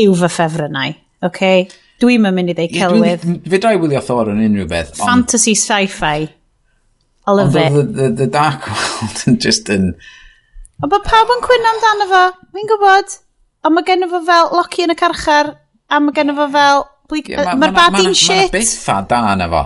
[0.00, 1.28] yw fy ffefrynnau, oce?
[1.28, 1.66] Okay?
[2.00, 3.26] Dwi'm yn mynd i ddeu celwydd.
[3.52, 4.96] Fe drai wylio Thor yn unrhyw beth.
[4.98, 6.24] Fantasy sci-fi.
[7.26, 7.72] I love it.
[7.72, 9.92] The, the, the Dark World yn just yn...
[10.82, 12.24] Ond mae pawb yn cwyno amdano fo,
[12.56, 13.14] fi'n gwybod.
[13.64, 15.54] Ond mae gen fo fel Loki yn y carchar,
[15.88, 16.84] a mae gen fo fel...
[17.12, 18.48] Mae'r bad in shit.
[18.48, 19.64] Mae'r beth ffa da yna fo.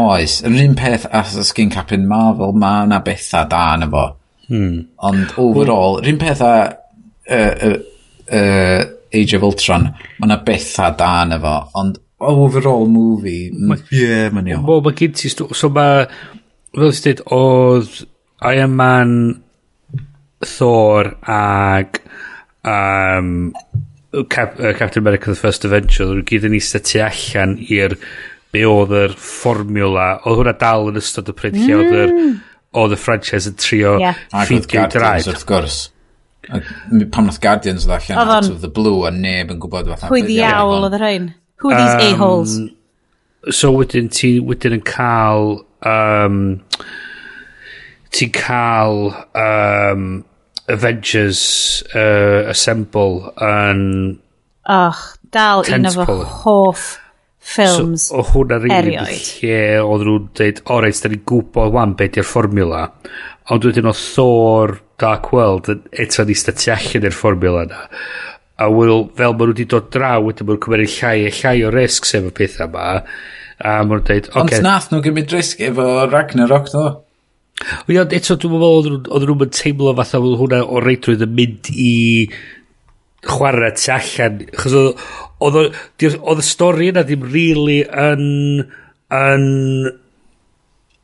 [0.00, 4.04] Oes, yr un peth as y sgyn Captain Marvel, mae yna bethau da yna fo.
[4.50, 4.78] Hmm.
[5.10, 7.74] Ond overall, yr un peth a uh, uh,
[8.40, 11.56] uh, Age of Ultron, mae yna bethau da yna fo.
[11.80, 14.66] Ond overall movie, ie, yeah, mae'n iawn.
[14.68, 16.06] Wel, mae gen ti, so mae,
[16.76, 18.02] fel ti'n dweud, oedd
[18.50, 19.14] Iron Man,
[20.40, 22.00] Thor ag
[22.64, 23.52] um,
[24.28, 27.94] Cap, uh, Captain America The First Avenger, nhw'n gyd yn eistedd tu allan i'r
[28.54, 32.34] be oedd yr fformula, oedd hwnna dal yn ystod y pryd lle oedd yr mm.
[32.82, 34.18] oedd y franchise yn trio yeah.
[34.34, 35.22] ffeidio'i draed.
[35.22, 35.78] Ac wrth gwrs.
[37.14, 38.52] Pam nath Guardians oedd allan out on.
[38.56, 40.10] of the blue a neb yn gwybod fatha.
[40.10, 41.28] Pwy ddiawl oedd yr hyn?
[41.62, 42.56] Who are these a-holes?
[43.54, 46.40] So wedyn ti wedyn yn cael um,
[48.16, 50.24] ti'n cael um,
[50.70, 51.44] Avengers
[51.94, 53.84] uh, Assemble yn
[54.70, 54.98] Och,
[55.34, 56.90] dal un o fy hoff
[57.40, 61.96] ffilms so, o hwnna rili lle oedd nhw'n dweud o reit da ni'n gwybod wan
[61.98, 62.82] beth yw'r fformula
[63.50, 67.86] ond wedyn o Thor Dark World eto ni sta tu allan i'r fformula na
[68.60, 71.56] a wel, fel maen nhw wedi dod draw wedyn maen nhw'n cymryd llai a llai
[71.64, 74.42] o risg sef y pethau yma a maen nhw'n dweud okay.
[74.42, 76.86] ond nath nhw gymryd risg efo Ragnarok ddo
[78.04, 81.94] ond eto dwi'n meddwl oedd nhw'n teimlo fatha oedd hwnna o reitrwydd yn mynd i
[83.26, 84.76] chwarae tu allan chos
[85.40, 85.60] oedd
[86.20, 88.24] oedd y stori yna ddim really yn
[89.10, 89.46] yn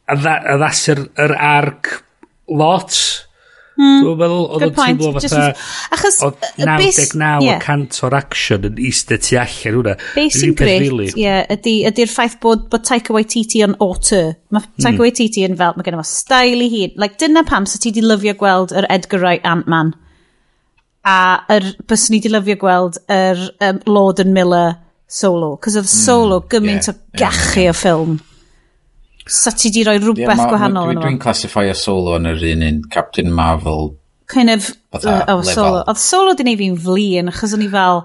[0.07, 1.97] addasu'r yr arc
[2.47, 2.95] lot
[3.75, 5.49] mm, dwi'n meddwl oedd yn teimlo fatha
[5.97, 7.59] achos oedd 99 yeah.
[7.65, 11.11] cant o'r action yn eistedd tu allan hwnna basic grit really.
[11.19, 14.79] yeah, ydy'r ydy ffaith bod, bod Taika Waititi yn auteur mae hmm.
[14.79, 15.05] Taika mm.
[15.05, 17.95] Waititi yn fel mae gen i fo style i hun like, dyna pam sa ti
[17.97, 19.97] di lyfio gweld yr Edgar Wright Ant-Man
[21.07, 21.19] a
[21.55, 24.75] yr, bys ni di lyfio gweld yr um, Lord and Miller
[25.07, 25.55] solo.
[25.63, 28.17] Cos oedd solo mm, gymaint yeah, o gachu yeah, o ffilm.
[29.27, 32.65] Sa ti di roi rhywbeth yeah, ma, gwahanol yn Dwi'n classifio solo yn yr un
[32.67, 33.93] un Captain Marvel.
[34.31, 35.85] Kind of, uh, oh, solo.
[35.87, 38.03] Oedd solo di neud fi'n flin, achos o'n i fel,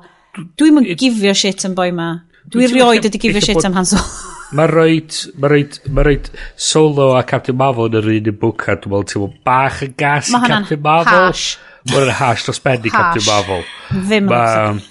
[0.61, 2.11] dwi'n mynd gifio shit yn boi ma.
[2.51, 4.05] Dwi rioed wedi gifio shit am Han Solo.
[4.51, 6.25] Mae roed, mae roed, mae roed
[6.59, 10.27] Solo a Captain Marvel yn yr un yn bwca, dwi'n meddwl, ti'n bach yn gas
[10.35, 11.29] i Captain Marvel.
[11.29, 11.53] Hash
[11.89, 13.63] Mae'n yn hash dros ben i Captain Marvel.
[13.91, 14.81] Ddim yn um,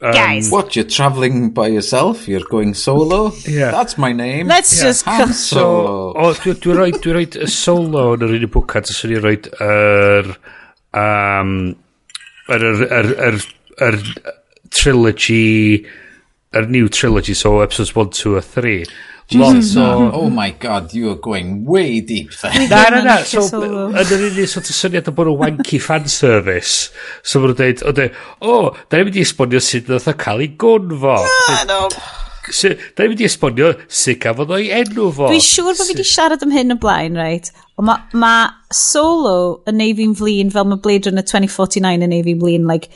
[0.00, 0.48] Guys.
[0.50, 2.28] What, you're travelling by yourself?
[2.28, 3.32] You're going solo?
[3.48, 3.72] Yeah.
[3.72, 4.46] That's my name.
[4.46, 4.84] Let's yeah.
[4.84, 6.12] just Han Solo.
[6.14, 9.34] O, dwi'n rhoi, dwi rhoi solo yn yr un i bwcad, os dwi'n rhoi
[9.66, 10.30] yr...
[10.94, 11.50] Um,
[12.46, 13.40] yr, yr, yr, yr,
[13.88, 13.98] yr
[14.70, 15.82] trilogy...
[16.54, 18.78] yr new trilogy, so episodes 1, 2 a 3.
[19.28, 19.80] Jesus, hmm.
[19.82, 22.68] o, oh my god, you are going way deep there.
[22.68, 23.16] na, na, na.
[23.28, 26.88] So, yn yr unig sort of syniad o bod yn wanky fan service,
[27.20, 28.06] so maen nhw'n dweud, e,
[28.40, 31.18] o, oh, da ni'n mynd i esbonio sut nath o cael ei gonfo.
[31.68, 31.82] Na.
[32.48, 35.28] Da ni'n mynd i esbonio sut gafodd o'i enw fo.
[35.28, 37.52] Dwi'n siŵr bod fi wedi siarad am hyn o blaen, reit?
[37.76, 38.32] Ond mae ma
[38.72, 42.88] Solo yn neud fi'n flin fel mae Blade Runner 2049 yn neud fi'n flin, like,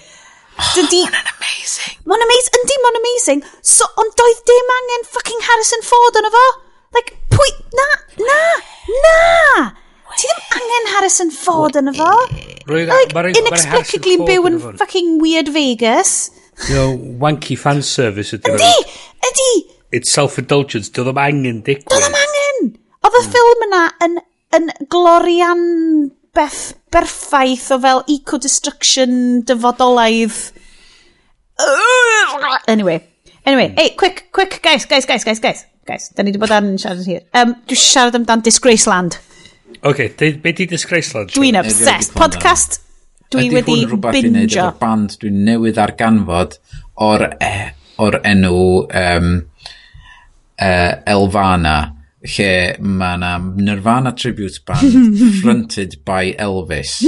[0.76, 1.02] Dydi...
[1.06, 1.96] Oh, Mae'n amazing.
[2.08, 2.58] Mae'n amazing.
[2.60, 3.44] Yndi, mae'n amazing.
[3.74, 6.44] So, ond doedd dim angen fucking Harrison Ford yn efo.
[6.96, 7.48] Like, pwy...
[7.78, 7.88] Na,
[8.20, 8.40] na,
[9.06, 9.16] na.
[10.12, 12.10] Ti ddim angen Harrison Ford yn efo.
[12.68, 16.30] Like, inexplicably byw yn fucking weird Vegas.
[16.68, 16.90] You know,
[17.22, 18.52] wanky fan service ydy.
[18.52, 18.98] Yndi,
[19.30, 19.52] ydi.
[19.96, 20.92] It's self-indulgence.
[20.92, 21.88] Doedd ddim angen digwydd.
[21.90, 22.74] Doedd ddim angen.
[23.02, 24.18] Oedd y ffilm yna yn,
[24.58, 25.64] yn glorian
[26.36, 30.38] beth berffaith o fel eco-destruction dyfodolaidd.
[32.68, 33.02] Anyway.
[33.44, 33.76] Anyway, hmm.
[33.76, 35.66] hey, quick, quick, guys, guys, guys, guys, guys.
[35.84, 37.24] Guys, da ni wedi bod ar yn siarad hir.
[37.34, 39.16] Um, Dwi'n siarad amdan Disgrace Land.
[39.82, 41.32] Oce, okay, be di Disgrace Land?
[41.34, 42.14] Dwi'n obsessed.
[42.14, 42.78] Podcast,
[43.34, 44.68] dwi wedi binjo.
[44.68, 46.54] Ydy band dwi'n newydd arganfod
[47.02, 47.50] o'r, e,
[47.98, 49.32] or enw um,
[50.54, 50.70] uh, e,
[51.16, 51.74] Elfana
[52.22, 57.00] lle mae na Nirvana Tribute Band fronted by Elvis.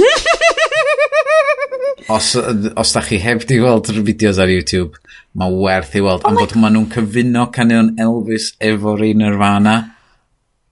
[2.09, 2.35] os,
[2.75, 4.99] os da chi heb di weld yr fideos ar YouTube,
[5.39, 6.25] mae werth i weld.
[6.25, 9.75] Oh Am fod maen nhw'n cyfuno canion Elvis efo'r un Nirvana.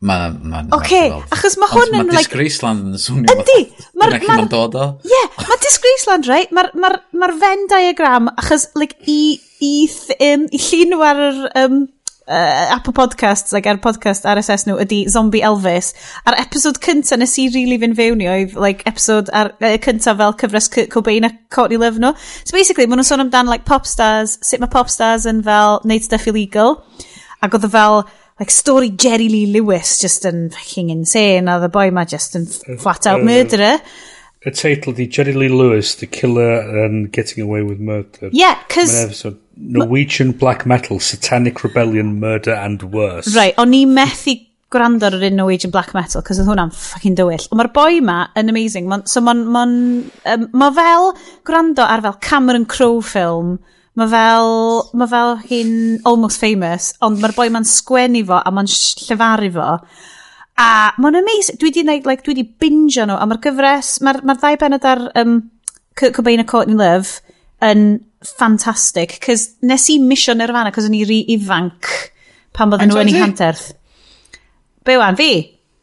[0.04, 2.10] Mae ma, ma okay, achos mae hwn yn...
[2.10, 3.32] Mae Disgraceland yn swnio.
[3.32, 3.88] Yndi!
[3.96, 4.18] Mae'r...
[4.28, 4.88] Mae'n dod o.
[5.08, 6.52] Ie, yeah, mae Disgraceland, right?
[6.52, 11.06] Mae'r ma, ma, ma Venn diagram, achos like, i, i, th, um, i llun nhw
[11.08, 11.44] ar yr...
[11.64, 11.84] Um,
[12.28, 15.92] uh, Apple Podcasts like, ar podcast RSS nhw ydy Zombie Elvis.
[16.28, 20.20] A'r episod cyntaf nes i really fynd fewn i oedd like, episod ar, uh, cyntaf
[20.22, 22.14] fel cyfres C Cobain a Courtney Love nhw.
[22.44, 25.82] So basically, maen nhw'n sôn amdan like, pop stars, sut mae pop stars yn fel
[25.90, 26.80] Neud Stuff Illegal.
[27.44, 28.02] Ac oedd e fel
[28.40, 32.48] like, story Jerry Lee Lewis just yn fucking insane a the boy ma just yn
[32.48, 32.80] mm.
[32.82, 33.32] flat out mm.
[33.32, 33.80] murderer.
[34.44, 38.30] Y uh, uh, title di Jerry Lee Lewis, The Killer and Getting Away with Murder.
[38.32, 39.24] Yeah, cos...
[39.56, 43.36] Norwegian Black Metal, Satanic Rebellion, Murder and Worse.
[43.36, 44.36] Right, o'n i methu
[44.74, 47.46] gwrando ar yr un Norwegian Black Metal, cos oedd hwnna'n ffucking dywyll.
[47.52, 48.90] Ond mae'r boi ma yn amazing.
[48.90, 49.44] Ma, so mae'n...
[49.54, 49.66] Ma,
[50.34, 51.12] um, ma fel
[51.46, 53.58] gwrando ar fel Cameron Crowe ffilm,
[54.00, 54.56] mae fel,
[54.98, 55.76] ma fel hi'n
[56.10, 59.70] almost famous, ond mae'r boi ma'n sgwennu fo a ma'n llefaru fo.
[60.64, 60.70] A
[61.02, 61.60] mae'n amazing.
[61.62, 65.06] Dwi di, like, dwi di bingio nhw, a mae'r gyfres, mae'r ma ddau benod ar
[65.22, 65.38] um,
[65.94, 67.22] Cobain a Courtney Love,
[67.64, 67.86] yn
[68.24, 69.18] ffantastig.
[69.24, 71.90] Cys nes i misio Nirvana, cos o'n i ri ifanc
[72.56, 73.72] pan bod nhw yn ei hanterth.
[74.84, 75.32] Be wan, fi?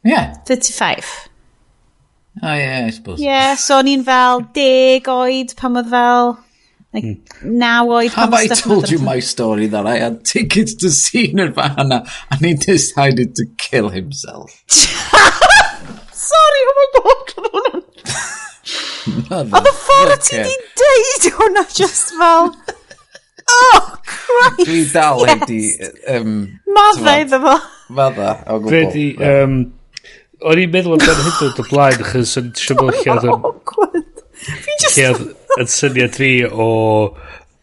[0.04, 0.34] Yeah.
[0.48, 1.30] 35.
[2.42, 3.20] Oh yeah, I suppose.
[3.20, 6.38] Yeah, so o'n i'n fel deg oed pan oedd fel...
[6.92, 7.04] Like,
[7.44, 12.04] now naw Have I told you my story that I had tickets to see Nirvana
[12.32, 14.64] and he decided to kill himself?
[14.66, 17.19] Sorry, oh my god!
[19.36, 22.52] Oedd y ffordd ti di deud hwnna just fel...
[23.50, 24.62] Oh, Christ!
[24.68, 25.44] Dwi dal yes.
[25.48, 25.60] di...
[26.14, 26.34] Um,
[26.70, 27.56] Madda iddo fo.
[27.96, 28.70] Madda, o gwbl.
[28.70, 29.06] Dwi wedi...
[29.26, 29.58] Um,
[30.40, 34.10] o'n i'n meddwl amdano hyn dod blaen, chos o'n siŵr bod lle oedd...
[34.94, 35.24] Lle oedd
[35.60, 36.68] yn syniad fi o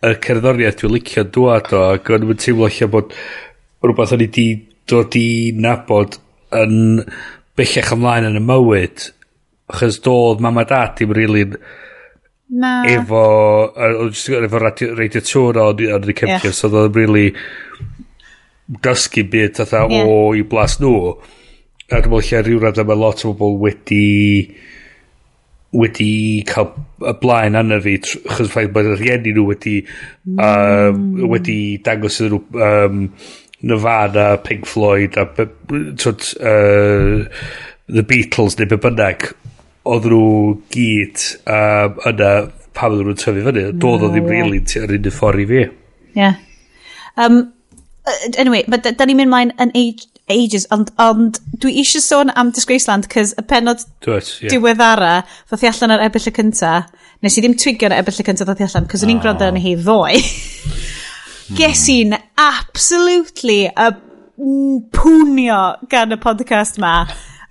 [0.06, 3.16] y cerddoriaeth dwi'n licio dwad o, ac o'n i'n teimlo lle bod
[3.86, 4.48] rhywbeth o'n i di
[4.90, 5.28] dod i
[5.58, 6.20] nabod
[6.58, 7.02] yn
[7.58, 9.08] bellach ymlaen yn y mywyd
[9.68, 11.46] achos doedd mam a dad dim rili
[12.48, 12.86] Na.
[12.88, 17.26] Efo, efo radio, radio tŵr o'n o'n i'n cefnir, so doedd o'n rili
[18.86, 20.08] dysgu byd fatha yeah.
[20.08, 21.12] o i blas nhw.
[21.88, 24.06] A dwi'n meddwl lle rhyw rhaid mae lot o bobl wedi
[25.76, 26.12] wedi
[26.48, 26.70] cael
[27.04, 30.40] y blaen anna fi chos ffaith bod y rhieni nhw wedi mm.
[30.40, 31.04] um,
[31.34, 33.04] wedi dangos nhw um,
[33.68, 37.28] Nirvana, Pink Floyd a twyd, uh,
[37.92, 39.32] The Beatles neu be bynnag
[39.94, 40.24] oedd nhw
[40.74, 42.32] gyd um, yna
[42.78, 43.68] pam oedden nhw'n tyfu fyny.
[43.82, 45.64] Doedd o ddim really ar un ffordd i fi.
[46.18, 46.38] Yeah.
[47.18, 47.40] Um,
[48.38, 52.52] anyway, but da ni'n mynd mlaen yn age, ages, ond, ond dwi eisiau sôn am
[52.56, 54.52] Disgraceland, cys y penod Dwet, yeah.
[54.54, 55.14] diweddara,
[55.48, 56.74] ddoth i allan ar ebyll y cynta,
[57.24, 59.48] nes i ddim twigio ar ebyll y cynta ddoth i allan, cys o'n i'n gwrando
[59.48, 60.20] arni hi ddoe.
[61.58, 63.90] Ges i'n absolutely a
[64.94, 67.00] pwnio gan y podcast ma.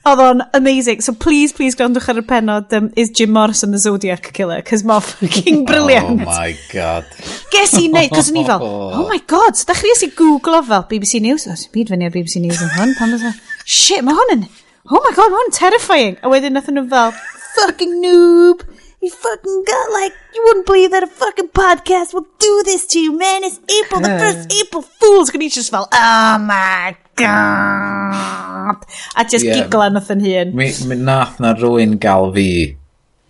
[0.06, 1.00] Oedd o'n amazing.
[1.02, 4.60] So please, please gwrandwch ar y penod um, Is Jim Morrison the Zodiac Killer?
[4.62, 6.20] Cos mae fucking oh brilliant.
[6.26, 7.08] Oh my god.
[7.50, 11.18] Ges i neud, cos o'n i fel, oh my god, ddechrau i googlo fel BBC
[11.24, 11.48] News.
[11.50, 12.94] oes ti'n byd fyny ar BBC News yn hwn.
[13.00, 13.26] Pan oedd
[13.66, 14.44] shit, mae hwn yn,
[14.92, 16.20] oh my god, mae hwn yn terrifying.
[16.22, 17.10] A wedyn nath nhw fel,
[17.56, 18.62] fucking noob.
[19.02, 23.02] You fucking got like, you wouldn't believe that a fucking podcast will do this to
[23.02, 23.42] you, man.
[23.42, 25.34] It's April, the first April Fool's.
[25.34, 29.62] And he's just fel oh my a just yeah.
[29.62, 30.52] gigla nath yn hun.
[30.56, 32.48] Mi, mi nath na rwy'n gael fi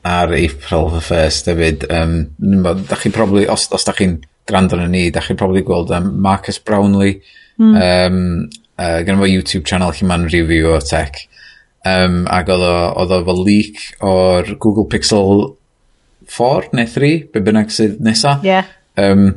[0.07, 1.87] ar April the 1st hefyd.
[1.91, 5.93] Um, da chi probably, os, os da chi'n gwrando yn ni, da chi'n probably gweld
[5.95, 7.21] um, Marcus Brownlee.
[7.59, 7.75] Mm.
[7.83, 8.21] Um,
[8.79, 11.25] uh, gan fo YouTube channel lle ma'n review o tech.
[11.87, 15.53] Um, ac oedd o, oedd o fel leak o'r Google Pixel
[16.27, 18.39] 4 neu 3, be bynnag sydd nesa.
[18.47, 18.67] Yeah.
[18.99, 19.29] Um,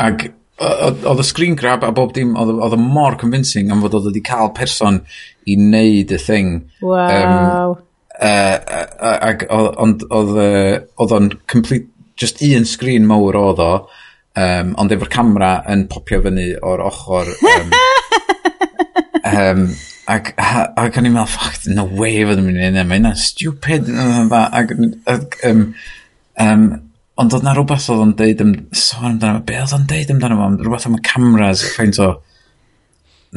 [0.00, 4.08] ac oedd y screen grab a bob dim, oedd o mor convincing am fod oedd
[4.10, 5.02] wedi cael person
[5.46, 6.56] i wneud y thing.
[6.82, 7.76] Wow.
[7.76, 7.84] Um,
[8.18, 11.86] uh, ag ond oedd o'n complete,
[12.18, 13.72] just un screen mawr oedd o,
[14.38, 17.30] um, ond efo'r camera yn popio fyny o'r ochr.
[17.52, 17.70] Um,
[19.28, 19.62] um,
[20.10, 23.22] ac, ac o'n i'n meddwl, ffac, no way fod yn mynd i hynny, mae hynna'n
[23.22, 23.92] stupid.
[23.94, 24.74] Ac,
[25.14, 25.64] ac um,
[26.42, 26.68] um,
[27.18, 30.38] Ond oedd na rhywbeth oedd o'n deud, am, sôn amdano, be oedd o'n deud amdano
[30.38, 32.12] fo, rhywbeth am y cameras, faint o...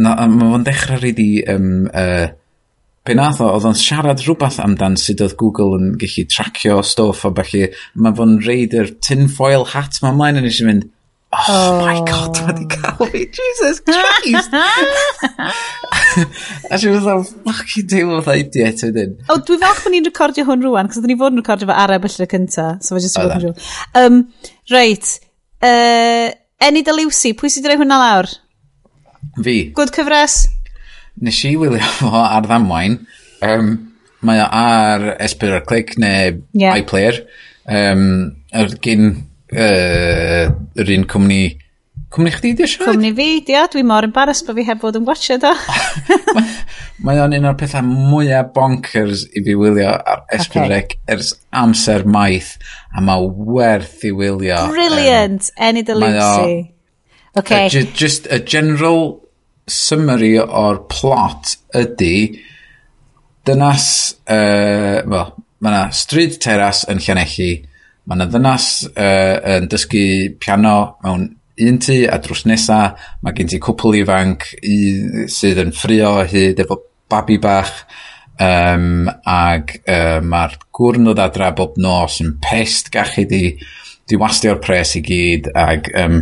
[0.01, 1.31] Na, mae fo'n dechrau rili...
[1.49, 2.29] Um, uh,
[3.01, 7.25] pe nath o, oedd o'n siarad rhywbeth amdan sydd oedd Google yn gallu tracio stwff
[7.25, 7.65] o bellu,
[7.97, 10.85] mae fo'n reid yr tinfoil hat mae mlaen yn eisiau mynd,
[11.33, 11.85] Oh, oh.
[11.85, 12.05] my oh.
[12.05, 13.21] god, mae di cael fi.
[13.31, 14.51] Jesus Christ!
[16.71, 19.11] a she was like, fucking teimlo fatha idiot wedyn.
[19.29, 21.69] O, oh, dwi falch bod ni'n recordio hwn rwan, cos oedden ni fod yn recordio
[21.69, 22.65] fo ar ebyll y cynta.
[22.83, 23.57] So mae jyst yn bod yn rhywun.
[24.01, 24.15] Um,
[24.73, 25.13] reit.
[25.63, 26.27] Uh,
[26.67, 28.27] Enid a Lucy, pwy sydd wedi rhoi hwnna lawr?
[29.39, 29.57] Fi.
[29.77, 30.35] Gwyd cyfres?
[31.23, 32.99] Nes i wylio fo ar ddamwain.
[33.47, 33.67] Um,
[34.27, 34.99] mae o ar
[35.31, 36.75] S4 Click neu yeah.
[36.75, 37.23] iPlayer.
[37.71, 38.03] Um,
[38.51, 40.47] er, gyn uh,
[40.81, 41.43] yr un cwmni
[42.11, 42.89] Cwmni chdi di siarad?
[42.91, 43.61] Cwmni fi, dia.
[43.71, 45.51] Dwi mor embarrassed bod fi heb fod yn watcha do.
[47.07, 51.15] Mae o'n un o'r pethau mwyaf bonkers i fi wylio ar Esbrydec okay.
[51.15, 52.57] ers amser maith.
[52.91, 54.59] A mae werth i wylio.
[54.75, 55.53] Brilliant.
[55.55, 56.73] Um, Any the Lucy.
[57.39, 57.67] Okay.
[57.67, 59.21] Uh, just a general
[59.71, 62.41] summary o'r plot ydy
[63.47, 63.87] dynas,
[64.27, 67.53] uh, well, mae yna stryd teras yn Llanelli
[68.09, 70.05] Mae yna ddynas uh, yn dysgu
[70.41, 71.27] piano mewn
[71.61, 72.79] un tu a drws nesa,
[73.21, 74.77] mae gen ti cwpl ifanc i,
[75.29, 76.79] sydd yn ffrio hyd efo
[77.11, 77.83] babi bach,
[78.41, 83.43] um, ag uh, mae'r gwrn o ddadra bob nos yn pest gachu di,
[84.07, 86.17] di wastio'r pres i gyd, ag um,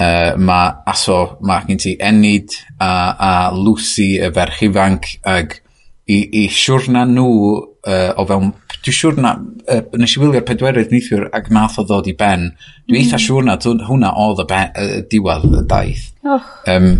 [0.00, 5.60] uh, mae aso, mae gen ti enid a, a Lucy y ferch ifanc, ag
[6.08, 8.52] i, i siwrna nhw uh, o fewn
[8.84, 9.34] Dwi'n siŵr na,
[9.68, 12.50] uh, nes i wylio'r pedwerydd neithiwr ac nath o ddod i ben.
[12.86, 13.00] Dwi'n mm.
[13.04, 16.04] eitha siŵr na hwnna oedd y ben, uh, diwedd y daith.
[16.24, 16.44] Oh.
[16.70, 16.92] Um,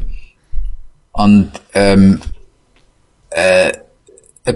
[1.25, 2.09] ond, um,
[3.37, 3.71] uh,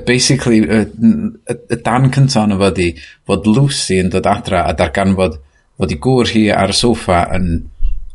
[0.07, 0.85] basically, y uh,
[1.51, 2.91] uh, dan cyntaf yno fod i
[3.29, 5.39] fod Lucy yn dod adra a darganfod
[5.79, 7.49] fod i gŵr hi ar y soffa yn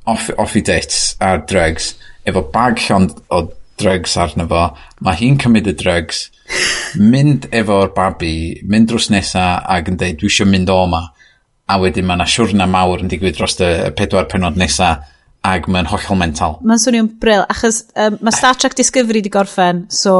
[0.08, 1.94] off, off i dits ar drugs
[2.28, 3.44] efo bag llond o
[3.80, 4.64] drugs arno fo.
[5.06, 6.28] Mae hi'n cymryd y drugs,
[6.99, 8.34] mynd efo'r babi,
[8.68, 11.04] mynd drws nesa ac yn dweud, dwi eisiau mynd o ma.
[11.68, 14.95] A wedyn mae yna siwrna mawr yn digwydd dros y pedwar penod nesa
[15.48, 16.58] ac mae'n hollol mental.
[16.68, 18.38] Mae'n swnio'n bril, achos um, mae eh.
[18.38, 20.16] Star Trek Discovery di gorffen, so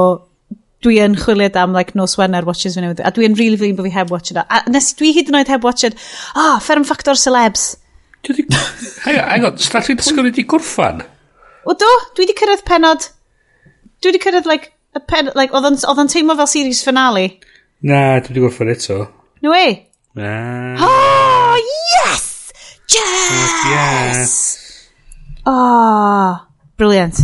[0.86, 3.02] dwi yn chwiliad am like, nos Wener watches fi newydd.
[3.04, 4.46] A dwi'n really flin bod fi heb watched o.
[4.46, 5.98] A nes dwi hyd yn oed heb watched,
[6.36, 7.76] ah, oh, fferm ffactor celebs.
[9.08, 11.04] Hang on, Star Trek Discovery di gorffan?
[11.68, 13.08] O do, dwi di cyrraedd penod
[14.02, 17.28] dwi wedi cyrraedd, like, y pen, like, oedd o'n teimlo fel series finale.
[17.82, 19.00] Na, dwi wedi gorffen eto.
[19.42, 19.80] No way.
[20.18, 20.76] Na.
[20.82, 21.58] Oh,
[21.94, 22.52] yes!
[22.94, 23.58] Yes!
[23.70, 24.38] Yes!
[25.46, 26.48] Oh, ah,
[26.78, 27.20] brilliant.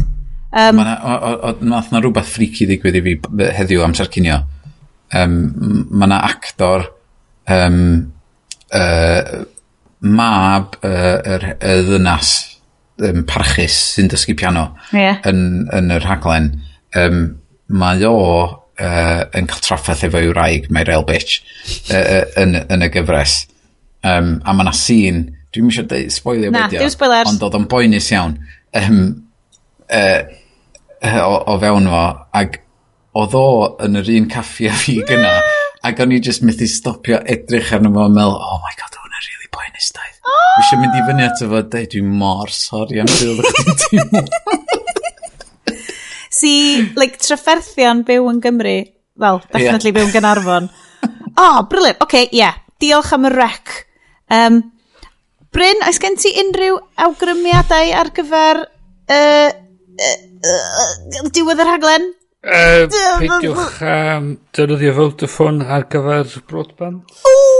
[0.54, 3.16] Um, Nath na rhywbeth freaky ddigwydd i fi
[3.58, 4.44] heddiw amser cynio.
[5.14, 5.34] Um,
[5.90, 6.86] mae na actor
[7.50, 7.80] um,
[8.70, 9.44] uh,
[10.04, 12.32] mab uh, y er, er ddynas
[13.02, 15.22] um, parchus sy'n dysgu piano yeah.
[15.30, 16.52] yn, yn yr rhaglen,
[17.00, 17.24] um,
[17.74, 18.18] mae o
[18.80, 21.40] uh, yn cael traffaeth efo i'w raig, mae'r El Bitch,
[21.90, 23.44] uh, uh, yn, yn y gyfres.
[24.04, 27.30] Um, a mae yna sîn, dwi'n mysio dweud spoilio Na, fideo, spoilers.
[27.32, 28.38] ond oedd o'n boenus iawn,
[28.80, 29.04] um,
[29.88, 30.22] uh,
[31.24, 32.06] o, o fewn fo,
[32.42, 32.60] ac
[33.20, 33.46] oedd o
[33.86, 35.38] yn yr un caffi a fi gyna,
[35.86, 39.30] ac o'n i just methu stopio edrych arno fo a meddwl, oh my god, hwnna'n
[39.30, 40.13] really poenus dau.
[40.24, 41.08] Fi eisiau mynd i oh!
[41.10, 44.26] fyny ato fo, dweud dwi'n mor sori am beth oedd chdi'n teimlo.
[46.34, 46.52] Si,
[46.98, 48.78] like, trafferthion byw yn Gymru.
[49.22, 49.98] Wel, definitely yeah.
[50.00, 50.70] byw yn Gynarfon.
[51.38, 52.00] oh, brilliant.
[52.02, 52.30] Oce, okay.
[52.34, 52.58] Yeah.
[52.82, 53.76] Diolch am y rec.
[54.34, 54.58] Um,
[55.54, 60.18] Bryn, oes gen ti unrhyw awgrymiadau ar gyfer uh, uh,
[60.50, 62.10] uh, diwedd yr rhaglen?
[62.44, 62.90] Uh,
[63.22, 67.14] peidiwch am um, defnyddio Vodafone ar gyfer broadband.
[67.22, 67.53] Ww!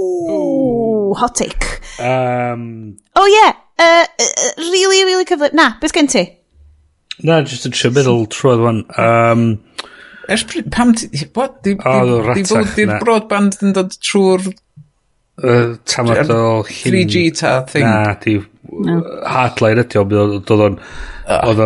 [0.00, 1.80] Ooh, hot take.
[2.00, 5.52] Um, oh yeah, uh, uh, really, really cyfle...
[5.52, 6.24] Na, beth gen ti?
[7.26, 8.84] Na, just yn siw middle troedd wan.
[9.00, 9.44] Um,
[10.30, 11.10] Ers pam ti...
[11.34, 11.60] What?
[11.66, 14.48] Di, oh, di, ratach, di, di'r broadband yn dod trwy'r...
[15.40, 16.62] Uh, tamad o...
[16.68, 17.84] 3G ta thing.
[17.84, 18.38] Na, di...
[18.70, 19.00] No.
[19.26, 20.66] Hardline ydi o, dod ah.
[20.68, 20.80] o'n...
[21.30, 21.60] Oedd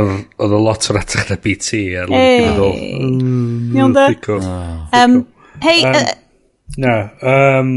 [0.45, 1.85] o'n lot o'r atach na BT.
[2.11, 2.49] Hey.
[2.51, 4.09] Iawn mm, da.
[4.41, 5.05] Ah.
[5.05, 5.21] Um,
[5.63, 5.79] Hei...
[5.85, 6.15] Um, uh,
[6.81, 7.77] na, um,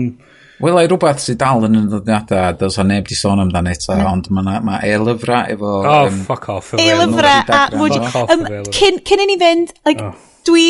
[0.58, 3.94] Wel, ei rhywbeth sydd dal yn y ddoddiadau, dos o neb di sôn amdano eto,
[3.94, 4.08] mm.
[4.10, 5.74] ond mae ma e-lyfra efo...
[5.84, 6.72] Oh, um, fuck off.
[6.82, 7.98] E-lyfra, a mwyd...
[8.24, 10.16] Um, cyn, cyn i ni fynd, like, oh.
[10.50, 10.66] dwi...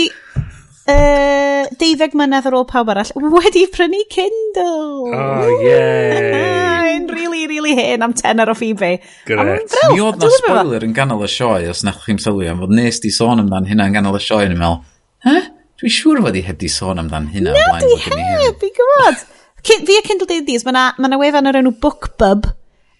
[0.87, 5.11] Uh, deuddeg mlynedd ar ôl pawb arall, wedi prynu Kindle.
[5.11, 6.93] Oh, yay.
[6.93, 9.01] Yn really, really hen am tenner off eBay.
[9.27, 9.75] Gret.
[9.91, 12.99] Mi oedd na spoiler yn ganol y sioe, os nach chi'n sylwi am fod nes
[13.03, 14.87] di sôn amdan hynna yn ganol y sioe, yn ymwneud,
[15.27, 15.37] he?
[15.79, 17.55] Dwi'n siŵr fod i heb di sôn amdan hynna.
[17.55, 19.27] No, dwi heb, i gwybod
[19.67, 22.47] fi a Kindle Dailies, mae yna ma wefan o'r enw Bookbub,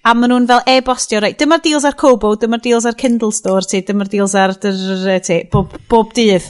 [0.08, 3.66] a maen nhw'n fel e-bostio, reit, dyma'r deals ar Kobo, dyma'r deals ar Kindle Store,
[3.68, 6.50] ti, dyma'r deals ar dyr, ti, bob, bob dydd.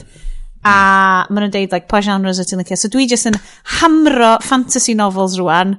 [0.66, 2.78] A maen nhw'n deud, like, pa genres ydy'n licio.
[2.78, 3.38] So dwi jyst yn
[3.78, 5.76] hamro fantasy novels rwan,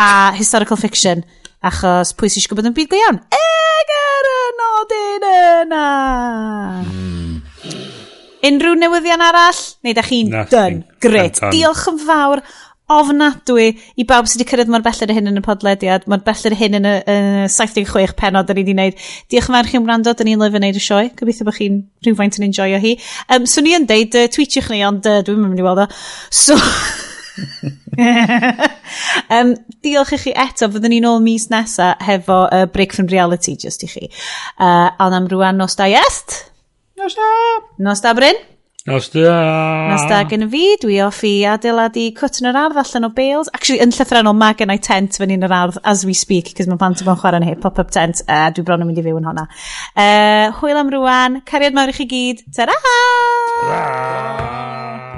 [0.00, 1.22] a historical fiction,
[1.62, 3.20] achos pwy sy'n gwybod yn byd go iawn?
[3.38, 5.86] Egar y nodyn yna!
[6.88, 7.40] Hmm.
[8.42, 9.58] Unrhyw newyddion arall?
[9.86, 10.82] Neu da chi'n done?
[11.02, 11.38] Great.
[11.54, 12.42] Diolch yn fawr
[13.00, 16.56] ofnadwy i bawb sydd wedi cyrraedd mor belled y hyn yn y podlediad, mor belled
[16.56, 19.06] y hyn yn y, yn y 76 penod da ni wedi gwneud.
[19.32, 21.12] Diolch yn fawr chi'n wrando, da ni'n lyfio wneud y sioe.
[21.18, 22.96] Gobeithio bod chi'n rhywfaint yn enjoyo hi.
[23.28, 25.88] Um, so ni yn deud, uh, tweetiwch ni, ond uh, dwi'n mynd i weld o.
[26.28, 26.58] So...
[29.32, 29.54] um,
[29.84, 33.84] diolch i chi eto fyddwn ni'n ôl mis nesa hefo uh, Break from Reality just
[33.86, 36.28] i chi uh, ond am rwan nos da iest
[37.00, 37.28] nos da
[37.88, 38.38] nos da Bryn
[38.84, 39.88] Nos da!
[39.92, 43.50] Nos da gen fi, dwi off i adeiladu cwt yn yr ardd allan o bales.
[43.54, 46.66] Actually, yn llythrenol mae gen i tent fan yn yr ardd as we speak, cos
[46.66, 49.06] mae plant yn fan chwarae neu pop-up tent, a uh, dwi bron yn mynd i
[49.06, 49.46] fyw yn honna.
[49.94, 52.78] Uh, hwyl am rwan, cariad mawr i chi gyd, ta-ra!
[52.82, 55.11] Ta-ra!